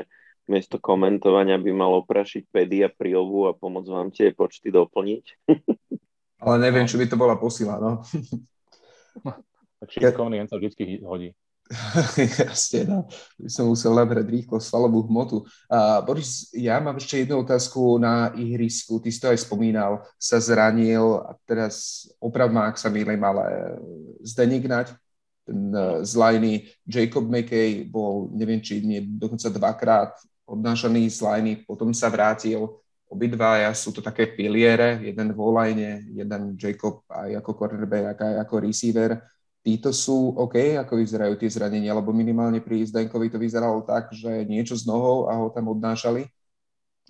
miesto 0.46 0.78
komentovania 0.78 1.58
by 1.58 1.74
mal 1.74 2.06
oprašiť 2.06 2.46
pedy 2.54 2.86
a 2.86 2.90
príovu 2.94 3.50
a 3.50 3.58
pomôcť 3.58 3.90
vám 3.90 4.14
tie 4.14 4.30
počty 4.30 4.70
doplniť. 4.70 5.26
Ale 6.46 6.56
neviem, 6.62 6.86
či 6.86 7.02
by 7.02 7.06
to 7.10 7.18
bola 7.18 7.34
posila, 7.34 7.82
no. 7.82 8.06
Tak 9.80 9.96
šikovný, 9.96 10.44
sa 10.44 10.60
vždy 10.60 11.08
hodí. 11.08 11.32
Jasne, 12.18 12.82
no. 12.90 13.00
By 13.38 13.50
som 13.50 13.70
musel 13.70 13.94
nabrať 13.94 14.26
rýchlo 14.26 14.58
svalovú 14.58 15.06
hmotu. 15.06 15.46
A 15.70 16.02
Boris, 16.02 16.50
ja 16.50 16.82
mám 16.82 16.98
ešte 16.98 17.22
jednu 17.22 17.46
otázku 17.46 18.02
na 18.02 18.34
ihrisku. 18.34 18.98
Ty 18.98 19.10
si 19.14 19.22
to 19.22 19.30
aj 19.30 19.40
spomínal, 19.46 20.02
sa 20.18 20.42
zranil 20.42 21.22
a 21.22 21.38
teraz 21.46 22.06
oprav 22.18 22.50
ma, 22.50 22.74
ak 22.74 22.82
sa 22.82 22.90
mýlim, 22.90 23.22
ale 23.22 23.78
Zdeník 24.26 24.66
ten 25.50 25.74
uh, 25.74 26.02
z 26.06 26.14
liney, 26.14 26.56
Jacob 26.86 27.26
McKay 27.26 27.86
bol, 27.86 28.30
neviem, 28.34 28.62
či 28.62 28.86
nie, 28.86 29.02
dokonca 29.02 29.50
dvakrát 29.50 30.14
odnášaný 30.46 31.10
z 31.10 31.22
liney, 31.26 31.54
potom 31.66 31.94
sa 31.94 32.10
vrátil. 32.10 32.66
Obidvaja 33.10 33.74
sú 33.74 33.90
to 33.90 34.06
také 34.06 34.30
piliere, 34.30 35.02
jeden 35.02 35.34
v 35.34 35.42
line, 35.50 35.90
jeden 36.14 36.54
Jacob 36.54 37.02
aj 37.10 37.42
ako 37.42 37.58
cornerback, 37.58 38.22
aj 38.22 38.36
ako 38.46 38.54
receiver 38.62 39.18
títo 39.70 39.94
sú 39.94 40.34
OK, 40.34 40.82
ako 40.82 40.98
vyzerajú 40.98 41.38
tie 41.38 41.54
zranenia, 41.54 41.94
lebo 41.94 42.10
minimálne 42.10 42.58
pri 42.58 42.82
Zdenkovi 42.90 43.30
to 43.30 43.38
vyzeralo 43.38 43.86
tak, 43.86 44.10
že 44.10 44.50
niečo 44.50 44.74
s 44.74 44.90
nohou 44.90 45.30
a 45.30 45.38
ho 45.38 45.54
tam 45.54 45.70
odnášali. 45.70 46.26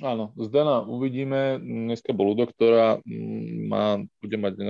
Áno, 0.03 0.35
Zdena 0.35 0.83
uvidíme. 0.83 1.59
Dneska 1.59 2.11
bol 2.11 2.31
u 2.31 2.35
doktora, 2.35 2.99
mm, 3.03 3.47
má, 3.67 3.99
bude 4.19 4.37
mať 4.39 4.55
e, 4.59 4.65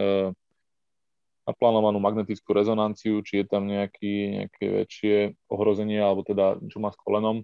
naplánovanú 1.49 1.97
magnetickú 1.97 2.53
rezonanciu, 2.53 3.25
či 3.25 3.41
je 3.41 3.45
tam 3.49 3.65
nejaký, 3.65 4.45
nejaké 4.45 4.65
väčšie 4.85 5.15
ohrozenie, 5.49 5.97
alebo 5.97 6.21
teda 6.21 6.61
čo 6.69 6.77
má 6.77 6.93
s 6.93 6.97
kolenom. 7.01 7.41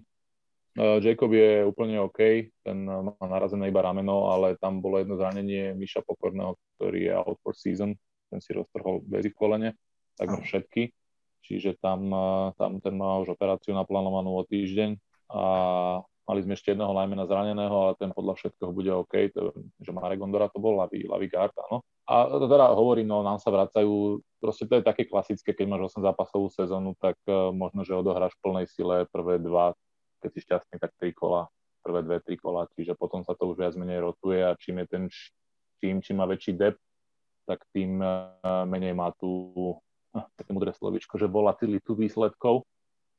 Jacob 0.76 1.32
je 1.32 1.64
úplne 1.64 1.96
OK, 2.04 2.52
ten 2.60 2.78
má 2.84 3.16
narazené 3.24 3.72
iba 3.72 3.80
rameno, 3.80 4.28
ale 4.28 4.60
tam 4.60 4.84
bolo 4.84 5.00
jedno 5.00 5.16
zranenie 5.16 5.72
Miša 5.72 6.04
Pokorného, 6.04 6.52
ktorý 6.76 7.00
je 7.08 7.12
out 7.16 7.38
for 7.40 7.56
season, 7.56 7.96
ten 8.28 8.44
si 8.44 8.52
roztrhol 8.52 9.00
bezy 9.08 9.32
v 9.32 9.38
kolene, 9.40 9.68
takmer 10.16 10.42
všetky, 10.42 10.92
čiže 11.44 11.78
tam, 11.78 12.10
tam 12.56 12.80
ten 12.82 12.94
má 12.96 13.20
už 13.22 13.36
operáciu 13.36 13.76
naplánovanú 13.76 14.36
o 14.36 14.42
týždeň 14.42 14.96
a 15.30 15.42
mali 16.26 16.40
sme 16.42 16.58
ešte 16.58 16.74
jedného 16.74 16.90
linemana 16.90 17.30
zraneného, 17.30 17.74
ale 17.74 17.92
ten 18.02 18.10
podľa 18.10 18.34
všetkého 18.34 18.70
bude 18.74 18.90
OK, 18.90 19.30
to, 19.30 19.54
že 19.78 19.94
Marek 19.94 20.18
Gondora 20.18 20.50
to 20.50 20.58
bol, 20.58 20.74
Lavi, 20.74 21.06
Lavi 21.06 21.30
Gard, 21.30 21.54
áno. 21.70 21.86
A 22.06 22.26
teda 22.26 22.70
hovorím, 22.74 23.10
no 23.10 23.22
nám 23.22 23.38
sa 23.38 23.50
vracajú, 23.50 24.22
proste 24.38 24.66
to 24.66 24.78
je 24.78 24.82
také 24.82 25.06
klasické, 25.06 25.54
keď 25.54 25.66
máš 25.70 25.98
8 25.98 26.06
zápasovú 26.06 26.46
sezónu, 26.50 26.94
tak 26.98 27.18
uh, 27.26 27.50
možno, 27.50 27.82
že 27.82 27.98
odohráš 27.98 28.34
v 28.38 28.42
plnej 28.42 28.66
sile 28.70 29.06
prvé 29.10 29.42
dva, 29.42 29.74
keď 30.22 30.30
si 30.34 30.40
šťastný, 30.46 30.76
tak 30.78 30.94
tri 30.98 31.10
kola, 31.14 31.50
prvé 31.82 32.02
dve, 32.02 32.18
tri 32.22 32.38
kola, 32.38 32.70
čiže 32.74 32.98
potom 32.98 33.22
sa 33.26 33.34
to 33.34 33.50
už 33.50 33.58
viac 33.58 33.74
menej 33.78 34.02
rotuje 34.02 34.42
a 34.42 34.58
čím 34.58 34.82
je 34.82 34.86
ten 34.86 35.02
čím, 35.82 36.02
čím 36.02 36.16
má 36.18 36.26
väčší 36.26 36.56
depth, 36.56 36.82
tak 37.46 37.62
tým 37.70 38.02
menej 38.66 38.96
má 38.96 39.14
tú, 39.14 39.54
také 40.36 40.50
mudré 40.54 40.72
slovičko, 40.72 41.20
že 41.20 41.28
volatilitu 41.28 41.92
výsledkov, 41.92 42.64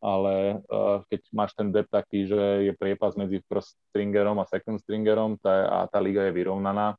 ale 0.02 0.62
uh, 0.70 1.02
keď 1.10 1.22
máš 1.34 1.52
ten 1.58 1.74
depth 1.74 1.90
taký, 1.90 2.30
že 2.30 2.70
je 2.70 2.74
priepas 2.78 3.18
medzi 3.18 3.42
first 3.50 3.78
stringerom 3.90 4.38
a 4.38 4.46
second 4.46 4.78
stringerom 4.82 5.42
tá, 5.42 5.66
a 5.66 5.80
tá 5.90 5.98
liga 5.98 6.26
je 6.30 6.34
vyrovnaná, 6.38 6.94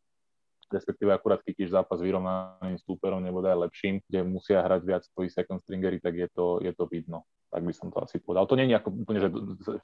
respektíve 0.68 1.14
akurát 1.14 1.40
chytíš 1.46 1.70
zápas 1.72 2.02
vyrovnaným 2.02 2.78
súperom 2.82 3.22
nebo 3.22 3.40
aj 3.40 3.70
lepším, 3.70 4.02
kde 4.06 4.26
musia 4.26 4.62
hrať 4.62 4.82
viac 4.82 5.02
tvoji 5.14 5.30
second 5.30 5.62
stringery, 5.62 6.02
tak 6.02 6.14
je 6.18 6.28
to, 6.34 6.58
je 6.62 6.72
to 6.74 6.84
vidno 6.90 7.22
tak 7.48 7.64
by 7.64 7.72
som 7.72 7.88
to 7.88 7.98
asi 8.04 8.20
povedal. 8.20 8.44
To 8.44 8.56
nie 8.60 8.68
je 8.68 8.76
ako 8.76 8.92
úplne, 8.92 9.20
že 9.24 9.28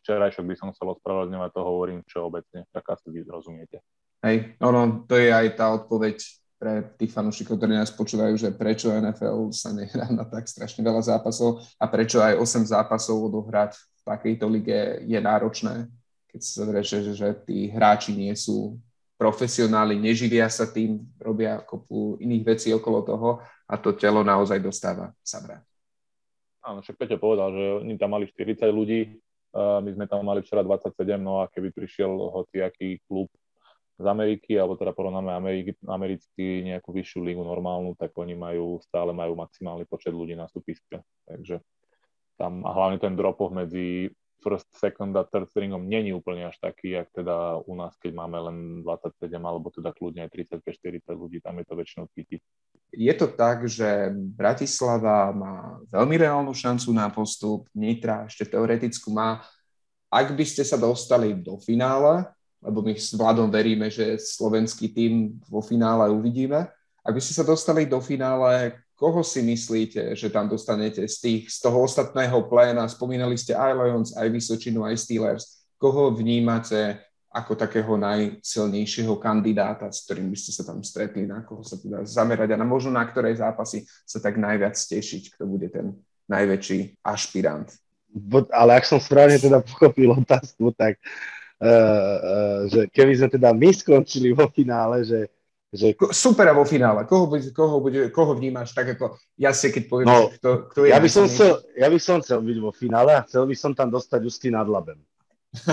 včerajšok 0.04 0.44
by 0.44 0.54
som 0.56 0.68
chcel 0.76 0.92
ospravedlňovať, 0.92 1.50
to 1.52 1.60
hovorím 1.64 2.00
všeobecne, 2.04 2.68
tak 2.68 2.84
asi 2.92 3.08
vy 3.08 3.24
rozumiete. 3.24 3.80
Hej, 4.24 4.56
ono, 4.60 5.04
to 5.08 5.16
je 5.16 5.32
aj 5.32 5.56
tá 5.56 5.72
odpoveď 5.72 6.16
pre 6.64 6.80
tých 6.96 7.12
fanúšikov, 7.12 7.60
ktorí 7.60 7.76
nás 7.76 7.92
počúvajú, 7.92 8.40
že 8.40 8.48
prečo 8.48 8.88
NFL 8.88 9.52
sa 9.52 9.68
nehrá 9.76 10.08
na 10.08 10.24
tak 10.24 10.48
strašne 10.48 10.80
veľa 10.80 11.04
zápasov 11.04 11.60
a 11.76 11.84
prečo 11.84 12.24
aj 12.24 12.40
8 12.40 12.72
zápasov 12.72 13.28
odohrať 13.28 13.76
v 13.76 14.00
takejto 14.08 14.48
lige 14.48 15.04
je 15.04 15.20
náročné, 15.20 15.92
keď 16.32 16.40
sa 16.40 16.64
zreče, 16.64 17.12
že, 17.12 17.36
tí 17.44 17.68
hráči 17.68 18.16
nie 18.16 18.32
sú 18.32 18.80
profesionáli, 19.20 20.00
neživia 20.00 20.48
sa 20.48 20.64
tým, 20.64 21.04
robia 21.20 21.60
kopu 21.60 22.16
iných 22.24 22.44
vecí 22.48 22.72
okolo 22.72 23.04
toho 23.04 23.30
a 23.68 23.76
to 23.76 23.92
telo 23.92 24.24
naozaj 24.24 24.56
dostáva 24.56 25.12
sa 25.20 25.44
brať. 25.44 25.68
Áno, 26.64 26.80
však 26.80 26.96
Peťo 26.96 27.20
povedal, 27.20 27.52
že 27.52 27.64
oni 27.84 28.00
tam 28.00 28.16
mali 28.16 28.24
40 28.24 28.72
ľudí, 28.72 29.20
my 29.52 29.90
sme 29.92 30.08
tam 30.08 30.24
mali 30.24 30.40
včera 30.40 30.64
27, 30.64 30.96
no 31.20 31.44
a 31.44 31.52
keby 31.52 31.76
prišiel 31.76 32.08
hociaký 32.08 33.04
klub 33.04 33.28
z 33.94 34.06
Ameriky, 34.06 34.58
alebo 34.58 34.74
teda 34.74 34.90
porovnáme 34.90 35.30
Ameriky, 35.30 35.78
americký 35.86 36.66
nejakú 36.66 36.90
vyššiu 36.90 37.20
lígu 37.22 37.42
normálnu, 37.46 37.94
tak 37.94 38.10
oni 38.18 38.34
majú, 38.34 38.82
stále 38.82 39.14
majú 39.14 39.38
maximálny 39.38 39.86
počet 39.86 40.10
ľudí 40.10 40.34
na 40.34 40.50
súpiske. 40.50 41.02
Takže 41.26 41.62
tam, 42.34 42.66
a 42.66 42.74
hlavne 42.74 42.98
ten 42.98 43.14
drop 43.14 43.38
medzi 43.54 44.10
first, 44.42 44.66
second 44.76 45.14
a 45.16 45.24
third 45.24 45.48
stringom 45.48 45.86
není 45.86 46.10
úplne 46.10 46.50
až 46.50 46.58
taký, 46.58 46.98
jak 46.98 47.08
teda 47.14 47.62
u 47.64 47.72
nás, 47.78 47.94
keď 47.96 48.12
máme 48.12 48.38
len 48.50 48.56
27 48.82 49.30
alebo 49.40 49.70
teda 49.70 49.94
kľudne 49.94 50.26
aj 50.26 50.30
35-40 50.60 51.14
ľudí, 51.14 51.38
tam 51.40 51.62
je 51.62 51.64
to 51.64 51.74
väčšinou 51.78 52.06
cítiť 52.12 52.42
je 52.96 53.14
to 53.14 53.26
tak, 53.26 53.66
že 53.66 54.14
Bratislava 54.14 55.34
má 55.34 55.82
veľmi 55.90 56.14
reálnu 56.14 56.54
šancu 56.54 56.94
na 56.94 57.10
postup, 57.10 57.66
Nitra 57.74 58.30
ešte 58.30 58.46
teoretickú 58.46 59.10
má. 59.10 59.42
Ak 60.08 60.30
by 60.30 60.44
ste 60.46 60.62
sa 60.62 60.78
dostali 60.78 61.34
do 61.34 61.58
finále, 61.58 62.30
lebo 62.64 62.80
my 62.80 62.96
s 62.96 63.12
Vladom 63.12 63.52
veríme, 63.52 63.92
že 63.92 64.16
slovenský 64.16 64.88
tým 64.90 65.36
vo 65.46 65.60
finále 65.60 66.08
uvidíme, 66.08 66.66
ak 67.04 67.12
by 67.12 67.20
ste 67.20 67.36
sa 67.36 67.44
dostali 67.44 67.84
do 67.84 68.00
finále, 68.00 68.80
koho 68.96 69.20
si 69.20 69.44
myslíte, 69.44 70.16
že 70.16 70.32
tam 70.32 70.48
dostanete 70.48 71.04
z, 71.04 71.16
tých, 71.20 71.42
z 71.52 71.60
toho 71.60 71.84
ostatného 71.84 72.48
pléna? 72.48 72.88
Spomínali 72.88 73.36
ste 73.36 73.52
aj 73.52 73.72
Lions, 73.76 74.10
aj 74.16 74.32
Vysočinu, 74.32 74.88
aj 74.88 74.96
Steelers. 74.96 75.68
Koho 75.76 76.16
vnímate 76.16 77.04
ako 77.34 77.58
takého 77.58 77.98
najsilnejšieho 78.00 79.20
kandidáta, 79.20 79.90
s 79.92 80.06
ktorým 80.08 80.32
by 80.32 80.38
ste 80.38 80.54
sa 80.54 80.64
tam 80.64 80.80
stretli, 80.80 81.28
na 81.28 81.44
koho 81.44 81.60
sa 81.60 81.76
teda 81.76 82.06
zamerať 82.08 82.54
a 82.54 82.60
na 82.62 82.64
možno 82.64 82.94
na 82.94 83.04
ktorej 83.04 83.36
zápasy 83.36 83.84
sa 84.08 84.22
tak 84.22 84.40
najviac 84.40 84.78
tešiť, 84.78 85.34
kto 85.36 85.44
bude 85.44 85.68
ten 85.68 85.98
najväčší 86.30 87.04
ašpirant. 87.04 87.68
Ale 88.54 88.78
ak 88.78 88.86
som 88.86 89.02
správne 89.02 89.36
teda 89.42 89.60
pochopil 89.60 90.14
otázku, 90.14 90.70
tak 90.78 91.02
že 92.68 92.80
keby 92.90 93.12
sme 93.14 93.28
teda 93.30 93.54
my 93.54 93.70
skončili 93.70 94.34
vo 94.34 94.50
finále, 94.50 95.06
že 95.06 95.30
že... 95.74 95.98
Super 96.14 96.54
vo 96.54 96.62
finále. 96.62 97.02
Koho, 97.02 97.26
koho, 97.50 97.82
bude, 97.82 98.06
koho 98.14 98.38
vnímaš 98.38 98.70
tak 98.70 98.94
ako 98.94 99.18
ja 99.34 99.50
si 99.50 99.74
keď 99.74 99.82
poviem, 99.90 100.06
no, 100.06 100.30
kto, 100.30 100.70
kto 100.70 100.78
je... 100.86 100.94
Ja 100.94 101.02
by, 101.02 101.10
som 101.10 101.26
chcel, 101.26 101.66
ja 101.74 101.90
by 101.90 101.98
som 101.98 102.22
chcel 102.22 102.38
byť 102.46 102.58
vo 102.62 102.70
finále 102.70 103.10
a 103.18 103.26
chcel 103.26 103.42
by 103.50 103.56
som 103.58 103.74
tam 103.74 103.90
dostať 103.90 104.22
Ústí 104.22 104.54
nad 104.54 104.70
Labem. 104.70 105.02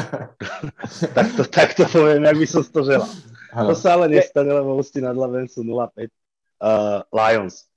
tak, 1.17 1.27
to, 1.38 1.45
tak 1.45 1.69
to 1.77 1.86
poviem, 1.86 2.25
jak 2.25 2.38
by 2.38 2.47
som 2.49 2.65
to 2.65 2.82
želal. 2.82 3.13
Ano. 3.53 3.67
To 3.69 3.73
sa 3.77 3.93
ale 3.93 4.09
nestane, 4.09 4.49
lebo 4.49 4.73
Ústí 4.73 5.05
nad 5.05 5.13
Labem 5.13 5.45
sú 5.45 5.61
0-5. 5.61 6.09
Uh, 6.57 7.05
Lions. 7.13 7.69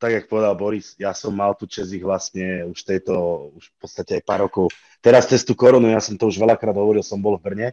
Tak, 0.00 0.16
jak 0.16 0.32
povedal 0.32 0.56
Boris, 0.56 0.96
ja 0.96 1.12
som 1.12 1.36
mal 1.36 1.52
tu 1.52 1.68
čas 1.68 1.92
ich 1.92 2.00
vlastne 2.00 2.64
už 2.72 2.88
tejto, 2.88 3.12
už 3.52 3.68
v 3.68 3.76
podstate 3.84 4.16
aj 4.16 4.24
pár 4.24 4.48
rokov. 4.48 4.72
Teraz 5.04 5.28
cez 5.28 5.44
tú 5.44 5.52
koronu, 5.52 5.92
ja 5.92 6.00
som 6.00 6.16
to 6.16 6.32
už 6.32 6.40
veľakrát 6.40 6.72
hovoril, 6.72 7.04
som 7.04 7.20
bol 7.20 7.36
v 7.36 7.44
Brne 7.44 7.68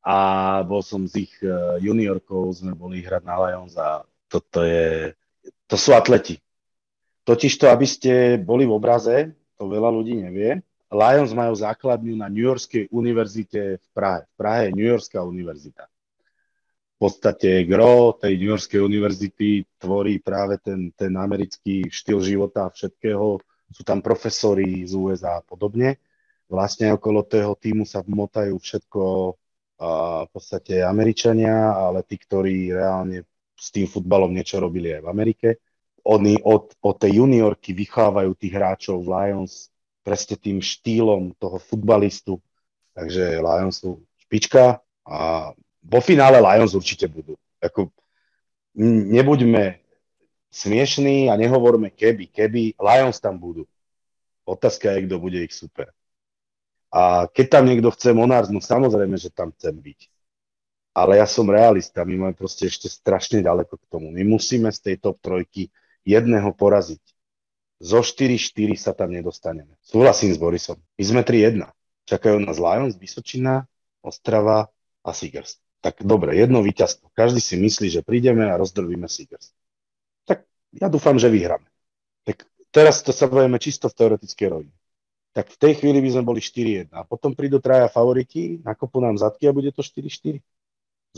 a 0.00 0.16
bol 0.64 0.80
som 0.80 1.04
z 1.04 1.28
ich 1.28 1.34
uh, 1.44 1.76
juniorkou, 1.76 2.48
sme 2.56 2.72
boli 2.72 3.04
hrať 3.04 3.22
na 3.28 3.36
Lions 3.36 3.76
a 3.76 4.00
toto 4.32 4.64
je, 4.64 5.12
to 5.68 5.76
sú 5.76 5.92
atleti. 5.92 6.40
Totiž 7.28 7.52
to, 7.60 7.68
aby 7.68 7.84
ste 7.84 8.40
boli 8.40 8.64
v 8.64 8.72
obraze, 8.72 9.36
to 9.60 9.68
veľa 9.68 9.92
ľudí 9.92 10.24
nevie, 10.24 10.64
Lions 10.88 11.36
majú 11.36 11.52
základňu 11.52 12.16
na 12.16 12.32
New 12.32 12.48
Yorkskej 12.48 12.88
univerzite 12.88 13.76
v 13.76 13.88
Prahe. 13.92 14.24
V 14.24 14.34
Prahe 14.40 14.60
je 14.72 14.76
New 14.76 14.88
Yorkská 14.88 15.20
univerzita. 15.20 15.91
Podstate 17.02 17.66
gro 17.66 18.14
tej 18.14 18.38
New 18.38 18.54
Yorkskej 18.54 18.78
univerzity 18.78 19.66
tvorí 19.82 20.22
práve 20.22 20.62
ten, 20.62 20.94
ten 20.94 21.10
americký 21.18 21.90
štýl 21.90 22.22
života 22.22 22.70
všetkého. 22.70 23.42
Sú 23.74 23.82
tam 23.82 23.98
profesori 23.98 24.86
z 24.86 24.94
USA 24.94 25.42
a 25.42 25.42
podobne. 25.42 25.98
Vlastne 26.46 26.94
okolo 26.94 27.26
toho 27.26 27.58
týmu 27.58 27.82
sa 27.82 28.06
motajú 28.06 28.54
všetko 28.54 29.34
a 29.82 29.90
v 30.22 30.30
podstate 30.30 30.86
Američania, 30.86 31.74
ale 31.74 32.06
tí, 32.06 32.14
ktorí 32.14 32.70
reálne 32.70 33.26
s 33.58 33.74
tým 33.74 33.90
futbalom 33.90 34.30
niečo 34.30 34.62
robili 34.62 34.94
aj 34.94 35.02
v 35.02 35.10
Amerike. 35.10 35.48
Oni 36.06 36.38
od, 36.38 36.78
od 36.86 36.96
tej 37.02 37.18
juniorky 37.18 37.74
vychávajú 37.74 38.30
tých 38.38 38.54
hráčov 38.54 39.02
v 39.02 39.10
Lions 39.10 39.74
presne 40.06 40.38
tým 40.38 40.62
štýlom 40.62 41.34
toho 41.34 41.58
futbalistu. 41.58 42.38
Takže 42.94 43.42
Lions 43.42 43.82
sú 43.82 44.06
špička 44.22 44.78
a 45.02 45.50
vo 45.82 46.00
finále 46.00 46.38
Lions 46.38 46.72
určite 46.78 47.10
budú. 47.10 47.34
Ako, 47.58 47.90
nebuďme 48.78 49.82
smiešní 50.52 51.28
a 51.28 51.34
nehovorme 51.34 51.90
keby, 51.90 52.30
keby, 52.30 52.78
Lions 52.78 53.18
tam 53.18 53.38
budú. 53.38 53.66
Otázka 54.46 54.94
je, 54.94 55.06
kto 55.06 55.16
bude 55.18 55.38
ich 55.42 55.54
super. 55.54 55.90
A 56.92 57.24
keď 57.30 57.46
tam 57.58 57.64
niekto 57.64 57.88
chce 57.88 58.12
Monarch, 58.12 58.52
no 58.52 58.60
samozrejme, 58.60 59.16
že 59.16 59.32
tam 59.32 59.48
chcem 59.56 59.72
byť. 59.72 60.00
Ale 60.92 61.16
ja 61.16 61.24
som 61.24 61.48
realista, 61.48 62.04
my 62.04 62.28
máme 62.28 62.34
proste 62.36 62.68
ešte 62.68 62.84
strašne 62.92 63.40
ďaleko 63.40 63.80
k 63.80 63.84
tomu. 63.88 64.12
My 64.12 64.28
musíme 64.28 64.68
z 64.68 64.92
tej 64.92 64.96
top 65.00 65.16
trojky 65.24 65.72
jedného 66.04 66.52
poraziť. 66.52 67.00
Zo 67.80 68.04
4-4 68.04 68.76
sa 68.76 68.92
tam 68.92 69.10
nedostaneme. 69.10 69.72
Súhlasím 69.80 70.36
s 70.36 70.38
Borisom. 70.38 70.76
My 71.00 71.04
sme 71.08 71.20
3-1. 71.24 71.64
Čakajú 72.04 72.44
nás 72.44 72.60
Lions, 72.60 72.94
Vysočina, 73.00 73.64
Ostrava 74.04 74.68
a 75.00 75.10
Seagers. 75.16 75.58
Tak 75.82 76.06
dobre, 76.06 76.38
jedno 76.38 76.62
víťazstvo. 76.62 77.10
Každý 77.10 77.42
si 77.42 77.58
myslí, 77.58 77.90
že 77.90 78.06
prídeme 78.06 78.46
a 78.46 78.54
rozdrvíme 78.54 79.10
Seagers. 79.10 79.50
Tak 80.22 80.46
ja 80.78 80.86
dúfam, 80.86 81.18
že 81.18 81.26
vyhráme. 81.26 81.66
Tak 82.22 82.46
teraz 82.70 83.02
to 83.02 83.10
sa 83.10 83.26
bavíme 83.26 83.58
čisto 83.58 83.90
v 83.90 83.98
teoretickej 83.98 84.46
rovine. 84.46 84.76
Tak 85.34 85.50
v 85.50 85.58
tej 85.58 85.72
chvíli 85.82 85.98
by 85.98 86.08
sme 86.14 86.22
boli 86.22 86.38
4-1. 86.38 86.94
A 86.94 87.02
potom 87.02 87.34
prídu 87.34 87.58
traja 87.58 87.90
favoriti, 87.90 88.62
nakopú 88.62 89.02
nám 89.02 89.18
zadky 89.18 89.50
a 89.50 89.56
bude 89.56 89.74
to 89.74 89.82
4-4. 89.82 90.38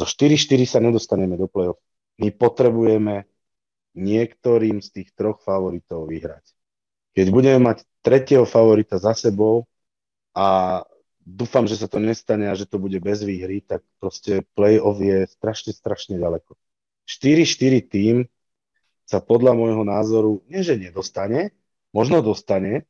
Zo 0.00 0.06
4-4 0.08 0.64
sa 0.64 0.78
nedostaneme 0.80 1.36
do 1.36 1.44
play-off. 1.44 1.78
My 2.16 2.32
potrebujeme 2.32 3.28
niektorým 3.94 4.80
z 4.80 4.88
tých 4.90 5.08
troch 5.12 5.44
favoritov 5.44 6.08
vyhrať. 6.08 6.46
Keď 7.14 7.26
budeme 7.30 7.60
mať 7.62 7.86
tretieho 8.02 8.48
favorita 8.48 8.98
za 8.98 9.14
sebou 9.14 9.68
a 10.34 10.82
dúfam, 11.24 11.64
že 11.64 11.80
sa 11.80 11.88
to 11.88 11.98
nestane 11.98 12.46
a 12.46 12.54
že 12.54 12.68
to 12.68 12.76
bude 12.76 12.96
bez 13.00 13.24
výhry, 13.24 13.64
tak 13.64 13.80
proste 13.98 14.44
play-off 14.54 15.00
je 15.00 15.24
strašne, 15.26 15.72
strašne 15.72 16.20
ďaleko. 16.20 16.54
4-4 17.08 17.84
tým 17.84 18.16
sa 19.04 19.20
podľa 19.20 19.52
môjho 19.56 19.84
názoru, 19.84 20.40
nie 20.48 20.64
že 20.64 20.80
nedostane, 20.80 21.52
možno 21.92 22.24
dostane, 22.24 22.88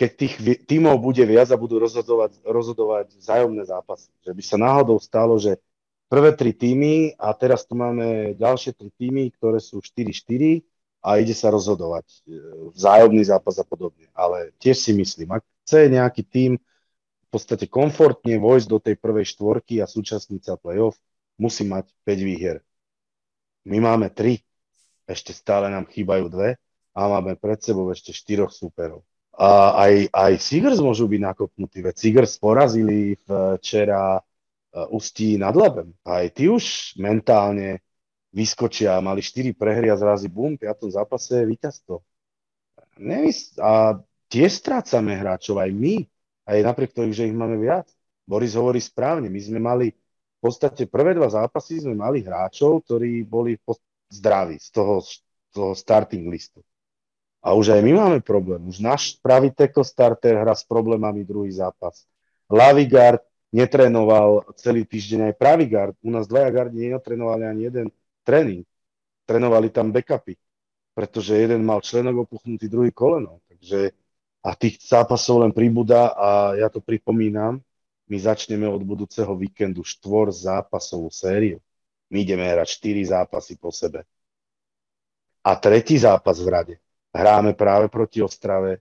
keď 0.00 0.10
tých 0.16 0.34
tímov 0.64 0.96
bude 0.96 1.20
viac 1.28 1.52
a 1.52 1.60
budú 1.60 1.76
rozhodovať, 1.76 2.40
rozhodovať 2.40 3.20
vzájomné 3.20 3.68
zápasy. 3.68 4.08
Že 4.24 4.32
by 4.32 4.42
sa 4.44 4.56
náhodou 4.56 4.96
stalo, 4.96 5.36
že 5.36 5.60
prvé 6.08 6.32
tri 6.32 6.56
týmy 6.56 7.20
a 7.20 7.36
teraz 7.36 7.68
tu 7.68 7.76
máme 7.76 8.32
ďalšie 8.40 8.72
tri 8.72 8.88
týmy, 8.96 9.28
ktoré 9.36 9.60
sú 9.60 9.84
4-4 9.84 10.64
a 11.04 11.20
ide 11.20 11.36
sa 11.36 11.52
rozhodovať 11.52 12.08
e, 12.08 12.16
vzájomný 12.72 13.28
zápas 13.28 13.60
a 13.60 13.64
podobne. 13.68 14.08
Ale 14.16 14.56
tiež 14.56 14.80
si 14.80 14.96
myslím, 14.96 15.36
ak 15.36 15.44
chce 15.68 15.92
nejaký 15.92 16.24
tým 16.24 16.52
podstate 17.30 17.70
komfortne 17.70 18.36
vojsť 18.42 18.66
do 18.66 18.78
tej 18.82 18.98
prvej 18.98 19.26
štvorky 19.30 19.78
a 19.78 19.86
súčasnica 19.86 20.58
playoff, 20.58 20.98
musí 21.38 21.62
mať 21.62 21.88
5 22.02 22.26
výhier. 22.26 22.58
My 23.64 23.78
máme 23.78 24.10
3, 24.10 24.42
ešte 25.06 25.30
stále 25.30 25.70
nám 25.70 25.86
chýbajú 25.86 26.26
dve 26.26 26.58
a 26.90 27.00
máme 27.06 27.38
pred 27.38 27.62
sebou 27.62 27.86
ešte 27.94 28.10
štyroch 28.10 28.50
súperov. 28.50 29.06
A 29.38 29.78
aj, 29.86 30.10
aj 30.10 30.32
Seagers 30.42 30.82
môžu 30.82 31.06
byť 31.06 31.20
nakopnutí, 31.22 31.80
veď 31.80 31.94
Seagers 31.96 32.34
porazili 32.36 33.14
včera 33.24 34.20
Ustí 34.90 35.38
nad 35.38 35.54
Labem. 35.54 35.94
Aj 36.02 36.26
ty 36.34 36.50
už 36.50 36.94
mentálne 36.98 37.78
vyskočia, 38.34 38.98
mali 38.98 39.22
4 39.22 39.54
prehry 39.54 39.90
a 39.90 39.96
zrazy 39.98 40.26
bum, 40.26 40.58
v 40.58 40.66
5. 40.66 40.90
zápase 40.90 41.46
víťazstvo. 41.46 42.02
Nevys- 42.98 43.54
a 43.58 44.02
tiež 44.30 44.60
strácame 44.60 45.14
hráčov, 45.14 45.58
aj 45.62 45.70
my, 45.72 46.09
aj 46.50 46.58
napriek 46.66 46.90
tomu, 46.90 47.14
že 47.14 47.30
ich 47.30 47.36
máme 47.36 47.54
viac. 47.62 47.86
Boris 48.26 48.58
hovorí 48.58 48.82
správne, 48.82 49.30
my 49.30 49.40
sme 49.40 49.58
mali 49.62 49.94
v 50.40 50.48
podstate 50.48 50.88
prvé 50.88 51.12
dva 51.14 51.28
zápasy 51.28 51.84
sme 51.84 51.92
mali 51.94 52.24
hráčov, 52.24 52.82
ktorí 52.88 53.28
boli 53.28 53.60
zdraví 54.08 54.56
z 54.56 54.68
toho, 54.72 55.04
z 55.04 55.20
toho 55.52 55.76
starting 55.76 56.26
listu. 56.32 56.64
A 57.44 57.52
už 57.52 57.76
aj 57.76 57.80
my 57.84 57.92
máme 57.96 58.18
problém. 58.20 58.64
Už 58.68 58.80
náš 58.80 59.16
pravý 59.20 59.52
tackle 59.52 59.84
starter 59.84 60.36
hra 60.36 60.52
s 60.52 60.64
problémami 60.64 61.24
druhý 61.24 61.52
zápas. 61.52 62.04
Lavigard 62.48 63.20
netrénoval 63.52 64.48
celý 64.56 64.84
týždeň 64.84 65.32
aj 65.32 65.34
pravý 65.36 65.64
guard. 65.68 65.96
U 66.04 66.08
nás 66.12 66.28
dvaja 66.28 66.48
gardi 66.52 66.88
netrénovali 66.88 67.44
ani 67.48 67.62
jeden 67.68 67.86
tréning. 68.24 68.64
Trénovali 69.24 69.70
tam 69.70 69.92
backupy, 69.92 70.36
pretože 70.92 71.36
jeden 71.36 71.62
mal 71.62 71.80
členok 71.80 72.26
opuchnutý, 72.28 72.66
druhý 72.66 72.90
koleno. 72.90 73.44
Takže 73.48 73.92
a 74.40 74.56
tých 74.56 74.80
zápasov 74.80 75.44
len 75.44 75.52
pribúda 75.52 76.16
a 76.16 76.56
ja 76.56 76.72
to 76.72 76.80
pripomínam, 76.80 77.60
my 78.10 78.16
začneme 78.18 78.66
od 78.66 78.82
budúceho 78.82 79.30
víkendu 79.36 79.86
štvor 79.86 80.34
zápasovú 80.34 81.12
sériu. 81.12 81.62
My 82.10 82.26
ideme 82.26 82.42
hrať 82.42 82.82
4 82.82 83.14
zápasy 83.14 83.54
po 83.54 83.70
sebe. 83.70 84.02
A 85.46 85.54
tretí 85.54 85.94
zápas 85.94 86.42
v 86.42 86.48
rade 86.50 86.74
hráme 87.14 87.54
práve 87.54 87.90
proti 87.90 88.22
Ostrave, 88.22 88.78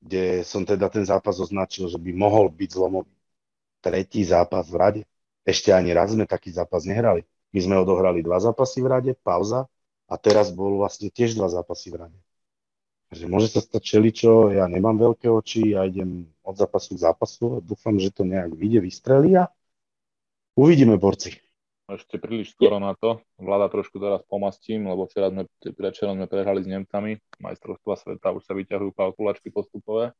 kde 0.00 0.46
som 0.46 0.62
teda 0.62 0.86
ten 0.86 1.02
zápas 1.02 1.38
označil, 1.42 1.90
že 1.90 1.98
by 1.98 2.10
mohol 2.14 2.46
byť 2.50 2.70
zlomový. 2.70 3.14
Tretí 3.82 4.22
zápas 4.22 4.66
v 4.70 4.76
rade. 4.76 5.02
Ešte 5.46 5.70
ani 5.70 5.94
raz 5.94 6.14
sme 6.14 6.26
taký 6.26 6.50
zápas 6.50 6.86
nehrali. 6.86 7.22
My 7.54 7.60
sme 7.62 7.74
odohrali 7.78 8.22
dva 8.22 8.38
zápasy 8.42 8.82
v 8.82 8.90
rade, 8.90 9.12
pauza, 9.14 9.66
a 10.06 10.14
teraz 10.18 10.50
bol 10.54 10.78
vlastne 10.82 11.10
tiež 11.10 11.34
dva 11.34 11.50
zápasy 11.50 11.90
v 11.90 12.06
rade. 12.06 12.18
Takže 13.16 13.32
môže 13.32 13.48
sa 13.48 13.64
stať 13.64 13.96
čeličo, 13.96 14.52
ja 14.52 14.68
nemám 14.68 15.00
veľké 15.00 15.24
oči, 15.32 15.72
ja 15.72 15.88
idem 15.88 16.28
od 16.44 16.52
zápasu 16.52 17.00
k 17.00 17.08
zápasu 17.08 17.44
a 17.56 17.64
dúfam, 17.64 17.96
že 17.96 18.12
to 18.12 18.28
nejak 18.28 18.52
vyjde, 18.52 18.84
vystrelí 18.84 19.40
a 19.40 19.48
uvidíme, 20.52 21.00
borci 21.00 21.40
ešte 21.86 22.18
príliš 22.18 22.52
skoro 22.52 22.82
na 22.82 22.98
to. 22.98 23.22
Vláda 23.38 23.70
trošku 23.70 24.02
teraz 24.02 24.18
pomastím, 24.26 24.90
lebo 24.90 25.06
včera 25.06 25.30
sme, 25.30 25.46
predčerom 25.62 26.18
sme 26.18 26.26
prehrali 26.26 26.60
s 26.60 26.68
Nemcami. 26.68 27.14
Majstrovstva 27.38 27.94
sveta 27.94 28.34
už 28.34 28.42
sa 28.42 28.58
vyťahujú 28.58 28.90
kalkulačky 28.90 29.54
postupové. 29.54 30.10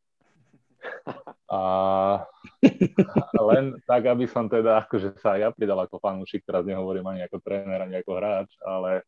A 1.50 1.60
len 3.50 3.74
tak, 3.82 4.06
aby 4.06 4.30
som 4.30 4.46
teda, 4.46 4.86
akože 4.86 5.18
sa 5.18 5.34
ja 5.34 5.50
pridal 5.50 5.82
ako 5.82 5.98
fanúšik, 5.98 6.46
teraz 6.46 6.62
nehovorím 6.62 7.10
ani 7.10 7.26
ako 7.26 7.42
tréner, 7.42 7.82
ani 7.82 7.98
ako 7.98 8.12
hráč, 8.14 8.50
ale 8.62 9.02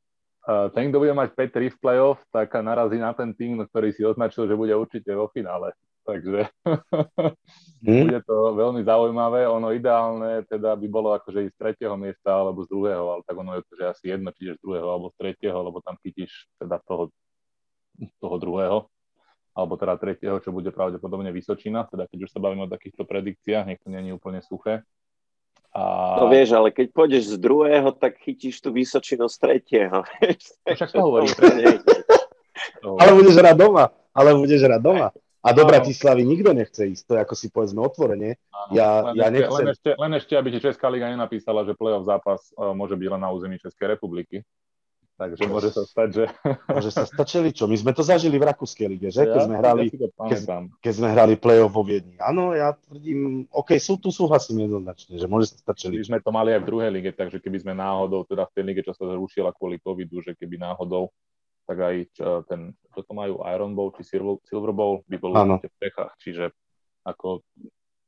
ten, 0.72 0.88
kto 0.88 0.96
bude 1.04 1.12
mať 1.12 1.36
5-3 1.36 1.76
v 1.76 1.78
playoff, 1.80 2.18
tak 2.32 2.56
narazí 2.64 2.96
na 2.96 3.12
ten 3.12 3.36
tým, 3.36 3.60
ktorý 3.68 3.92
si 3.92 4.00
označil, 4.00 4.48
že 4.48 4.56
bude 4.56 4.72
určite 4.72 5.12
vo 5.12 5.28
finále 5.28 5.76
takže 6.08 6.40
hmm? 7.84 8.04
bude 8.08 8.20
to 8.24 8.36
veľmi 8.56 8.80
zaujímavé. 8.80 9.44
Ono 9.44 9.68
ideálne 9.76 10.40
teda 10.48 10.72
by 10.72 10.86
bolo 10.88 11.12
akože 11.12 11.44
ísť 11.44 11.54
z 11.54 11.60
tretieho 11.60 11.94
miesta 12.00 12.32
alebo 12.32 12.64
z 12.64 12.72
druhého, 12.72 13.04
ale 13.12 13.22
tak 13.28 13.36
ono 13.36 13.52
je 13.60 13.62
to, 13.68 13.72
že 13.76 13.84
asi 13.84 14.04
jedno, 14.16 14.32
čiže 14.32 14.56
z 14.56 14.60
druhého 14.64 14.88
alebo 14.88 15.12
z 15.12 15.16
tretieho, 15.20 15.58
lebo 15.60 15.84
tam 15.84 16.00
chytíš 16.00 16.48
teda 16.56 16.80
toho, 16.88 17.12
toho 18.16 18.36
druhého 18.40 18.78
alebo 19.52 19.74
teda 19.74 19.98
tretieho, 19.98 20.38
čo 20.38 20.54
bude 20.54 20.70
pravdepodobne 20.70 21.34
Vysočina, 21.34 21.82
teda 21.90 22.06
keď 22.06 22.30
už 22.30 22.30
sa 22.30 22.38
bavíme 22.38 22.70
o 22.70 22.72
takýchto 22.72 23.02
predikciách, 23.02 23.66
nech 23.66 23.82
to 23.82 23.90
nie 23.90 24.06
je 24.06 24.14
úplne 24.14 24.38
suché. 24.38 24.86
A... 25.78 26.18
No 26.18 26.26
vieš, 26.26 26.58
ale 26.58 26.74
keď 26.74 26.90
pôjdeš 26.90 27.30
z 27.30 27.36
druhého, 27.38 27.94
tak 27.94 28.18
chytíš 28.18 28.58
tú 28.58 28.74
Vysočinu 28.74 29.30
z 29.30 29.36
tretieho. 29.38 30.02
No 30.66 30.74
však 30.74 30.90
to 30.90 30.98
hovorí. 30.98 31.30
ale 32.82 33.10
budeš 33.14 33.38
hrať 33.38 33.56
doma. 33.56 33.84
Ale 34.10 34.34
budeš 34.34 34.66
hrať 34.66 34.82
doma. 34.82 35.08
A 35.38 35.54
do 35.54 35.62
Bratislavy 35.62 36.26
nikto 36.26 36.50
nechce 36.50 36.82
ísť, 36.82 37.02
to 37.06 37.12
je 37.14 37.20
ako 37.22 37.34
si 37.38 37.46
povedzme 37.54 37.78
otvorene. 37.78 38.34
Ja, 38.74 39.14
len, 39.14 39.14
ja 39.14 39.30
ešte, 39.30 39.38
nechcem... 39.38 39.54
len, 39.54 39.66
ešte, 39.70 39.90
len 39.94 40.12
ešte, 40.18 40.34
aby 40.34 40.48
ti 40.50 40.58
Česká 40.58 40.90
liga 40.90 41.06
nenapísala, 41.06 41.62
že 41.62 41.78
play-off 41.78 42.02
zápas 42.02 42.50
uh, 42.58 42.74
môže 42.74 42.98
byť 42.98 43.08
len 43.14 43.22
na 43.22 43.30
území 43.30 43.56
Českej 43.62 43.94
republiky. 43.94 44.42
Takže 45.18 45.50
môže 45.50 45.74
sa 45.74 45.82
stať, 45.82 46.08
že... 46.14 46.24
Môže 46.78 46.94
sa 46.94 47.02
stať 47.02 47.50
čo? 47.50 47.66
My 47.66 47.74
sme 47.74 47.90
to 47.90 48.06
zažili 48.06 48.38
v 48.38 48.54
Rakúskej 48.54 48.86
lige, 48.86 49.10
že? 49.10 49.26
Keď 49.26 49.34
ja, 49.34 49.46
sme 49.50 49.56
hrali, 49.58 49.90
ja 49.90 50.06
keď, 50.14 50.40
keď 50.78 50.92
sme 50.94 51.08
hrali 51.10 51.34
play-off 51.34 51.74
vo 51.74 51.82
Viedni. 51.82 52.14
Áno, 52.22 52.54
ja 52.54 52.78
tvrdím, 52.86 53.50
OK, 53.50 53.74
sú 53.82 53.98
tu 53.98 54.14
súhlasím 54.14 54.70
jednoznačne, 54.70 55.18
že 55.18 55.26
môže 55.26 55.50
sa 55.50 55.58
stať 55.58 55.90
My 55.90 56.06
sme 56.06 56.18
to 56.22 56.30
mali 56.30 56.54
aj 56.54 56.62
v 56.62 56.68
druhej 56.70 56.90
lige, 56.94 57.10
takže 57.10 57.42
keby 57.42 57.58
sme 57.58 57.74
náhodou, 57.74 58.22
teda 58.30 58.46
v 58.46 58.54
tej 58.54 58.64
lige, 58.70 58.80
čo 58.86 58.94
sa 58.94 59.10
zrušila 59.10 59.50
kvôli 59.58 59.82
covidu, 59.82 60.22
že 60.22 60.38
keby 60.38 60.54
náhodou 60.54 61.10
tak 61.68 61.84
aj 61.84 61.96
ten, 62.48 62.72
čo 62.96 63.04
to 63.04 63.12
majú 63.12 63.44
Iron 63.44 63.76
Bowl 63.76 63.92
či 63.92 64.00
Silver 64.08 64.72
Bowl, 64.72 65.04
by 65.04 65.16
bol 65.20 65.36
v 65.36 65.76
Čechách. 65.76 66.16
Čiže 66.16 66.48
ako 67.04 67.44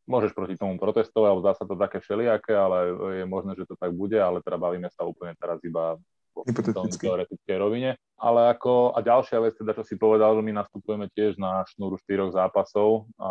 môžeš 0.09 0.33
proti 0.33 0.57
tomu 0.57 0.81
protestovať, 0.81 1.29
alebo 1.29 1.45
zdá 1.45 1.53
sa 1.53 1.69
to 1.69 1.77
také 1.77 2.01
všelijaké, 2.01 2.57
ale 2.57 2.89
je 3.21 3.25
možné, 3.29 3.53
že 3.61 3.69
to 3.69 3.77
tak 3.77 3.93
bude, 3.93 4.17
ale 4.17 4.41
teda 4.41 4.57
bavíme 4.57 4.89
sa 4.89 5.05
úplne 5.05 5.37
teraz 5.37 5.61
iba 5.61 6.01
v 6.47 6.97
teoretickej 7.01 7.57
rovine. 7.57 7.97
Ale 8.20 8.53
ako, 8.53 8.93
a 8.93 9.01
ďalšia 9.01 9.41
vec, 9.41 9.57
teda, 9.57 9.72
čo 9.72 9.84
si 9.84 9.97
povedal, 9.97 10.36
že 10.36 10.45
my 10.45 10.53
nastupujeme 10.61 11.09
tiež 11.16 11.41
na 11.41 11.64
šnúru 11.72 11.97
štyroch 12.05 12.36
zápasov 12.36 13.09
a 13.16 13.30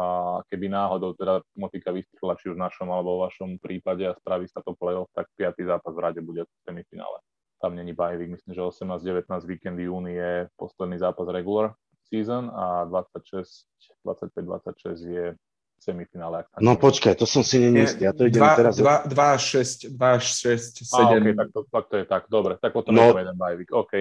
keby 0.49 0.65
náhodou 0.65 1.13
teda 1.13 1.45
motika 1.53 1.93
vystrela, 1.93 2.33
či 2.41 2.49
už 2.49 2.57
v 2.57 2.63
našom 2.65 2.89
alebo 2.89 3.21
v 3.21 3.23
vašom 3.29 3.49
prípade 3.61 4.01
a 4.09 4.17
spraví 4.17 4.49
sa 4.49 4.65
to 4.65 4.73
play-off, 4.73 5.13
tak 5.13 5.29
piatý 5.37 5.69
zápas 5.69 5.93
v 5.93 6.01
rade 6.01 6.21
bude 6.25 6.41
v 6.41 6.53
semifinále 6.65 7.21
tam 7.59 7.75
není 7.75 7.93
bajvik, 7.93 8.29
myslím, 8.29 8.55
že 8.55 8.61
18-19 8.61 9.43
víkend 9.43 9.79
júni 9.79 10.15
je 10.15 10.47
posledný 10.55 10.95
zápas 10.95 11.27
regular 11.27 11.75
season 12.07 12.49
a 12.55 12.85
26, 12.85 13.67
25-26 14.05 15.11
je 15.11 15.35
semifinále. 15.81 16.45
No 16.59 16.75
počkaj, 16.75 17.15
to 17.15 17.25
som 17.25 17.41
si 17.41 17.59
nenistý, 17.59 18.05
ja 18.05 18.13
to 18.13 18.27
idem 18.27 18.43
2, 18.43 18.59
teraz... 18.59 18.73
2, 18.77 19.09
2, 19.11 19.95
6, 19.95 19.95
2, 19.95 20.19
6, 20.19 20.85
7. 20.85 20.95
A, 20.95 21.17
okay, 21.17 21.33
tak, 21.35 21.47
to, 21.51 21.59
tak 21.67 21.85
to 21.87 21.95
je 21.95 22.05
tak, 22.05 22.23
dobre, 22.27 22.53
tak 22.59 22.71
potom 22.75 22.91
no, 22.93 23.15
je 23.15 23.23
jeden 23.23 23.37
bajvik, 23.39 23.69
OK. 23.71 23.93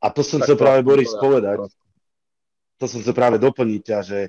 A 0.00 0.06
to 0.14 0.20
som 0.22 0.38
chcel 0.40 0.54
práve, 0.54 0.80
Boris, 0.86 1.10
povedať, 1.12 1.66
to 2.76 2.84
som 2.86 3.00
chcel 3.00 3.14
práve 3.16 3.36
doplniť 3.40 3.82
ťa, 3.82 3.98
že 4.04 4.20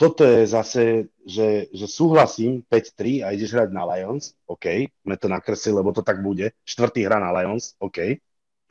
toto 0.00 0.24
je 0.24 0.48
zase, 0.48 1.12
že, 1.28 1.68
že 1.76 1.84
súhlasím 1.84 2.64
5-3 2.64 3.20
a 3.20 3.36
ideš 3.36 3.52
hrať 3.52 3.68
na 3.68 3.84
Lions, 3.84 4.32
OK, 4.48 4.88
sme 4.88 5.14
to 5.20 5.28
nakreslili, 5.28 5.76
lebo 5.76 5.92
to 5.92 6.00
tak 6.00 6.24
bude. 6.24 6.56
Štvrtý 6.64 7.04
hra 7.04 7.20
na 7.20 7.28
Lions, 7.36 7.76
OK, 7.76 8.16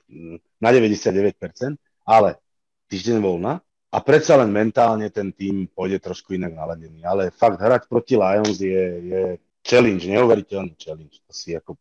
mm, 0.10 0.42
na 0.58 0.70
99%, 0.74 1.78
ale 2.10 2.42
týždeň 2.90 3.22
voľna 3.22 3.62
a 3.90 3.98
predsa 4.06 4.38
len 4.38 4.54
mentálne 4.54 5.10
ten 5.10 5.34
tým 5.34 5.66
pôjde 5.66 5.98
trošku 6.02 6.38
inak 6.38 6.54
naladený. 6.54 7.02
Ale 7.02 7.34
fakt 7.34 7.58
hrať 7.58 7.90
proti 7.90 8.14
Lions 8.14 8.62
je, 8.62 8.84
je 9.02 9.22
challenge, 9.66 10.06
neuveriteľný 10.06 10.78
challenge. 10.78 11.22
To 11.26 11.32
si 11.34 11.58
ako, 11.58 11.74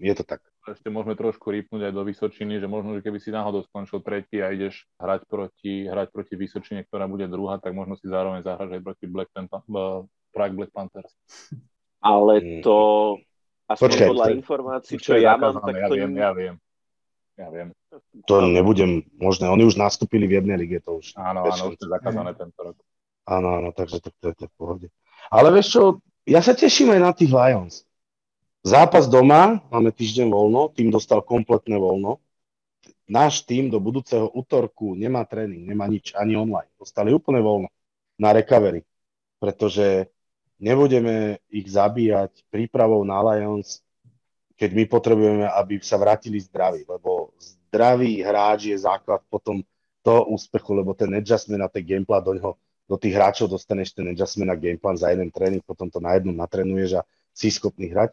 je 0.00 0.14
to 0.16 0.24
tak 0.24 0.40
ešte 0.62 0.94
môžeme 0.94 1.18
trošku 1.18 1.50
rýpnúť 1.50 1.90
aj 1.90 1.92
do 1.94 2.06
Vysočiny, 2.06 2.62
že 2.62 2.70
možno, 2.70 2.94
že 2.94 3.02
keby 3.02 3.18
si 3.18 3.34
náhodou 3.34 3.66
skončil 3.66 3.98
tretí 3.98 4.38
a 4.38 4.54
ideš 4.54 4.86
hrať 4.94 5.26
proti, 5.26 5.90
hrať 5.90 6.14
proti 6.14 6.38
Vysočine, 6.38 6.86
ktorá 6.86 7.10
bude 7.10 7.26
druhá, 7.26 7.58
tak 7.58 7.74
možno 7.74 7.98
si 7.98 8.06
zároveň 8.06 8.46
zahraš 8.46 8.78
aj 8.78 8.82
proti 8.86 9.10
Black 9.10 9.34
Pan- 9.34 9.50
uh, 9.50 10.06
Prague 10.30 10.54
Black 10.54 10.70
Panthers. 10.70 11.10
Ale 11.98 12.38
mm. 12.38 12.62
to, 12.62 12.78
aspoň 13.66 13.90
Počkej, 13.90 14.08
podľa 14.14 14.26
to, 14.26 14.34
informácií, 14.38 14.94
čo 15.02 15.18
ja 15.18 15.34
mám, 15.34 15.58
tak 15.58 15.74
ja 15.74 15.86
to... 15.90 15.94
Viem, 15.98 16.12
ja 16.14 16.30
viem, 16.30 16.54
ja 17.36 17.48
viem. 17.48 17.68
To 18.28 18.44
nebudem 18.44 19.04
možné, 19.16 19.48
oni 19.48 19.64
už 19.64 19.76
nastúpili 19.76 20.28
v 20.28 20.42
jednej 20.42 20.56
lige, 20.56 20.78
to 20.80 21.00
už... 21.00 21.16
Áno, 21.16 21.48
áno, 21.48 21.72
už 21.72 21.80
je 21.80 21.88
zakázané 21.88 22.32
tento 22.36 22.60
rok. 22.60 22.76
Áno, 23.28 23.48
áno, 23.62 23.70
takže 23.70 24.02
to, 24.02 24.10
to, 24.18 24.34
to 24.34 24.42
je 24.46 24.50
v 24.50 24.56
pohode. 24.56 24.86
Ale 25.30 25.48
vieš 25.54 25.78
čo, 25.78 25.82
ja 26.26 26.40
sa 26.42 26.52
teším 26.52 26.92
aj 26.92 27.00
na 27.00 27.12
tých 27.14 27.30
Lions. 27.30 27.86
Zápas 28.62 29.10
doma, 29.10 29.58
máme 29.74 29.90
týždeň 29.90 30.30
voľno, 30.30 30.70
tým 30.70 30.94
dostal 30.94 31.22
kompletné 31.22 31.74
voľno. 31.78 32.22
Náš 33.10 33.42
tým 33.42 33.68
do 33.68 33.82
budúceho 33.82 34.30
útorku 34.30 34.94
nemá 34.94 35.26
tréning, 35.26 35.66
nemá 35.66 35.90
nič, 35.90 36.14
ani 36.14 36.38
online. 36.38 36.70
Dostali 36.78 37.10
úplne 37.10 37.42
voľno 37.42 37.68
na 38.16 38.30
recovery. 38.30 38.86
pretože 39.42 40.06
nebudeme 40.62 41.42
ich 41.50 41.66
zabíjať 41.66 42.46
prípravou 42.46 43.02
na 43.02 43.18
Lions, 43.18 43.82
keď 44.56 44.70
my 44.72 44.84
potrebujeme, 44.88 45.46
aby 45.48 45.80
sa 45.82 45.98
vrátili 45.98 46.38
zdraví, 46.40 46.84
lebo 46.86 47.32
zdravý 47.38 48.20
hráč 48.20 48.72
je 48.72 48.76
základ 48.78 49.24
potom 49.32 49.64
toho 50.02 50.28
úspechu, 50.34 50.74
lebo 50.74 50.92
ten 50.92 51.08
adjustment 51.14 51.62
na 51.62 51.70
ten 51.70 51.86
gameplan 51.86 52.22
do, 52.22 52.32
ňoho, 52.34 52.52
do 52.90 52.96
tých 52.98 53.14
hráčov 53.14 53.46
dostaneš 53.48 53.94
ten 53.94 54.10
adjustment 54.10 54.50
na 54.50 54.58
gameplan 54.58 54.98
za 54.98 55.14
jeden 55.14 55.30
tréning, 55.30 55.62
potom 55.62 55.86
to 55.86 56.02
na 56.02 56.18
jednom 56.18 56.34
natrenuješ 56.34 57.00
a 57.00 57.02
si 57.30 57.48
schopný 57.48 57.88
hrať. 57.88 58.12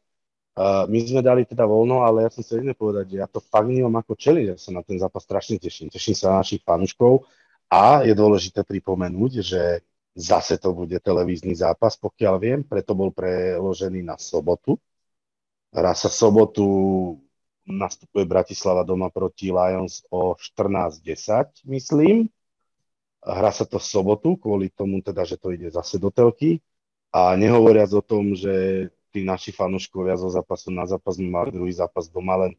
Uh, 0.59 0.83
my 0.91 0.97
sme 1.01 1.21
dali 1.23 1.47
teda 1.47 1.63
voľno, 1.63 2.03
ale 2.03 2.27
ja 2.27 2.29
som 2.31 2.43
sa 2.43 2.59
jedne 2.59 2.75
povedať, 2.75 3.15
že 3.15 3.17
ja 3.23 3.27
to 3.31 3.39
fakt 3.39 3.69
nemám 3.69 4.03
ako 4.03 4.13
čeliť, 4.15 4.45
ja 4.53 4.57
sa 4.59 4.75
na 4.75 4.83
ten 4.83 4.99
zápas 4.99 5.23
strašne 5.23 5.55
teším. 5.55 5.87
Teším 5.87 6.15
sa 6.19 6.35
na 6.35 6.43
našich 6.43 6.61
fanúškov 6.67 7.23
a 7.71 8.03
je 8.03 8.11
dôležité 8.11 8.67
pripomenúť, 8.67 9.31
že 9.39 9.61
zase 10.19 10.59
to 10.59 10.75
bude 10.75 10.99
televízny 10.99 11.55
zápas, 11.55 11.95
pokiaľ 11.95 12.35
viem, 12.41 12.59
preto 12.65 12.91
bol 12.91 13.13
preložený 13.13 14.03
na 14.03 14.19
sobotu. 14.19 14.75
Raz 15.69 16.01
sa 16.01 16.09
sobotu 16.09 16.65
nastupuje 17.69 18.25
Bratislava 18.25 18.81
doma 18.81 19.13
proti 19.13 19.53
Lions 19.53 20.01
o 20.09 20.33
14.10, 20.33 21.69
myslím. 21.69 22.25
Hra 23.21 23.53
sa 23.53 23.69
to 23.69 23.77
v 23.77 23.85
sobotu, 23.85 24.39
kvôli 24.41 24.73
tomu 24.73 25.05
teda, 25.05 25.21
že 25.21 25.37
to 25.37 25.53
ide 25.53 25.69
zase 25.69 26.01
do 26.01 26.09
telky. 26.09 26.57
A 27.13 27.37
nehovoriac 27.37 27.93
o 27.93 28.01
tom, 28.01 28.33
že 28.33 28.89
tí 29.13 29.25
naši 29.25 29.53
fanúškovia 29.53 30.17
zo 30.17 30.29
zápasu 30.29 30.69
na 30.73 30.85
zápas 30.85 31.17
mali 31.17 31.53
druhý 31.53 31.73
zápas 31.73 32.09
doma 32.09 32.45
len 32.45 32.53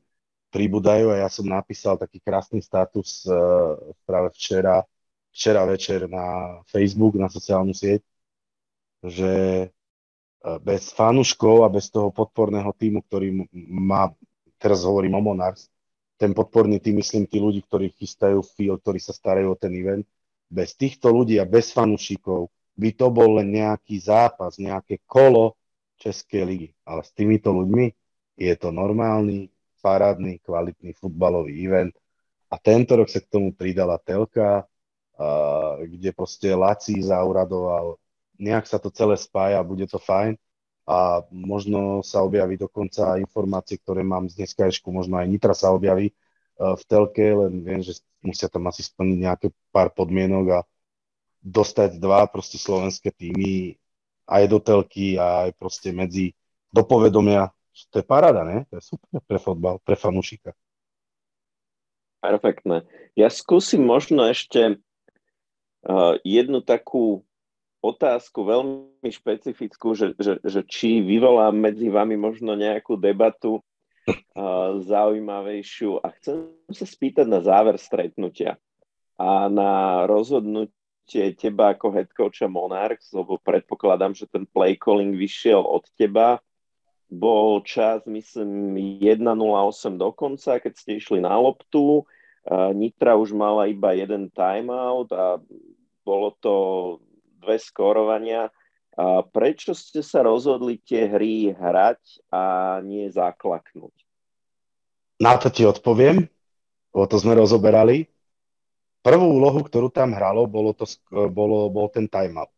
pribúdajú 0.51 1.15
a 1.15 1.23
ja 1.23 1.29
som 1.31 1.47
napísal 1.47 1.95
taký 1.95 2.19
krásny 2.19 2.59
status 2.59 3.23
uh, 3.31 3.79
práve 4.03 4.35
včera, 4.35 4.83
včera 5.31 5.63
večer 5.63 6.11
na 6.11 6.59
Facebook, 6.67 7.15
na 7.15 7.31
sociálnu 7.31 7.71
sieť, 7.71 8.03
že 9.07 9.31
bez 10.65 10.93
fanúškov 10.97 11.65
a 11.65 11.69
bez 11.69 11.93
toho 11.93 12.09
podporného 12.09 12.73
týmu, 12.73 13.05
ktorý 13.05 13.45
má, 13.53 14.09
teraz 14.57 14.89
hovorím 14.89 15.21
o 15.21 15.23
Monarchs, 15.23 15.69
ten 16.21 16.37
podporný 16.37 16.81
tým, 16.81 17.01
myslím, 17.01 17.25
tí 17.25 17.41
ľudí, 17.41 17.65
ktorí 17.65 17.97
chystajú 17.97 18.45
field, 18.45 18.85
ktorí 18.85 19.01
sa 19.01 19.17
starajú 19.17 19.53
o 19.53 19.61
ten 19.61 19.73
event, 19.73 20.05
bez 20.53 20.77
týchto 20.77 21.09
ľudí 21.09 21.41
a 21.41 21.49
bez 21.49 21.73
fanúšikov 21.73 22.53
by 22.77 22.91
to 22.97 23.09
bol 23.13 23.41
len 23.41 23.53
nejaký 23.53 24.01
zápas, 24.01 24.57
nejaké 24.57 25.01
kolo 25.05 25.57
Českej 26.01 26.43
ligy. 26.45 26.69
Ale 26.85 27.05
s 27.05 27.13
týmito 27.13 27.53
ľuďmi 27.53 27.93
je 28.41 28.55
to 28.57 28.73
normálny, 28.73 29.53
parádny, 29.81 30.41
kvalitný 30.45 30.97
futbalový 30.97 31.57
event. 31.61 31.93
A 32.49 32.57
tento 32.57 32.97
rok 32.97 33.09
sa 33.09 33.21
k 33.21 33.29
tomu 33.29 33.53
pridala 33.53 34.01
telka, 34.01 34.65
kde 35.81 36.11
proste 36.17 36.53
Laci 36.53 36.97
zauradoval, 37.01 38.01
nejak 38.41 38.65
sa 38.65 38.81
to 38.81 38.89
celé 38.89 39.21
spája, 39.21 39.61
bude 39.61 39.85
to 39.85 40.01
fajn 40.01 40.41
a 40.89 41.23
možno 41.31 42.01
sa 42.01 42.25
objaví 42.25 42.57
dokonca 42.57 43.21
informácie, 43.21 43.79
ktoré 43.79 44.01
mám 44.01 44.27
z 44.27 44.43
dneska 44.43 44.67
možno 44.89 45.21
aj 45.21 45.29
Nitra 45.29 45.55
sa 45.55 45.71
objaví 45.71 46.11
e, 46.11 46.15
v 46.57 46.83
telke, 46.89 47.23
len 47.23 47.61
viem, 47.63 47.85
že 47.85 48.01
musia 48.25 48.49
tam 48.49 48.67
asi 48.67 48.83
splniť 48.83 49.19
nejaké 49.21 49.47
pár 49.71 49.93
podmienok 49.93 50.47
a 50.51 50.61
dostať 51.45 52.01
dva 52.01 52.27
proste 52.27 52.57
slovenské 52.57 53.13
týmy 53.13 53.77
aj 54.27 54.45
do 54.49 54.59
telky 54.59 55.21
a 55.21 55.49
aj 55.49 55.51
proste 55.61 55.93
medzi 55.93 56.33
do 56.73 56.83
povedomia. 56.83 57.53
To 57.95 58.03
je 58.03 58.05
paráda, 58.05 58.45
ne? 58.45 58.67
To 58.73 58.81
je 58.81 58.83
super 58.83 59.21
pre 59.25 59.39
fotbal, 59.39 59.79
pre 59.85 59.97
fanúšika. 59.97 60.53
Perfektné. 62.21 62.85
Ja 63.17 63.33
skúsim 63.33 63.81
možno 63.81 64.29
ešte 64.29 64.77
jednu 66.27 66.61
takú 66.61 67.25
otázku 67.81 68.45
veľmi 68.45 69.09
špecifickú, 69.09 69.97
že, 69.97 70.13
že, 70.21 70.37
že 70.45 70.61
či 70.69 71.01
vyvolá 71.01 71.49
medzi 71.51 71.89
vami 71.89 72.15
možno 72.15 72.53
nejakú 72.53 73.01
debatu 73.01 73.61
uh, 73.61 74.81
zaujímavejšiu 74.85 76.05
a 76.05 76.13
chcem 76.21 76.53
sa 76.69 76.87
spýtať 76.87 77.27
na 77.27 77.41
záver 77.41 77.81
stretnutia 77.81 78.61
a 79.21 79.49
na 79.53 80.05
rozhodnutie 80.09 81.37
teba 81.37 81.77
ako 81.77 81.93
head 81.93 82.09
coacha 82.13 82.49
Monarchs, 82.49 83.13
lebo 83.13 83.37
predpokladám, 83.41 84.17
že 84.17 84.25
ten 84.29 84.49
play 84.49 84.81
calling 84.81 85.13
vyšiel 85.13 85.61
od 85.61 85.85
teba. 85.97 86.41
Bol 87.11 87.61
čas, 87.67 88.07
myslím, 88.07 88.79
1.08 89.03 89.99
do 89.99 90.15
konca, 90.15 90.63
keď 90.63 90.73
ste 90.73 90.97
išli 90.97 91.19
na 91.19 91.35
loptu. 91.37 92.07
Nitra 92.49 93.19
už 93.19 93.35
mala 93.35 93.67
iba 93.69 93.93
jeden 93.93 94.31
timeout 94.31 95.11
a 95.13 95.43
bolo 96.07 96.33
to 96.39 96.55
dve 97.41 97.57
skórovania. 97.57 98.53
Prečo 99.33 99.73
ste 99.73 100.05
sa 100.05 100.21
rozhodli 100.21 100.77
tie 100.77 101.09
hry 101.09 101.57
hrať 101.57 102.29
a 102.29 102.43
nie 102.85 103.09
zaklaknúť? 103.09 103.97
Na 105.21 105.41
to 105.41 105.49
ti 105.49 105.65
odpoviem, 105.65 106.29
lebo 106.93 107.05
to 107.09 107.17
sme 107.17 107.33
rozoberali. 107.33 108.09
Prvú 109.01 109.41
úlohu, 109.41 109.65
ktorú 109.65 109.89
tam 109.89 110.13
hralo, 110.13 110.45
bolo 110.45 110.77
to, 110.77 110.85
bolo, 111.33 111.73
bol 111.73 111.89
ten 111.89 112.05
timeout. 112.05 112.53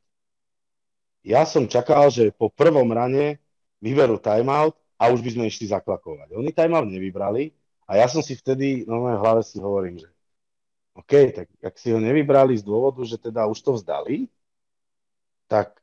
Ja 1.22 1.46
som 1.46 1.70
čakal, 1.70 2.10
že 2.10 2.34
po 2.34 2.50
prvom 2.50 2.90
rane 2.90 3.38
vyberú 3.78 4.18
timeout 4.18 4.74
a 4.98 5.14
už 5.14 5.22
by 5.22 5.30
sme 5.38 5.44
išli 5.46 5.70
zaklakovať. 5.70 6.34
Oni 6.34 6.50
timeout 6.50 6.90
nevybrali 6.90 7.54
a 7.86 8.02
ja 8.02 8.10
som 8.10 8.26
si 8.26 8.34
vtedy, 8.34 8.82
no 8.90 9.06
v 9.06 9.22
hlave 9.22 9.46
si 9.46 9.62
hovorím, 9.62 10.02
že 10.02 10.10
OK, 10.98 11.12
tak 11.30 11.46
ak 11.62 11.74
si 11.78 11.94
ho 11.94 12.02
nevybrali 12.02 12.58
z 12.58 12.66
dôvodu, 12.66 13.06
že 13.06 13.22
teda 13.22 13.46
už 13.46 13.62
to 13.62 13.78
vzdali, 13.78 14.26
tak 15.46 15.78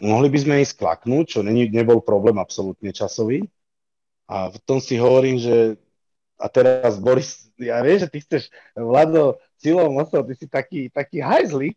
mohli 0.00 0.32
by 0.32 0.38
sme 0.40 0.54
ísť 0.64 0.80
klaknúť, 0.80 1.38
čo 1.38 1.40
není, 1.44 1.68
nebol 1.68 2.00
problém 2.00 2.40
absolútne 2.40 2.90
časový. 2.90 3.46
A 4.30 4.48
v 4.48 4.58
tom 4.62 4.78
si 4.78 4.96
hovorím, 4.96 5.36
že 5.36 5.76
a 6.40 6.48
teraz 6.48 6.96
Boris, 6.96 7.52
ja 7.60 7.84
viem, 7.84 8.00
že 8.00 8.08
ty 8.08 8.24
chceš, 8.24 8.48
Vlado, 8.72 9.36
silou 9.60 9.92
mocou, 9.92 10.24
ty 10.24 10.32
si 10.32 10.48
taký, 10.48 10.88
taký 10.88 11.20
hajzlík. 11.20 11.76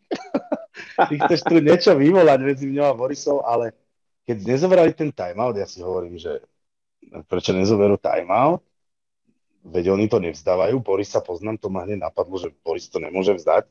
ty 1.12 1.14
chceš 1.20 1.44
tu 1.44 1.60
niečo 1.60 1.92
vyvolať 1.92 2.40
medzi 2.40 2.64
mňou 2.64 2.86
a 2.88 2.96
Borisov, 2.96 3.44
ale 3.44 3.76
keď 4.24 4.40
nezobrali 4.40 4.96
ten 4.96 5.12
timeout, 5.12 5.60
ja 5.60 5.68
si 5.68 5.84
hovorím, 5.84 6.16
že 6.16 6.40
prečo 7.28 7.52
nezoberú 7.52 8.00
timeout, 8.00 8.64
veď 9.68 9.92
oni 9.92 10.08
to 10.08 10.16
nevzdávajú. 10.16 10.80
Boris 10.80 11.12
sa 11.12 11.20
poznám, 11.20 11.60
to 11.60 11.68
ma 11.68 11.84
hneď 11.84 12.08
napadlo, 12.08 12.40
že 12.40 12.56
Boris 12.64 12.88
to 12.88 12.96
nemôže 13.04 13.36
vzdať. 13.36 13.68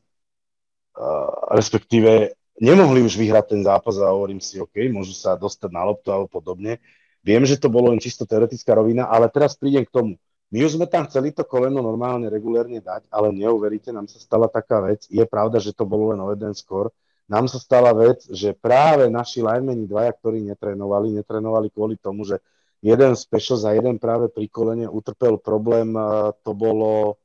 Uh, 0.94 1.26
respektíve 1.50 2.38
nemohli 2.58 3.02
už 3.02 3.18
vyhrať 3.18 3.54
ten 3.56 3.60
zápas 3.62 3.98
a 3.98 4.12
hovorím 4.12 4.38
si, 4.38 4.60
OK, 4.60 4.74
môžu 4.90 5.14
sa 5.14 5.34
dostať 5.34 5.70
na 5.70 5.82
loptu 5.86 6.10
alebo 6.10 6.30
podobne. 6.30 6.78
Viem, 7.24 7.48
že 7.48 7.56
to 7.56 7.72
bolo 7.72 7.90
len 7.90 8.02
čisto 8.02 8.28
teoretická 8.28 8.76
rovina, 8.76 9.08
ale 9.08 9.32
teraz 9.32 9.56
prídem 9.56 9.88
k 9.88 9.94
tomu. 9.94 10.12
My 10.52 10.62
už 10.62 10.76
sme 10.78 10.86
tam 10.86 11.08
chceli 11.08 11.32
to 11.34 11.42
koleno 11.42 11.82
normálne, 11.82 12.30
regulérne 12.30 12.78
dať, 12.78 13.08
ale 13.10 13.32
neuveríte, 13.34 13.90
nám 13.90 14.06
sa 14.06 14.20
stala 14.20 14.46
taká 14.46 14.84
vec. 14.84 15.08
Je 15.10 15.24
pravda, 15.24 15.58
že 15.58 15.74
to 15.74 15.88
bolo 15.88 16.12
len 16.14 16.20
o 16.20 16.30
jeden 16.30 16.52
skor. 16.54 16.94
Nám 17.24 17.48
sa 17.48 17.56
stala 17.56 17.96
vec, 17.96 18.22
že 18.28 18.52
práve 18.52 19.08
naši 19.08 19.40
linemeni 19.40 19.88
dvaja, 19.88 20.12
ktorí 20.12 20.44
netrénovali, 20.44 21.16
netrénovali 21.16 21.72
kvôli 21.72 21.96
tomu, 21.96 22.28
že 22.28 22.38
jeden 22.84 23.16
special 23.16 23.56
za 23.56 23.72
jeden 23.72 23.96
práve 23.96 24.28
pri 24.28 24.44
kolene 24.52 24.84
utrpel 24.84 25.40
problém, 25.40 25.96
to 26.44 26.52
bolo 26.52 27.16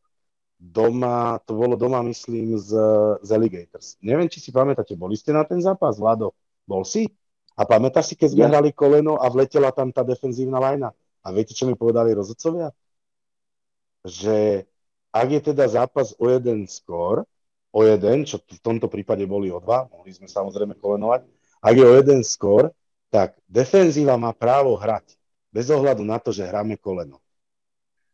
doma, 0.59 1.39
to 1.47 1.55
bolo 1.55 1.79
doma, 1.79 2.03
myslím, 2.03 2.59
z, 2.59 2.75
z 3.23 3.29
Alligators. 3.31 3.95
Neviem, 4.03 4.27
či 4.27 4.43
si 4.43 4.51
pamätáte, 4.51 4.99
boli 4.99 5.15
ste 5.15 5.31
na 5.31 5.47
ten 5.47 5.63
zápas, 5.63 5.95
Vlado? 5.95 6.35
Bol 6.67 6.83
si? 6.83 7.07
A 7.55 7.63
pamätáš 7.63 8.11
si, 8.11 8.15
keď 8.19 8.29
sme 8.35 8.43
ja. 8.45 8.49
hrali 8.51 8.75
koleno 8.75 9.15
a 9.15 9.25
vletela 9.31 9.71
tam 9.71 9.95
tá 9.95 10.03
defenzívna 10.03 10.59
lajna? 10.59 10.91
A 11.23 11.27
viete, 11.31 11.55
čo 11.55 11.63
mi 11.63 11.79
povedali 11.79 12.11
rozhodcovia? 12.11 12.75
Že 14.03 14.67
ak 15.11 15.27
je 15.27 15.41
teda 15.51 15.65
zápas 15.67 16.15
o 16.19 16.27
jeden 16.27 16.67
skór, 16.67 17.23
o 17.71 17.79
jeden, 17.83 18.23
čo 18.23 18.39
v 18.39 18.59
tomto 18.63 18.87
prípade 18.87 19.23
boli 19.27 19.51
o 19.51 19.59
dva, 19.59 19.87
mohli 19.91 20.11
sme 20.15 20.27
samozrejme 20.27 20.79
kolenovať, 20.79 21.27
ak 21.59 21.73
je 21.75 21.85
o 21.85 21.93
jeden 21.99 22.23
skór, 22.23 22.71
tak 23.11 23.35
defenzíva 23.49 24.15
má 24.15 24.31
právo 24.31 24.77
hrať 24.79 25.19
bez 25.51 25.67
ohľadu 25.67 26.05
na 26.05 26.21
to, 26.21 26.31
že 26.31 26.47
hráme 26.47 26.77
koleno. 26.79 27.19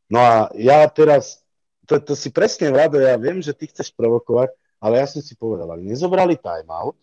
No 0.10 0.24
a 0.24 0.50
ja 0.58 0.88
teraz, 0.90 1.45
to, 1.86 2.02
to 2.02 2.14
si 2.18 2.34
presne, 2.34 2.74
Vlado, 2.74 2.98
ja 2.98 3.16
viem, 3.16 3.40
že 3.40 3.54
ty 3.54 3.70
chceš 3.70 3.94
provokovať, 3.94 4.52
ale 4.82 5.02
ja 5.02 5.08
som 5.08 5.22
si 5.22 5.38
povedal, 5.38 5.70
ak 5.72 5.82
nezobrali 5.82 6.36
timeout, 6.38 6.98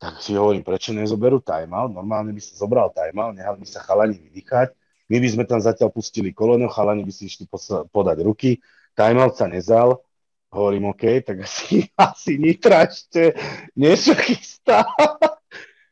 tak 0.00 0.16
si 0.24 0.32
hovorím, 0.32 0.64
prečo 0.64 0.96
nezoberú 0.96 1.44
timeout, 1.44 1.92
normálne 1.92 2.32
by 2.32 2.40
sa 2.40 2.56
zobral 2.56 2.88
timeout, 2.94 3.36
nehali 3.36 3.60
by 3.60 3.68
sa 3.68 3.84
chalani 3.84 4.16
vydýchať, 4.16 4.72
my 5.10 5.16
by 5.18 5.28
sme 5.28 5.44
tam 5.44 5.60
zatiaľ 5.60 5.90
pustili 5.92 6.32
koleno, 6.32 6.70
chalani 6.72 7.04
by 7.04 7.12
si 7.12 7.28
išli 7.28 7.44
podať 7.92 8.18
ruky, 8.24 8.62
timeout 8.96 9.36
sa 9.36 9.44
nezal, 9.50 10.00
hovorím, 10.50 10.90
OK, 10.90 11.22
tak 11.22 11.46
asi, 11.46 11.86
asi 11.98 12.40
Nitra 12.40 12.86
ešte 12.86 13.34
niečo 13.74 14.14
chystá. 14.18 14.86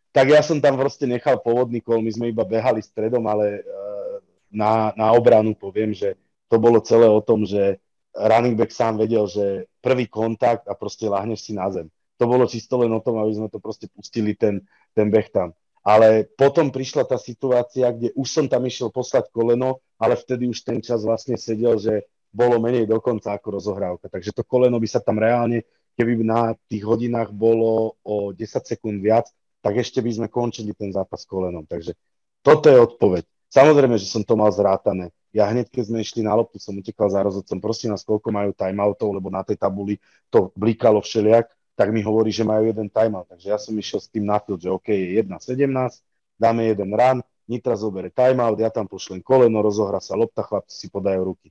Tak 0.08 0.34
ja 0.34 0.40
som 0.42 0.58
tam 0.58 0.74
proste 0.74 1.04
nechal 1.04 1.38
pôvodný 1.38 1.78
kol, 1.84 2.00
my 2.00 2.10
sme 2.10 2.32
iba 2.32 2.42
behali 2.42 2.80
stredom, 2.82 3.22
ale 3.28 3.60
uh, 3.60 4.18
na, 4.50 4.90
na 4.96 5.12
obranu 5.14 5.52
poviem, 5.54 5.92
že 5.92 6.16
to 6.48 6.56
bolo 6.56 6.80
celé 6.80 7.06
o 7.06 7.20
tom, 7.20 7.44
že 7.44 7.76
running 8.14 8.56
back 8.56 8.72
sám 8.72 8.96
vedel, 8.96 9.26
že 9.26 9.68
prvý 9.80 10.08
kontakt 10.08 10.68
a 10.68 10.74
proste 10.74 11.08
lahneš 11.08 11.50
si 11.50 11.52
na 11.52 11.68
zem. 11.68 11.88
To 12.18 12.26
bolo 12.26 12.50
čisto 12.50 12.80
len 12.82 12.90
o 12.90 13.00
tom, 13.02 13.22
aby 13.22 13.32
sme 13.34 13.48
to 13.48 13.62
proste 13.62 13.86
pustili 13.94 14.34
ten, 14.34 14.64
ten 14.94 15.06
beh 15.06 15.30
tam. 15.30 15.54
Ale 15.86 16.26
potom 16.26 16.68
prišla 16.68 17.06
tá 17.06 17.16
situácia, 17.16 17.88
kde 17.94 18.12
už 18.18 18.28
som 18.28 18.44
tam 18.50 18.66
išiel 18.66 18.90
poslať 18.90 19.30
koleno, 19.30 19.80
ale 19.96 20.18
vtedy 20.18 20.50
už 20.50 20.66
ten 20.66 20.82
čas 20.82 21.06
vlastne 21.06 21.38
sedel, 21.38 21.78
že 21.78 22.04
bolo 22.28 22.60
menej 22.60 22.84
dokonca 22.84 23.32
ako 23.32 23.56
rozohrávka. 23.56 24.06
Takže 24.10 24.34
to 24.36 24.42
koleno 24.44 24.76
by 24.76 24.88
sa 24.90 25.00
tam 25.00 25.16
reálne, 25.16 25.64
keby 25.96 26.20
na 26.22 26.52
tých 26.68 26.84
hodinách 26.84 27.32
bolo 27.32 27.96
o 28.04 28.34
10 28.34 28.36
sekúnd 28.68 29.00
viac, 29.00 29.30
tak 29.64 29.80
ešte 29.80 29.98
by 30.04 30.10
sme 30.12 30.26
končili 30.28 30.76
ten 30.76 30.92
zápas 30.92 31.24
kolenom. 31.24 31.64
Takže 31.64 31.96
toto 32.44 32.70
je 32.70 32.78
odpoveď. 32.78 33.24
Samozrejme, 33.48 33.96
že 33.96 34.06
som 34.06 34.22
to 34.22 34.36
mal 34.36 34.52
zrátané. 34.52 35.10
Ja 35.32 35.44
hneď, 35.52 35.68
keď 35.68 35.84
sme 35.92 35.98
išli 36.00 36.24
na 36.24 36.32
loptu, 36.32 36.56
som 36.56 36.76
utekal 36.76 37.12
za 37.12 37.20
rozhodcom, 37.20 37.60
prosím 37.60 37.92
nás, 37.92 38.02
koľko 38.02 38.32
majú 38.32 38.50
timeoutov, 38.56 39.12
lebo 39.12 39.28
na 39.28 39.44
tej 39.44 39.60
tabuli 39.60 40.00
to 40.32 40.48
blikalo 40.56 41.04
všeliak 41.04 41.52
tak 41.78 41.94
mi 41.94 42.02
hovorí, 42.02 42.34
že 42.34 42.42
majú 42.42 42.66
jeden 42.66 42.90
timeout. 42.90 43.30
Takže 43.30 43.46
ja 43.54 43.54
som 43.54 43.70
išiel 43.78 44.02
s 44.02 44.10
tým 44.10 44.26
na 44.26 44.42
field, 44.42 44.58
že 44.58 44.66
OK, 44.66 44.90
je 44.90 45.22
1.17, 45.22 46.02
dáme 46.34 46.66
jeden 46.66 46.90
run, 46.90 47.22
Nitra 47.48 47.78
zobere 47.78 48.10
timeout, 48.10 48.58
ja 48.58 48.68
tam 48.68 48.90
pošlem 48.90 49.22
koleno, 49.22 49.62
rozohra 49.62 50.02
sa 50.02 50.18
lopta, 50.18 50.42
chlapci 50.42 50.74
si 50.74 50.86
podajú 50.90 51.32
ruky. 51.32 51.48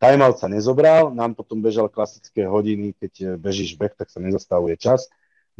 Timeout 0.00 0.40
sa 0.40 0.48
nezobral, 0.48 1.12
nám 1.12 1.36
potom 1.36 1.60
bežal 1.60 1.92
klasické 1.92 2.48
hodiny, 2.48 2.96
keď 2.96 3.12
eh, 3.20 3.26
bežíš 3.36 3.76
beh, 3.76 3.92
tak 3.92 4.08
sa 4.08 4.18
nezastavuje 4.18 4.80
čas. 4.80 5.06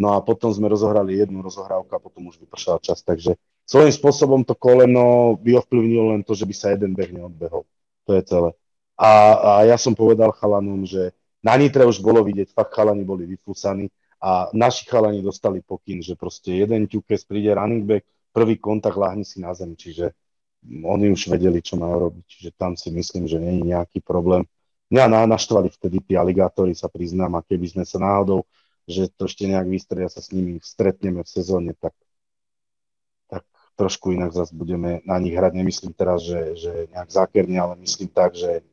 No 0.01 0.17
a 0.17 0.25
potom 0.25 0.49
sme 0.51 0.67
rozohrali 0.73 1.21
jednu 1.21 1.45
rozohrávku 1.45 1.93
a 1.93 2.01
potom 2.01 2.27
už 2.33 2.41
vypršal 2.41 2.81
čas. 2.81 3.05
Takže 3.05 3.37
svojím 3.67 3.93
spôsobom 3.93 4.41
to 4.47 4.55
koleno 4.55 5.37
by 5.43 5.59
ovplyvnilo 5.59 6.15
len 6.15 6.23
to, 6.23 6.33
že 6.33 6.47
by 6.47 6.55
sa 6.55 6.73
jeden 6.73 6.95
beh 6.95 7.11
neodbehol. 7.11 7.67
To 8.07 8.11
je 8.15 8.23
celé. 8.23 8.51
A, 8.97 9.11
a 9.37 9.51
ja 9.69 9.77
som 9.77 9.93
povedal 9.93 10.33
chalanom, 10.33 10.87
že 10.89 11.13
na 11.45 11.59
Nitre 11.59 11.85
už 11.85 12.01
bolo 12.01 12.25
vidieť, 12.25 12.55
fakt 12.55 12.73
chalani 12.73 13.05
boli 13.05 13.29
vyfúsaní 13.29 13.93
a 14.23 14.49
naši 14.57 14.89
chalani 14.89 15.21
dostali 15.21 15.61
pokyn, 15.61 16.01
že 16.01 16.17
proste 16.17 16.57
jeden 16.57 16.89
ťukes 16.89 17.29
príde 17.29 17.53
running 17.53 17.85
back, 17.85 18.09
prvý 18.33 18.57
kontakt 18.57 18.97
láhni 18.97 19.27
si 19.27 19.43
na 19.43 19.53
zem, 19.53 19.77
čiže 19.77 20.17
oni 20.67 21.13
už 21.13 21.29
vedeli, 21.31 21.61
čo 21.61 21.77
majú 21.77 22.11
robiť, 22.11 22.25
čiže 22.27 22.51
tam 22.57 22.75
si 22.75 22.91
myslím, 22.91 23.29
že 23.29 23.39
je 23.39 23.53
nejaký 23.63 24.03
problém. 24.03 24.43
Mňa 24.91 25.27
naštvali 25.27 25.71
vtedy 25.71 25.99
tí 26.03 26.15
aligátori, 26.15 26.75
sa 26.75 26.87
priznám, 26.87 27.39
a 27.39 27.45
keby 27.45 27.67
sme 27.79 27.85
sa 27.87 27.99
náhodou, 27.99 28.47
že 28.87 29.11
to 29.11 29.27
ešte 29.27 29.51
nejak 29.51 29.67
vystredia 29.67 30.07
sa 30.07 30.23
s 30.23 30.31
nimi 30.31 30.63
stretneme 30.63 31.27
v 31.27 31.31
sezóne, 31.31 31.75
tak 31.75 31.95
trošku 33.77 34.17
inak 34.17 34.33
zase 34.33 34.57
budeme 34.57 35.05
na 35.05 35.21
nich 35.21 35.37
hrať. 35.37 35.53
Nemyslím 35.53 35.93
teraz, 35.93 36.25
že, 36.25 36.57
že 36.57 36.73
nejak 36.91 37.11
zákerne, 37.13 37.57
ale 37.61 37.75
myslím 37.85 38.09
tak, 38.09 38.33
že, 38.33 38.65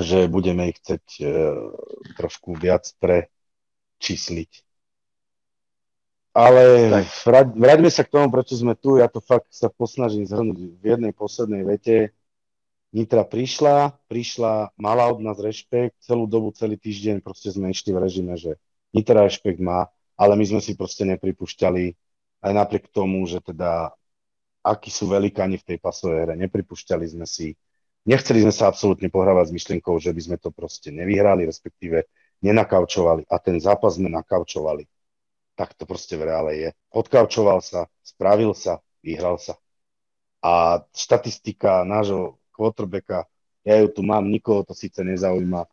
že 0.00 0.26
budeme 0.26 0.72
ich 0.72 0.80
chcieť 0.80 1.04
e, 1.20 1.24
trošku 2.16 2.56
viac 2.56 2.88
pre, 2.96 3.28
čísliť. 4.00 4.64
Ale 6.36 6.92
vrať, 7.24 7.56
vráťme 7.56 7.88
sa 7.88 8.04
k 8.04 8.12
tomu, 8.12 8.28
prečo 8.28 8.52
sme 8.60 8.76
tu. 8.76 9.00
Ja 9.00 9.08
to 9.08 9.24
fakt 9.24 9.48
sa 9.56 9.72
posnažím 9.72 10.28
zhrnúť 10.28 10.58
v 10.76 10.84
jednej 10.84 11.16
poslednej 11.16 11.64
vete. 11.64 12.12
Nitra 12.92 13.24
prišla, 13.24 13.96
prišla, 14.08 14.76
mala 14.76 15.08
od 15.08 15.20
nás 15.24 15.40
rešpekt, 15.40 15.96
celú 16.04 16.28
dobu, 16.28 16.52
celý 16.52 16.76
týždeň 16.76 17.24
proste 17.24 17.52
sme 17.52 17.72
išli 17.72 17.92
v 17.92 18.00
režime, 18.00 18.36
že 18.36 18.60
Nitra 18.92 19.24
rešpekt 19.24 19.60
má, 19.60 19.88
ale 20.16 20.32
my 20.36 20.44
sme 20.44 20.60
si 20.64 20.72
proste 20.76 21.04
nepripúšťali, 21.04 21.84
aj 22.44 22.52
napriek 22.52 22.88
tomu, 22.92 23.24
že 23.28 23.44
teda 23.44 23.92
akí 24.66 24.90
sú 24.90 25.06
velikáni 25.06 25.62
v 25.62 25.66
tej 25.74 25.78
pasovej 25.78 26.26
hre, 26.26 26.34
nepripúšťali 26.34 27.06
sme 27.06 27.22
si, 27.22 27.54
nechceli 28.02 28.42
sme 28.42 28.50
sa 28.50 28.66
absolútne 28.66 29.06
pohrávať 29.06 29.54
s 29.54 29.54
myšlienkou, 29.54 29.94
že 30.02 30.10
by 30.10 30.20
sme 30.26 30.36
to 30.42 30.50
proste 30.50 30.90
nevyhrali, 30.90 31.46
respektíve 31.46 32.10
nenakaučovali 32.42 33.30
a 33.30 33.36
ten 33.38 33.62
zápas 33.62 33.94
sme 33.94 34.10
nakaučovali. 34.10 34.84
Tak 35.56 35.72
to 35.78 35.88
proste 35.88 36.18
v 36.18 36.26
reále 36.28 36.52
je. 36.58 36.68
Odkaučoval 36.92 37.64
sa, 37.64 37.88
spravil 38.04 38.52
sa, 38.52 38.82
vyhral 39.00 39.40
sa. 39.40 39.56
A 40.44 40.84
štatistika 40.92 41.86
nášho 41.86 42.36
quarterbacka, 42.52 43.24
ja 43.64 43.80
ju 43.80 43.88
tu 43.88 44.04
mám, 44.04 44.28
nikoho 44.28 44.62
to 44.62 44.76
síce 44.76 45.00
nezaujíma, 45.00 45.64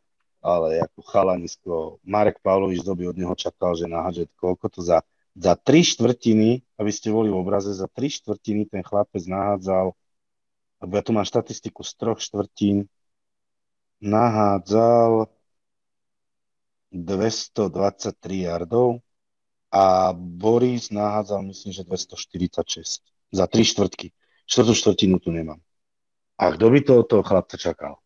ale 0.44 0.82
ako 0.82 1.00
chalanisko, 1.04 1.74
Marek 2.04 2.40
Pavlovič 2.40 2.84
doby 2.84 3.12
od 3.12 3.18
neho 3.20 3.36
čakal, 3.36 3.76
že 3.76 3.92
naháže 3.92 4.28
koľko 4.40 4.66
to 4.72 4.80
za, 4.84 5.04
za 5.34 5.54
tri 5.58 5.82
štvrtiny, 5.82 6.62
aby 6.78 6.92
ste 6.94 7.10
boli 7.10 7.34
v 7.34 7.42
obraze, 7.42 7.74
za 7.74 7.90
tri 7.90 8.10
štvrtiny 8.10 8.70
ten 8.70 8.86
chlapec 8.86 9.26
nahádzal, 9.26 9.98
lebo 10.84 10.92
ja 10.94 11.02
tu 11.02 11.12
mám 11.16 11.26
štatistiku 11.26 11.82
z 11.82 11.92
troch 11.98 12.20
štvrtín, 12.22 12.86
nahádzal 14.04 15.32
223 16.94 18.46
yardov 18.46 19.02
a 19.74 20.14
Boris 20.14 20.94
nahádzal 20.94 21.42
myslím, 21.50 21.72
že 21.74 21.82
246 21.82 23.02
za 23.34 23.46
3 23.50 23.72
štvrtky. 23.74 24.14
Štvrtú 24.46 24.74
štvrtinu 24.78 25.18
tu 25.18 25.34
nemám. 25.34 25.58
A 26.38 26.54
kto 26.54 26.70
by 26.70 26.80
to 26.86 26.94
toho 27.08 27.24
chlapca 27.26 27.58
čakal? 27.58 27.98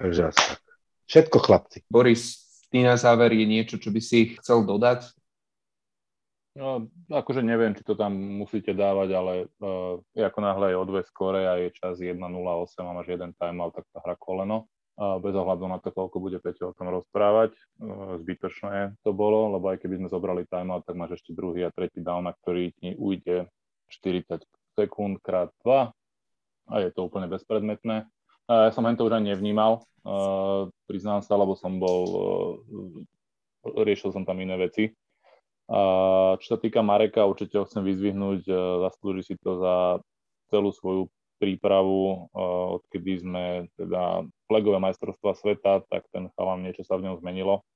Takže 0.00 0.32
asi 0.32 0.42
tak. 0.54 0.62
Všetko 1.10 1.36
chlapci. 1.44 1.78
Boris, 1.90 2.40
ty 2.72 2.80
na 2.80 2.96
záver 2.96 3.36
je 3.36 3.44
niečo, 3.44 3.76
čo 3.76 3.92
by 3.92 4.00
si 4.00 4.38
chcel 4.40 4.64
dodať? 4.64 5.12
No, 6.56 6.88
akože 7.12 7.44
neviem, 7.44 7.76
či 7.76 7.84
to 7.84 7.92
tam 7.92 8.16
musíte 8.16 8.72
dávať, 8.72 9.08
ale 9.12 9.32
uh, 9.60 10.00
ako 10.16 10.38
náhle 10.40 10.72
je 10.72 10.76
o 10.80 10.88
dve 10.88 11.04
skore 11.04 11.44
a 11.44 11.60
je 11.60 11.68
čas 11.76 12.00
1.08 12.00 12.16
a 12.80 12.96
máš 12.96 13.12
jeden 13.12 13.36
timeout, 13.36 13.76
tak 13.76 13.84
tá 13.92 14.00
hra 14.00 14.16
koleno 14.16 14.64
bez 14.96 15.34
ohľadu 15.36 15.68
na 15.68 15.76
to, 15.76 15.92
koľko 15.92 16.16
bude 16.16 16.40
Peťo 16.40 16.72
o 16.72 16.76
tom 16.76 16.88
rozprávať. 16.88 17.52
E, 17.52 17.60
zbytočné 18.24 18.96
to 19.04 19.12
bolo, 19.12 19.52
lebo 19.52 19.68
aj 19.68 19.84
keby 19.84 20.00
sme 20.00 20.08
zobrali 20.08 20.48
timeout, 20.48 20.88
tak 20.88 20.96
máš 20.96 21.20
ešte 21.20 21.36
druhý 21.36 21.68
a 21.68 21.74
tretí 21.74 22.00
down, 22.00 22.24
na 22.24 22.32
ktorý 22.32 22.72
ti 22.80 22.96
ujde 22.96 23.52
40 23.92 24.40
sekúnd 24.72 25.20
krát 25.20 25.52
2 25.68 25.92
a 26.72 26.74
je 26.80 26.90
to 26.96 27.04
úplne 27.04 27.28
bezpredmetné. 27.28 28.08
Ja 28.46 28.70
som 28.72 28.86
to 28.96 29.04
už 29.04 29.20
ani 29.20 29.36
nevnímal, 29.36 29.84
e, 29.84 30.12
priznám 30.88 31.20
sa, 31.20 31.36
lebo 31.36 31.52
som 31.60 31.76
bol, 31.76 32.00
e, 33.68 33.76
riešil 33.84 34.16
som 34.16 34.24
tam 34.24 34.40
iné 34.40 34.56
veci. 34.56 34.96
Čo 36.36 36.46
sa 36.46 36.58
týka 36.62 36.78
Mareka, 36.86 37.26
určite 37.26 37.58
ho 37.58 37.66
chcem 37.66 37.82
vyzvihnúť, 37.82 38.46
zaslúži 38.86 39.22
si 39.26 39.34
to 39.42 39.58
za 39.58 39.76
celú 40.46 40.70
svoju 40.70 41.10
prípravu, 41.42 42.30
odkedy 42.80 43.20
sme 43.20 43.44
teda 43.74 44.24
flegové 44.46 44.78
majstrovstva 44.78 45.34
sveta, 45.36 45.82
tak 45.90 46.06
ten 46.14 46.30
chalan 46.38 46.64
niečo 46.64 46.86
sa 46.86 46.96
v 46.96 47.10
ňom 47.10 47.18
zmenilo. 47.18 47.66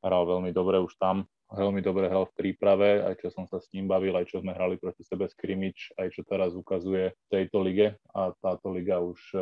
Hral 0.00 0.24
veľmi 0.30 0.54
dobre 0.54 0.78
už 0.78 0.94
tam, 1.00 1.26
veľmi 1.52 1.80
dobre 1.80 2.08
hral 2.08 2.28
v 2.28 2.36
príprave, 2.36 3.04
aj 3.04 3.24
čo 3.24 3.28
som 3.32 3.44
sa 3.48 3.60
s 3.60 3.68
ním 3.72 3.88
bavil, 3.88 4.12
aj 4.16 4.28
čo 4.28 4.40
sme 4.40 4.52
hrali 4.52 4.76
proti 4.76 5.04
sebe 5.04 5.28
skrimič, 5.28 5.96
aj 5.96 6.12
čo 6.12 6.22
teraz 6.24 6.52
ukazuje 6.52 7.12
v 7.12 7.26
tejto 7.28 7.60
lige 7.64 7.96
a 8.12 8.32
táto 8.40 8.68
liga 8.72 9.00
už 9.00 9.20
e, 9.32 9.38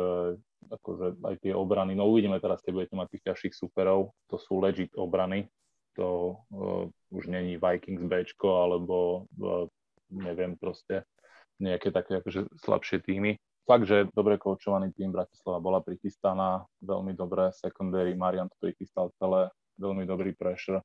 akože 0.71 1.19
aj 1.19 1.35
tie 1.43 1.51
obrany, 1.51 1.99
no 1.99 2.07
uvidíme 2.07 2.39
teraz, 2.39 2.63
keď 2.63 2.71
budete 2.79 2.95
mať 2.95 3.07
tých 3.11 3.25
ťažších 3.27 3.53
superov, 3.59 4.15
to 4.31 4.39
sú 4.39 4.59
legit 4.63 4.91
obrany, 4.95 5.51
to 5.95 6.37
uh, 6.53 6.85
už 7.13 7.27
není 7.29 7.57
Vikings 7.57 8.03
B 8.03 8.25
alebo 8.43 9.29
uh, 9.41 9.65
neviem 10.09 10.57
proste 10.57 11.05
nejaké 11.61 11.93
také 11.93 12.19
akože 12.21 12.49
slabšie 12.61 13.01
týmy 13.05 13.37
fakt, 13.63 13.87
že 13.87 14.07
dobre 14.11 14.35
koučovaný 14.35 14.91
tým 14.91 15.11
Bratislava 15.11 15.59
bola 15.63 15.79
prichystaná, 15.79 16.67
veľmi 16.83 17.15
dobré 17.15 17.51
secondary, 17.55 18.15
Marian 18.15 18.51
to 18.51 18.57
prichystal 18.59 19.11
celé, 19.17 19.49
veľmi 19.79 20.03
dobrý 20.03 20.35
pressure. 20.35 20.83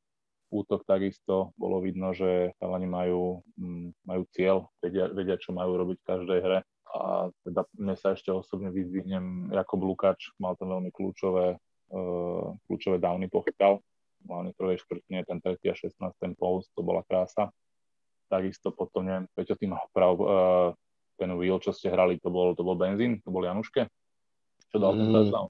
Útok 0.49 0.89
takisto, 0.89 1.53
bolo 1.61 1.85
vidno, 1.85 2.17
že 2.17 2.57
chalani 2.57 2.89
majú, 2.89 3.45
mm, 3.61 4.09
majú 4.09 4.23
cieľ, 4.33 4.65
vedia, 4.81 5.13
vedia, 5.13 5.37
čo 5.37 5.53
majú 5.53 5.77
robiť 5.77 5.99
v 6.01 6.09
každej 6.09 6.41
hre. 6.41 6.59
A 6.89 7.29
teda 7.45 7.69
mne 7.77 7.95
sa 8.01 8.17
ešte 8.17 8.33
osobne 8.33 8.73
vyzvihnem 8.73 9.53
Jakob 9.53 9.85
Lukáč, 9.85 10.33
mal 10.41 10.57
tam 10.57 10.73
veľmi 10.73 10.89
kľúčové, 10.89 11.61
uh, 11.61 12.49
kľúčové 12.65 12.97
downy 12.97 13.29
pochytal. 13.29 13.85
Hlavne 14.27 14.51
prvej 14.57 14.83
štvrtine, 14.83 15.23
ten 15.23 15.39
3. 15.39 15.61
a 15.71 15.75
16. 15.77 15.95
ten 16.19 16.33
post, 16.35 16.73
to 16.75 16.83
bola 16.83 17.07
krása. 17.07 17.55
Takisto 18.29 18.75
potom, 18.75 19.07
neviem, 19.09 19.25
Peťo 19.33 19.57
tým 19.57 19.73
prav, 19.95 20.15
uh, 20.21 20.71
ten 21.17 21.33
wheel, 21.39 21.59
čo 21.63 21.73
ste 21.73 21.89
hrali, 21.89 22.21
to 22.21 22.29
bol, 22.29 22.53
to 22.53 22.63
bol 22.67 22.77
benzín? 22.77 23.23
To 23.25 23.33
bol 23.33 23.47
Januške? 23.47 23.89
Čo 24.69 24.77
dal 24.77 24.93
ten 24.99 25.09
mm. 25.09 25.15
touchdown? 25.15 25.49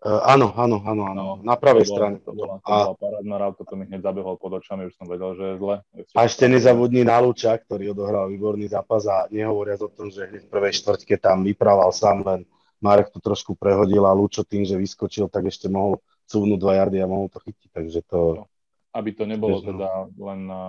Uh, 0.00 0.16
áno, 0.24 0.48
áno, 0.56 0.80
áno, 0.80 1.02
áno, 1.12 1.22
no, 1.36 1.44
na 1.44 1.60
pravej 1.60 1.84
to 1.84 1.92
strane. 1.92 2.16
To 2.24 2.32
bola, 2.32 2.56
to 2.64 2.72
bola 2.72 2.96
parádna 2.96 3.36
rád, 3.36 3.60
to 3.60 3.74
mi 3.76 3.84
hneď 3.84 4.00
zabehol 4.00 4.40
pod 4.40 4.56
očami, 4.56 4.88
už 4.88 4.96
som 4.96 5.04
vedel, 5.04 5.36
že 5.36 5.44
je 5.44 5.54
zle. 5.60 5.76
A 6.16 6.20
ešte 6.24 6.48
nezabudni 6.48 7.04
Lúča, 7.04 7.60
ktorý 7.60 7.92
odohral 7.92 8.32
výborný 8.32 8.64
zápas 8.72 9.04
a 9.04 9.28
nehovoriac 9.28 9.84
o 9.84 9.92
tom, 9.92 10.08
že 10.08 10.24
hneď 10.24 10.48
v 10.48 10.52
prvej 10.56 10.72
štvrtke 10.80 11.20
tam 11.20 11.44
vyprával 11.44 11.92
sám, 11.92 12.24
len 12.24 12.48
Marek 12.80 13.12
to 13.12 13.20
trošku 13.20 13.52
prehodil 13.60 14.08
a 14.08 14.16
Lúčo 14.16 14.40
tým, 14.40 14.64
že 14.64 14.80
vyskočil, 14.80 15.28
tak 15.28 15.52
ešte 15.52 15.68
mohol 15.68 16.00
cúvnuť 16.30 16.58
dva 16.62 16.72
jardy 16.78 17.02
a 17.02 17.10
mohol 17.10 17.26
to 17.26 17.42
chytiť, 17.42 17.68
takže 17.74 18.00
to... 18.06 18.46
Aby 18.94 19.14
to 19.14 19.26
nebolo 19.26 19.62
teda 19.62 20.10
len 20.18 20.40
na 20.46 20.62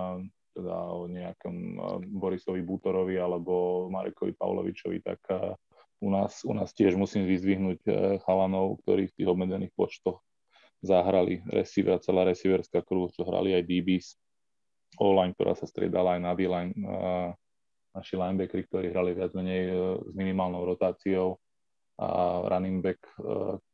teda 0.52 0.76
o 0.92 1.08
nejakom 1.08 1.80
Borisovi 2.12 2.60
Bútorovi 2.60 3.16
alebo 3.16 3.86
Marekovi 3.88 4.36
Pavlovičovi, 4.36 5.00
tak 5.00 5.24
u 6.02 6.10
nás, 6.10 6.44
u 6.44 6.52
nás 6.52 6.74
tiež 6.74 6.98
musím 6.98 7.24
vyzdvihnúť 7.30 7.80
e, 7.86 7.90
chalanov, 8.26 8.82
ktorí 8.82 9.06
v 9.06 9.16
tých 9.16 9.28
obmedzených 9.30 9.72
počtoch 9.72 10.18
zahrali 10.82 11.46
receiver, 11.46 12.02
celá 12.02 12.26
receiverská 12.26 12.82
kruh, 12.82 13.06
čo 13.14 13.22
hrali 13.22 13.54
aj 13.54 13.62
DBs. 13.62 14.08
O-line, 14.98 15.32
ktorá 15.32 15.54
sa 15.54 15.64
striedala 15.64 16.18
aj 16.18 16.20
na 16.20 16.32
D-line. 16.34 16.74
Naši 17.94 18.18
linebackeri, 18.18 18.66
ktorí 18.66 18.86
hrali 18.90 19.14
viac 19.14 19.32
menej 19.32 19.72
s 20.04 20.12
minimálnou 20.12 20.66
rotáciou 20.66 21.38
a 21.96 22.42
running 22.50 22.82
back, 22.82 22.98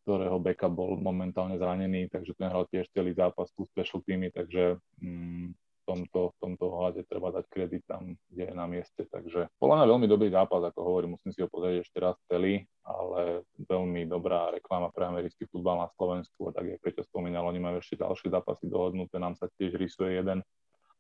ktorého 0.08 0.40
backup 0.40 0.72
bol 0.72 0.96
momentálne 0.96 1.60
zranený, 1.60 2.08
takže 2.08 2.32
ten 2.32 2.48
hral 2.48 2.64
tiež 2.72 2.88
celý 2.96 3.12
zápas 3.12 3.52
tu 3.52 3.68
special 3.68 4.00
teamy, 4.08 4.32
takže 4.32 4.80
mm, 5.04 5.52
tomto, 5.88 6.36
v 6.36 6.36
tomto 6.36 6.64
ohľade 6.68 7.00
treba 7.08 7.32
dať 7.32 7.48
kredit 7.48 7.80
tam, 7.88 8.12
kde 8.28 8.52
je 8.52 8.54
na 8.54 8.68
mieste. 8.68 9.08
Takže 9.08 9.48
podľa 9.56 9.74
mňa 9.80 9.86
veľmi 9.88 10.06
dobrý 10.06 10.28
zápas, 10.28 10.60
ako 10.60 10.80
hovorím, 10.84 11.16
musím 11.16 11.32
si 11.32 11.40
ho 11.40 11.48
pozrieť 11.48 11.80
ešte 11.80 11.98
raz 12.04 12.20
celý, 12.28 12.68
ale 12.84 13.48
veľmi 13.56 14.04
dobrá 14.04 14.52
reklama 14.52 14.92
pre 14.92 15.08
americký 15.08 15.48
futbal 15.48 15.80
na 15.80 15.88
Slovensku. 15.96 16.52
A 16.52 16.52
tak, 16.52 16.68
jak 16.68 16.84
Peťo 16.84 17.08
spomínal, 17.08 17.48
oni 17.48 17.56
majú 17.56 17.80
ešte 17.80 17.96
ďalšie 17.96 18.28
zápasy 18.28 18.68
dohodnuté, 18.68 19.16
nám 19.16 19.40
sa 19.40 19.48
tiež 19.56 19.80
rysuje 19.80 20.20
jeden. 20.20 20.44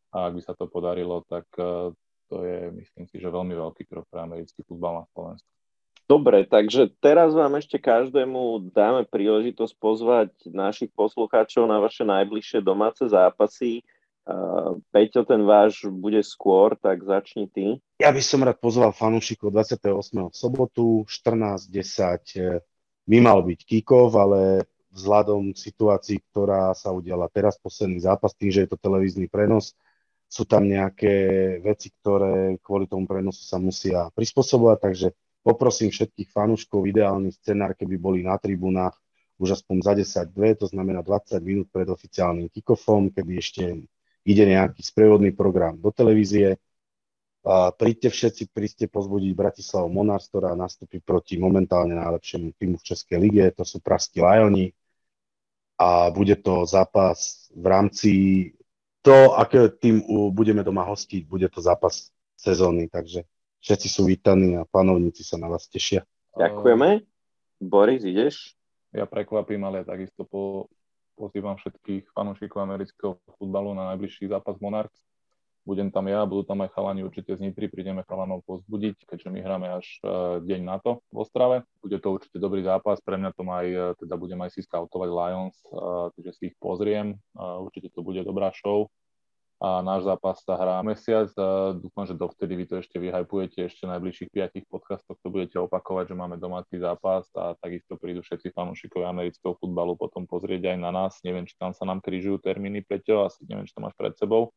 A 0.08 0.32
ak 0.32 0.40
by 0.40 0.40
sa 0.40 0.56
to 0.56 0.64
podarilo, 0.72 1.20
tak 1.28 1.44
eh, 1.60 1.92
to 2.32 2.36
je, 2.48 2.72
myslím 2.72 3.04
si, 3.12 3.20
že 3.20 3.28
veľmi 3.28 3.52
veľký 3.52 3.84
krok 3.84 4.08
pre 4.08 4.24
americký 4.24 4.64
futbal 4.64 5.04
na 5.04 5.06
Slovensku. 5.12 5.57
Dobre, 6.08 6.48
takže 6.48 6.88
teraz 7.04 7.36
vám 7.36 7.60
ešte 7.60 7.76
každému 7.76 8.72
dáme 8.72 9.04
príležitosť 9.04 9.74
pozvať 9.76 10.32
našich 10.48 10.88
poslucháčov 10.96 11.68
na 11.68 11.76
vaše 11.84 12.00
najbližšie 12.00 12.64
domáce 12.64 13.04
zápasy. 13.04 13.84
Peťo, 14.88 15.28
ten 15.28 15.44
váš 15.44 15.84
bude 15.84 16.24
skôr, 16.24 16.80
tak 16.80 17.04
začni 17.04 17.44
ty. 17.44 17.76
Ja 18.00 18.08
by 18.08 18.24
som 18.24 18.40
rád 18.40 18.56
pozval 18.56 18.96
fanúšikov 18.96 19.52
28. 19.52 20.32
sobotu, 20.32 21.04
14.10 21.04 22.64
by 23.04 23.18
mal 23.20 23.44
byť 23.44 23.60
kikov, 23.68 24.16
ale 24.16 24.64
vzhľadom 24.96 25.52
situácii, 25.52 26.24
ktorá 26.32 26.72
sa 26.72 26.88
udiala 26.88 27.28
teraz, 27.28 27.60
posledný 27.60 28.00
zápas, 28.00 28.32
tým, 28.32 28.48
že 28.48 28.64
je 28.64 28.72
to 28.72 28.80
televízny 28.80 29.28
prenos, 29.28 29.76
sú 30.24 30.48
tam 30.48 30.64
nejaké 30.64 31.56
veci, 31.60 31.92
ktoré 32.00 32.56
kvôli 32.64 32.88
tomu 32.88 33.04
prenosu 33.04 33.44
sa 33.44 33.60
musia 33.60 34.08
prispôsobovať, 34.16 34.78
takže 34.80 35.08
poprosím 35.48 35.88
všetkých 35.88 36.28
fanúškov, 36.28 36.84
ideálny 36.84 37.32
scenár, 37.32 37.72
keby 37.72 37.96
boli 37.96 38.20
na 38.20 38.36
tribunách 38.36 38.92
už 39.40 39.56
aspoň 39.56 39.76
za 39.80 39.92
10 40.28 40.60
to 40.60 40.66
znamená 40.68 41.00
20 41.00 41.40
minút 41.40 41.72
pred 41.72 41.88
oficiálnym 41.88 42.52
kickoffom, 42.52 43.08
kedy 43.14 43.32
ešte 43.38 43.64
ide 44.26 44.44
nejaký 44.44 44.82
sprievodný 44.84 45.32
program 45.32 45.78
do 45.80 45.88
televízie. 45.88 46.58
A 47.48 47.72
príďte 47.72 48.12
všetci, 48.12 48.42
príďte 48.52 48.86
pozbudiť 48.92 49.32
Bratislavu 49.32 49.88
Monars, 49.88 50.28
ktorá 50.28 50.52
nastúpi 50.52 51.00
proti 51.00 51.40
momentálne 51.40 51.96
najlepšiemu 51.96 52.52
týmu 52.58 52.76
v 52.76 52.86
Českej 52.92 53.16
lige, 53.24 53.46
to 53.54 53.64
sú 53.64 53.80
Praskí 53.80 54.20
Lajoni. 54.20 54.74
A 55.78 56.10
bude 56.10 56.34
to 56.34 56.66
zápas 56.66 57.48
v 57.54 57.66
rámci 57.70 58.10
to, 59.06 59.38
aké 59.38 59.70
tým 59.70 60.02
budeme 60.34 60.66
doma 60.66 60.82
hostiť, 60.82 61.22
bude 61.24 61.46
to 61.48 61.62
zápas 61.62 62.10
sezóny, 62.34 62.90
takže 62.90 63.22
všetci 63.62 63.88
sú 63.90 64.06
vítaní 64.06 64.58
a 64.58 64.66
panovníci 64.68 65.26
sa 65.26 65.36
na 65.40 65.50
vás 65.50 65.66
tešia. 65.66 66.06
Ďakujeme. 66.38 67.02
Boris, 67.58 68.06
ideš? 68.06 68.54
Ja 68.94 69.04
prekvapím, 69.04 69.66
ale 69.66 69.84
takisto 69.84 70.22
po, 70.24 70.70
pozývam 71.18 71.58
všetkých 71.58 72.14
fanúšikov 72.14 72.62
amerického 72.62 73.18
futbalu 73.36 73.74
na 73.74 73.92
najbližší 73.94 74.30
zápas 74.30 74.56
Monarchs. 74.62 75.02
Budem 75.68 75.92
tam 75.92 76.08
ja, 76.08 76.24
budú 76.24 76.48
tam 76.48 76.64
aj 76.64 76.72
chalani 76.72 77.04
určite 77.04 77.36
z 77.36 77.44
Nitry, 77.44 77.68
prídeme 77.68 78.00
chalanov 78.08 78.40
pozbudiť, 78.48 79.04
keďže 79.04 79.28
my 79.28 79.38
hráme 79.44 79.68
až 79.68 79.84
e, 80.00 80.08
deň 80.40 80.60
na 80.64 80.80
to 80.80 81.04
v 81.12 81.16
Ostrave. 81.20 81.60
Bude 81.84 82.00
to 82.00 82.16
určite 82.16 82.40
dobrý 82.40 82.64
zápas, 82.64 83.04
pre 83.04 83.20
mňa 83.20 83.36
to 83.36 83.44
aj, 83.44 83.66
e, 83.68 83.84
teda 84.00 84.16
budem 84.16 84.40
aj 84.40 84.56
si 84.56 84.64
scoutovať 84.64 85.12
Lions, 85.12 85.60
e, 85.68 85.68
takže 86.16 86.30
si 86.40 86.42
ich 86.48 86.56
pozriem. 86.56 87.20
Určite 87.36 87.92
to 87.92 88.00
bude 88.00 88.24
dobrá 88.24 88.48
show 88.56 88.88
a 89.58 89.82
náš 89.82 90.06
zápas 90.06 90.38
sa 90.46 90.54
hrá 90.54 90.78
mesiac 90.86 91.26
a 91.34 91.74
dúfam, 91.74 92.06
že 92.06 92.14
dovtedy 92.14 92.54
vy 92.54 92.64
to 92.70 92.74
ešte 92.78 92.94
vyhajpujete, 93.02 93.66
ešte 93.66 93.90
najbližších 93.90 94.30
piatich 94.30 94.64
podcastoch 94.70 95.18
to 95.18 95.28
budete 95.34 95.58
opakovať, 95.58 96.14
že 96.14 96.18
máme 96.18 96.38
domáci 96.38 96.78
zápas 96.78 97.26
a 97.34 97.58
takisto 97.58 97.98
prídu 97.98 98.22
všetci 98.22 98.54
fanúšikovia 98.54 99.10
amerického 99.10 99.58
futbalu 99.58 99.98
potom 99.98 100.30
pozrieť 100.30 100.74
aj 100.74 100.78
na 100.78 100.90
nás. 100.94 101.18
Neviem, 101.26 101.42
či 101.42 101.58
tam 101.58 101.74
sa 101.74 101.82
nám 101.82 101.98
križujú 101.98 102.38
termíny, 102.38 102.86
Peťo, 102.86 103.26
asi 103.26 103.42
neviem, 103.50 103.66
či 103.66 103.74
to 103.74 103.82
máš 103.82 103.98
pred 103.98 104.14
sebou. 104.14 104.54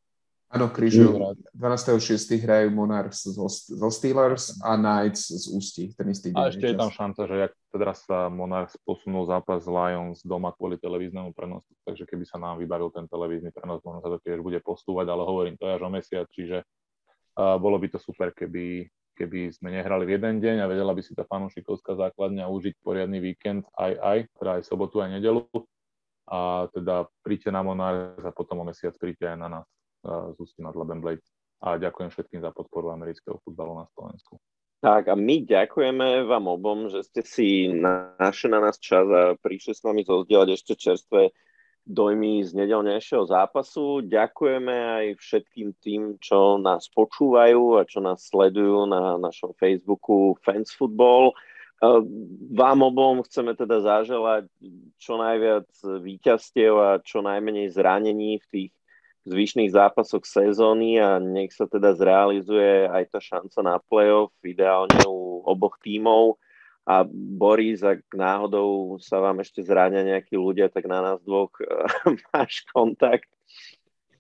Áno, 0.52 0.68
križujú. 0.68 1.16
12.6. 1.56 2.44
hrajú 2.44 2.76
Monarchs 2.76 3.24
zo, 3.24 3.48
Steelers 3.88 4.60
a 4.60 4.76
Knights 4.76 5.32
z 5.32 5.46
Ústí, 5.48 5.96
ten 5.96 6.12
istý 6.12 6.36
deň. 6.36 6.44
A 6.44 6.52
ešte 6.52 6.66
je 6.68 6.76
tam 6.76 6.92
šanca, 6.92 7.24
že 7.24 7.36
ak 7.48 7.54
teraz 7.72 8.04
sa 8.04 8.28
Monarchs 8.28 8.76
posunul 8.84 9.24
zápas 9.32 9.64
Lions 9.64 10.20
doma 10.28 10.52
kvôli 10.52 10.76
televíznemu 10.76 11.32
prenosu, 11.32 11.72
takže 11.88 12.04
keby 12.04 12.28
sa 12.28 12.36
nám 12.36 12.60
vybavil 12.60 12.92
ten 12.92 13.08
televízny 13.08 13.56
prenos, 13.56 13.80
možno 13.80 14.04
sa 14.04 14.12
to 14.12 14.20
tiež 14.20 14.44
bude 14.44 14.60
postúvať, 14.60 15.08
ale 15.08 15.24
hovorím, 15.24 15.56
to 15.56 15.72
je 15.72 15.76
až 15.80 15.82
o 15.88 15.90
mesiac, 15.90 16.28
čiže 16.28 16.68
uh, 17.40 17.56
bolo 17.56 17.80
by 17.80 17.88
to 17.96 18.00
super, 18.04 18.36
keby, 18.36 18.92
keby 19.16 19.56
sme 19.56 19.72
nehrali 19.72 20.04
v 20.04 20.20
jeden 20.20 20.44
deň 20.44 20.68
a 20.68 20.70
vedela 20.72 20.92
by 20.92 21.00
si 21.00 21.16
tá 21.16 21.24
fanúšikovská 21.32 21.96
základňa 21.96 22.52
užiť 22.52 22.76
poriadny 22.84 23.24
víkend 23.24 23.64
aj 23.80 23.96
aj, 24.04 24.18
teda 24.36 24.52
aj 24.60 24.64
sobotu, 24.68 25.00
aj 25.00 25.16
nedelu. 25.16 25.48
A 26.32 26.68
teda 26.76 27.08
príďte 27.24 27.52
na 27.56 27.64
Monarchs 27.64 28.24
a 28.24 28.32
potom 28.36 28.64
o 28.64 28.68
mesiac 28.68 28.96
príďte 29.00 29.32
aj 29.32 29.40
na 29.40 29.48
nás 29.48 29.68
z 30.06 30.38
Ústí 30.38 30.66
nad 30.66 30.76
Labem 30.76 31.02
Blade. 31.02 31.24
A 31.62 31.78
ďakujem 31.78 32.10
všetkým 32.10 32.42
za 32.42 32.50
podporu 32.50 32.90
amerického 32.90 33.38
futbalu 33.46 33.78
na 33.78 33.86
Slovensku. 33.94 34.42
Tak 34.82 35.14
a 35.14 35.16
my 35.16 35.46
ďakujeme 35.46 36.26
vám 36.26 36.50
obom, 36.50 36.90
že 36.90 37.06
ste 37.06 37.22
si 37.22 37.70
našli 38.18 38.50
na 38.50 38.66
nás 38.66 38.82
čas 38.82 39.06
a 39.06 39.38
prišli 39.38 39.78
s 39.78 39.86
nami 39.86 40.02
zozdieľať 40.02 40.50
ešte 40.58 40.74
čerstvé 40.74 41.30
dojmy 41.86 42.42
z 42.42 42.58
nedelnejšieho 42.58 43.30
zápasu. 43.30 44.02
Ďakujeme 44.10 44.74
aj 44.74 45.06
všetkým 45.22 45.78
tým, 45.78 46.02
čo 46.18 46.58
nás 46.58 46.90
počúvajú 46.90 47.78
a 47.78 47.86
čo 47.86 48.02
nás 48.02 48.26
sledujú 48.26 48.90
na 48.90 49.22
našom 49.22 49.54
Facebooku 49.54 50.34
Fans 50.42 50.74
Football. 50.74 51.38
Vám 52.54 52.80
obom 52.82 53.22
chceme 53.22 53.54
teda 53.54 53.86
zaželať 53.86 54.50
čo 54.98 55.22
najviac 55.22 55.70
víťazstiev 55.78 56.74
a 56.74 56.90
čo 57.02 57.22
najmenej 57.22 57.70
zranení 57.70 58.42
v 58.42 58.50
tých 58.50 58.72
zvyšných 59.26 59.70
zápasoch 59.70 60.26
sezóny 60.26 60.98
a 60.98 61.22
nech 61.22 61.54
sa 61.54 61.70
teda 61.70 61.94
zrealizuje 61.94 62.90
aj 62.90 63.04
tá 63.14 63.20
šanca 63.22 63.60
na 63.62 63.76
playoff, 63.78 64.34
ideálne 64.42 65.06
u 65.06 65.46
oboch 65.46 65.78
tímov. 65.82 66.42
A 66.82 67.06
Boris, 67.14 67.86
ak 67.86 68.02
náhodou 68.10 68.98
sa 68.98 69.22
vám 69.22 69.46
ešte 69.46 69.62
zráňa 69.62 70.02
nejakí 70.02 70.34
ľudia, 70.34 70.66
tak 70.66 70.90
na 70.90 71.00
nás 71.02 71.22
dvoch 71.22 71.54
máš 72.34 72.66
kontakt 72.74 73.30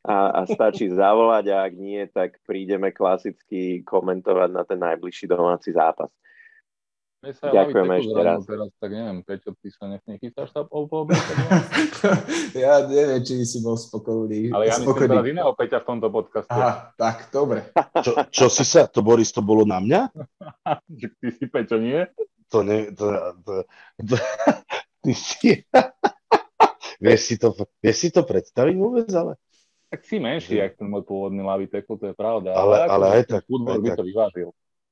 a, 0.05 0.41
a 0.41 0.41
stačí 0.45 0.89
zavolať 0.89 1.45
a 1.49 1.65
ak 1.65 1.73
nie, 1.77 2.05
tak 2.09 2.37
prídeme 2.45 2.93
klasicky 2.93 3.81
komentovať 3.81 4.49
na 4.53 4.63
ten 4.65 4.77
najbližší 4.81 5.25
domáci 5.29 5.73
zápas. 5.73 6.09
Sa 7.21 7.53
Ďakujeme 7.53 7.93
ešte 8.01 8.17
raz. 8.17 8.41
Teraz, 8.49 8.73
tak 8.81 8.89
neviem, 8.97 9.21
Peťo, 9.21 9.53
ty 9.61 9.69
sa 9.69 9.85
nech 9.85 10.01
nechystáš 10.09 10.57
sa 10.57 10.65
po, 10.65 10.89
po 10.89 11.05
Ja 12.57 12.81
neviem, 12.89 13.21
či 13.21 13.45
si 13.45 13.61
bol 13.61 13.77
spokojný. 13.77 14.49
Ale 14.49 14.65
ja 14.65 14.81
spokojný. 14.81 15.05
myslím 15.05 15.21
teraz 15.21 15.27
iného 15.29 15.51
Peťa 15.53 15.77
v 15.79 15.85
tomto 15.85 16.09
podcaste. 16.09 16.49
Aha, 16.49 16.97
tak, 16.97 17.29
dobre. 17.29 17.69
Čo, 18.05 18.25
čo 18.25 18.45
si 18.49 18.65
sa, 18.65 18.89
to 18.89 19.05
Boris, 19.05 19.29
to 19.29 19.45
bolo 19.45 19.69
na 19.69 19.77
mňa? 19.77 20.09
ty 21.21 21.29
si 21.29 21.45
Peťo, 21.45 21.77
nie? 21.77 22.09
To 22.49 22.65
ne, 22.65 22.89
to, 22.89 23.05
to, 23.45 23.53
to, 24.01 24.15
ty 25.05 25.13
si... 25.13 25.61
vieš, 27.05 27.21
si 27.21 27.35
to, 27.37 27.53
vieš 27.85 27.97
si 28.01 28.09
to 28.09 28.25
predstaviť 28.25 28.75
vôbec, 28.81 29.05
ale... 29.13 29.37
Tak 29.93 30.09
si 30.09 30.17
menší, 30.17 30.57
jak 30.57 30.73
ten 30.73 30.89
môj 30.89 31.05
pôvodný 31.05 31.45
lavý 31.45 31.69
tekl, 31.69 32.01
to 32.01 32.09
je 32.09 32.15
pravda. 32.17 32.57
Ale, 32.57 32.89
ale, 32.89 32.89
ale 32.89 33.05
aj 33.21 33.23
tak. 33.29 33.41
Futbol 33.45 33.77
by 33.77 33.93
to 33.93 34.09
vyvážil. 34.09 34.49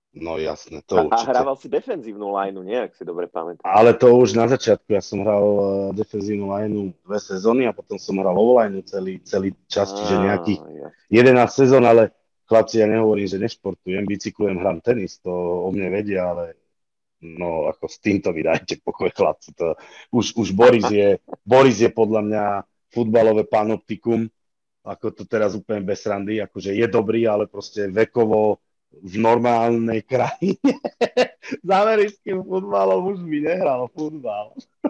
No 0.10 0.42
jasné, 0.42 0.82
to 0.90 0.98
a, 0.98 1.06
určite. 1.06 1.30
A 1.30 1.32
hrával 1.38 1.56
si 1.62 1.70
defenzívnu 1.70 2.34
lineu, 2.34 2.66
nie? 2.66 2.82
Ak 2.82 2.98
si 2.98 3.06
dobre 3.06 3.30
pamätám. 3.30 3.62
Ale 3.62 3.94
to 3.94 4.10
už 4.18 4.34
na 4.34 4.50
začiatku. 4.50 4.90
Ja 4.90 5.06
som 5.06 5.22
hral 5.22 5.46
uh, 5.46 5.62
defenzívnu 5.94 6.50
lineu 6.50 6.98
dve 7.06 7.20
sezóny 7.22 7.70
a 7.70 7.78
potom 7.78 8.02
som 8.02 8.18
hral 8.18 8.34
lineu 8.34 8.82
celý, 8.90 9.22
celý 9.22 9.54
čas, 9.70 9.94
čiže 9.94 10.18
nejakých 10.18 10.60
ja. 11.14 11.30
11 11.30 11.54
sezón, 11.54 11.86
ale 11.86 12.10
chlapci, 12.50 12.82
ja 12.82 12.90
nehovorím, 12.90 13.30
že 13.30 13.38
nešportujem, 13.38 14.10
bicyklujem, 14.10 14.58
hram 14.58 14.82
tenis, 14.82 15.22
to 15.22 15.30
o 15.30 15.70
mne 15.70 15.94
vedia, 15.94 16.34
ale 16.34 16.58
no 17.22 17.70
ako 17.70 17.86
s 17.86 18.02
týmto 18.02 18.34
mi 18.34 18.42
dajte 18.42 18.82
pokoj, 18.82 19.14
chlapci. 19.14 19.54
To, 19.62 19.78
už, 20.10 20.34
už 20.34 20.58
Boris, 20.58 20.90
je, 20.90 21.22
Boris 21.46 21.78
je 21.78 21.94
podľa 21.94 22.22
mňa 22.26 22.44
futbalové 22.90 23.46
panoptikum, 23.46 24.26
ako 24.82 25.14
to 25.14 25.24
teraz 25.30 25.54
úplne 25.54 25.86
bez 25.86 26.02
randy, 26.10 26.42
akože 26.42 26.74
je 26.74 26.88
dobrý, 26.90 27.30
ale 27.30 27.46
proste 27.46 27.86
vekovo 27.94 28.58
v 28.90 29.16
normálnej 29.22 30.02
krajine 30.04 30.76
s 31.66 31.70
americkým 31.70 32.42
futbalom 32.44 33.16
už 33.16 33.20
by 33.24 33.38
nehral 33.46 33.88
futbal. 33.94 34.58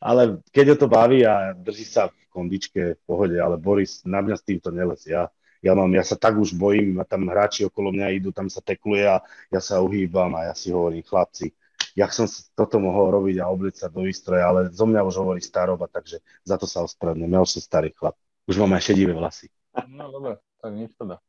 ale 0.00 0.40
keď 0.50 0.74
ho 0.74 0.76
to 0.76 0.88
baví 0.88 1.22
a 1.22 1.52
drží 1.52 1.84
sa 1.84 2.08
v 2.08 2.16
kondičke 2.32 2.80
v 2.96 3.02
pohode, 3.04 3.36
ale 3.36 3.60
Boris 3.60 4.02
na 4.08 4.24
mňa 4.24 4.36
s 4.36 4.46
týmto 4.46 4.72
neles. 4.72 5.04
Ja, 5.04 5.28
ja, 5.60 5.72
mám, 5.76 5.92
ja 5.92 6.00
sa 6.00 6.16
tak 6.16 6.40
už 6.40 6.56
bojím, 6.56 6.96
a 7.00 7.04
tam 7.04 7.28
hráči 7.28 7.68
okolo 7.68 7.92
mňa 7.92 8.06
idú, 8.16 8.32
tam 8.32 8.48
sa 8.48 8.64
tekluje 8.64 9.04
a 9.04 9.20
ja 9.52 9.60
sa 9.60 9.84
uhýbam 9.84 10.32
a 10.36 10.50
ja 10.50 10.54
si 10.56 10.72
hovorím, 10.72 11.04
chlapci, 11.04 11.52
jak 11.92 12.10
som 12.16 12.24
toto 12.56 12.80
mohol 12.80 13.12
robiť 13.20 13.36
a 13.44 13.50
obliť 13.52 13.74
sa 13.76 13.86
do 13.92 14.08
výstroja, 14.08 14.48
ale 14.48 14.60
zo 14.72 14.88
mňa 14.88 15.04
už 15.04 15.14
hovorí 15.20 15.44
staroba, 15.44 15.84
takže 15.90 16.24
za 16.48 16.56
to 16.56 16.64
sa 16.64 16.80
ospravedlňujem. 16.86 17.34
Ja 17.36 17.44
už 17.44 17.52
som 17.60 17.62
starý 17.62 17.92
chlap. 17.92 18.16
Už 18.48 18.56
mám 18.56 18.72
aj 18.72 18.88
šedivé 18.88 19.12
vlasy. 19.12 19.52
No 19.86 20.08
dobre, 20.08 20.40
tak 20.64 20.72
nič 20.74 20.96
teda. 20.96 21.20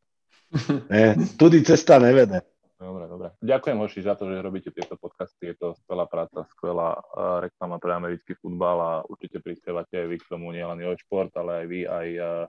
Ne, 0.92 1.16
tudy 1.40 1.64
cesta 1.64 2.00
nevede. 2.00 2.44
Dobre, 2.82 3.06
dobre. 3.06 3.28
Ďakujem, 3.46 3.78
Hoši, 3.78 4.02
za 4.02 4.18
to, 4.18 4.26
že 4.26 4.42
robíte 4.42 4.74
tieto 4.74 4.98
podcasty. 4.98 5.54
Je 5.54 5.56
to 5.56 5.78
skvelá 5.86 6.10
práca, 6.10 6.50
skvelá 6.50 6.98
uh, 6.98 7.38
reklama 7.38 7.78
pre 7.78 7.94
americký 7.94 8.34
futbal 8.42 8.78
a 8.82 8.92
určite 9.06 9.38
prispievate 9.38 10.02
aj 10.02 10.08
vy 10.10 10.18
k 10.18 10.26
tomu, 10.26 10.50
nielen 10.50 10.82
jo 10.82 10.98
šport, 10.98 11.30
ale 11.38 11.62
aj 11.62 11.66
vy, 11.70 11.80
aj 11.86 12.08
uh, 12.18 12.46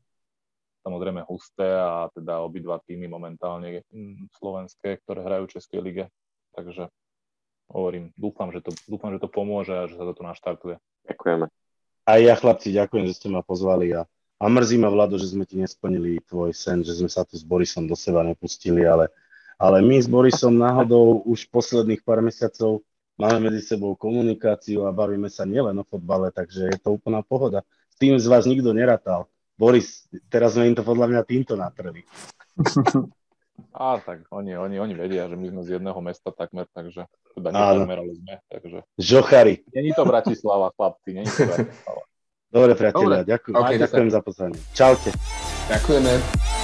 samozrejme 0.82 1.28
husté 1.28 1.68
a 1.68 2.08
teda 2.16 2.40
obidva 2.40 2.80
týmy 2.80 3.12
momentálne 3.12 3.84
slovenské, 4.40 5.04
ktoré 5.04 5.20
hrajú 5.20 5.52
v 5.52 5.54
Českej 5.60 5.80
lige. 5.84 6.04
Takže 6.56 6.88
hovorím, 7.68 8.10
dúfam, 8.16 8.48
že 8.50 8.64
to, 8.64 8.72
dúfam, 8.88 9.12
že 9.12 9.20
to 9.20 9.28
pomôže 9.28 9.72
a 9.72 9.84
že 9.84 10.00
sa 10.00 10.04
to 10.08 10.16
tu 10.16 10.24
naštartuje. 10.24 10.80
Ďakujeme. 11.12 11.46
A 12.08 12.10
ja 12.18 12.34
chlapci, 12.34 12.74
ďakujem, 12.74 13.04
že 13.04 13.20
ste 13.20 13.28
ma 13.30 13.44
pozvali 13.44 13.94
a, 13.94 14.08
a 14.42 14.44
mrzí 14.50 14.82
ma, 14.82 14.90
Vlado, 14.90 15.14
že 15.22 15.30
sme 15.30 15.46
ti 15.46 15.54
nesplnili 15.54 16.18
tvoj 16.26 16.50
sen, 16.50 16.82
že 16.82 16.98
sme 16.98 17.06
sa 17.06 17.22
tu 17.22 17.38
s 17.38 17.46
Borisom 17.46 17.86
do 17.86 17.94
seba 17.94 18.26
nepustili, 18.26 18.82
ale 18.82 19.06
ale 19.62 19.78
my 19.78 19.94
s 19.94 20.10
Borisom 20.10 20.58
náhodou 20.58 21.22
už 21.22 21.46
posledných 21.54 22.02
pár 22.02 22.18
mesiacov 22.18 22.82
máme 23.14 23.46
medzi 23.46 23.62
sebou 23.62 23.94
komunikáciu 23.94 24.82
a 24.82 24.90
bavíme 24.90 25.30
sa 25.30 25.46
nielen 25.46 25.78
o 25.78 25.86
fotbale, 25.86 26.34
takže 26.34 26.66
je 26.66 26.78
to 26.82 26.98
úplná 26.98 27.22
pohoda. 27.22 27.62
S 27.94 27.96
tým 28.02 28.18
z 28.18 28.26
vás 28.26 28.42
nikto 28.42 28.74
neratal. 28.74 29.30
Boris, 29.54 30.10
teraz 30.26 30.58
sme 30.58 30.66
im 30.66 30.74
to 30.74 30.82
podľa 30.82 31.06
mňa 31.14 31.22
týmto 31.22 31.54
natreli. 31.54 32.02
Á, 33.70 34.02
tak 34.02 34.26
oni, 34.34 34.58
oni, 34.58 34.82
oni 34.82 34.94
vedia, 34.98 35.30
že 35.30 35.38
my 35.38 35.46
sme 35.54 35.62
z 35.62 35.78
jedného 35.78 36.00
mesta 36.02 36.34
takmer, 36.34 36.66
takže 36.74 37.06
teda 37.38 37.54
netakmer, 37.54 37.98
ale 38.02 38.12
sme, 38.18 38.34
takže... 38.50 38.78
Žochari. 38.98 39.62
Není 39.70 39.94
to 39.94 40.02
Bratislava, 40.02 40.74
chlapci, 40.74 41.14
není 41.14 41.30
to 41.30 41.46
Bratislava. 41.52 42.02
Dobre, 42.52 42.76
priatelia, 42.76 43.24
ďakujem. 43.24 43.56
Okay, 43.56 43.76
ďakujem 43.80 44.08
za 44.12 44.20
pozornosť. 44.20 44.62
Čaute. 44.76 45.10
Ďakujeme. 45.72 46.61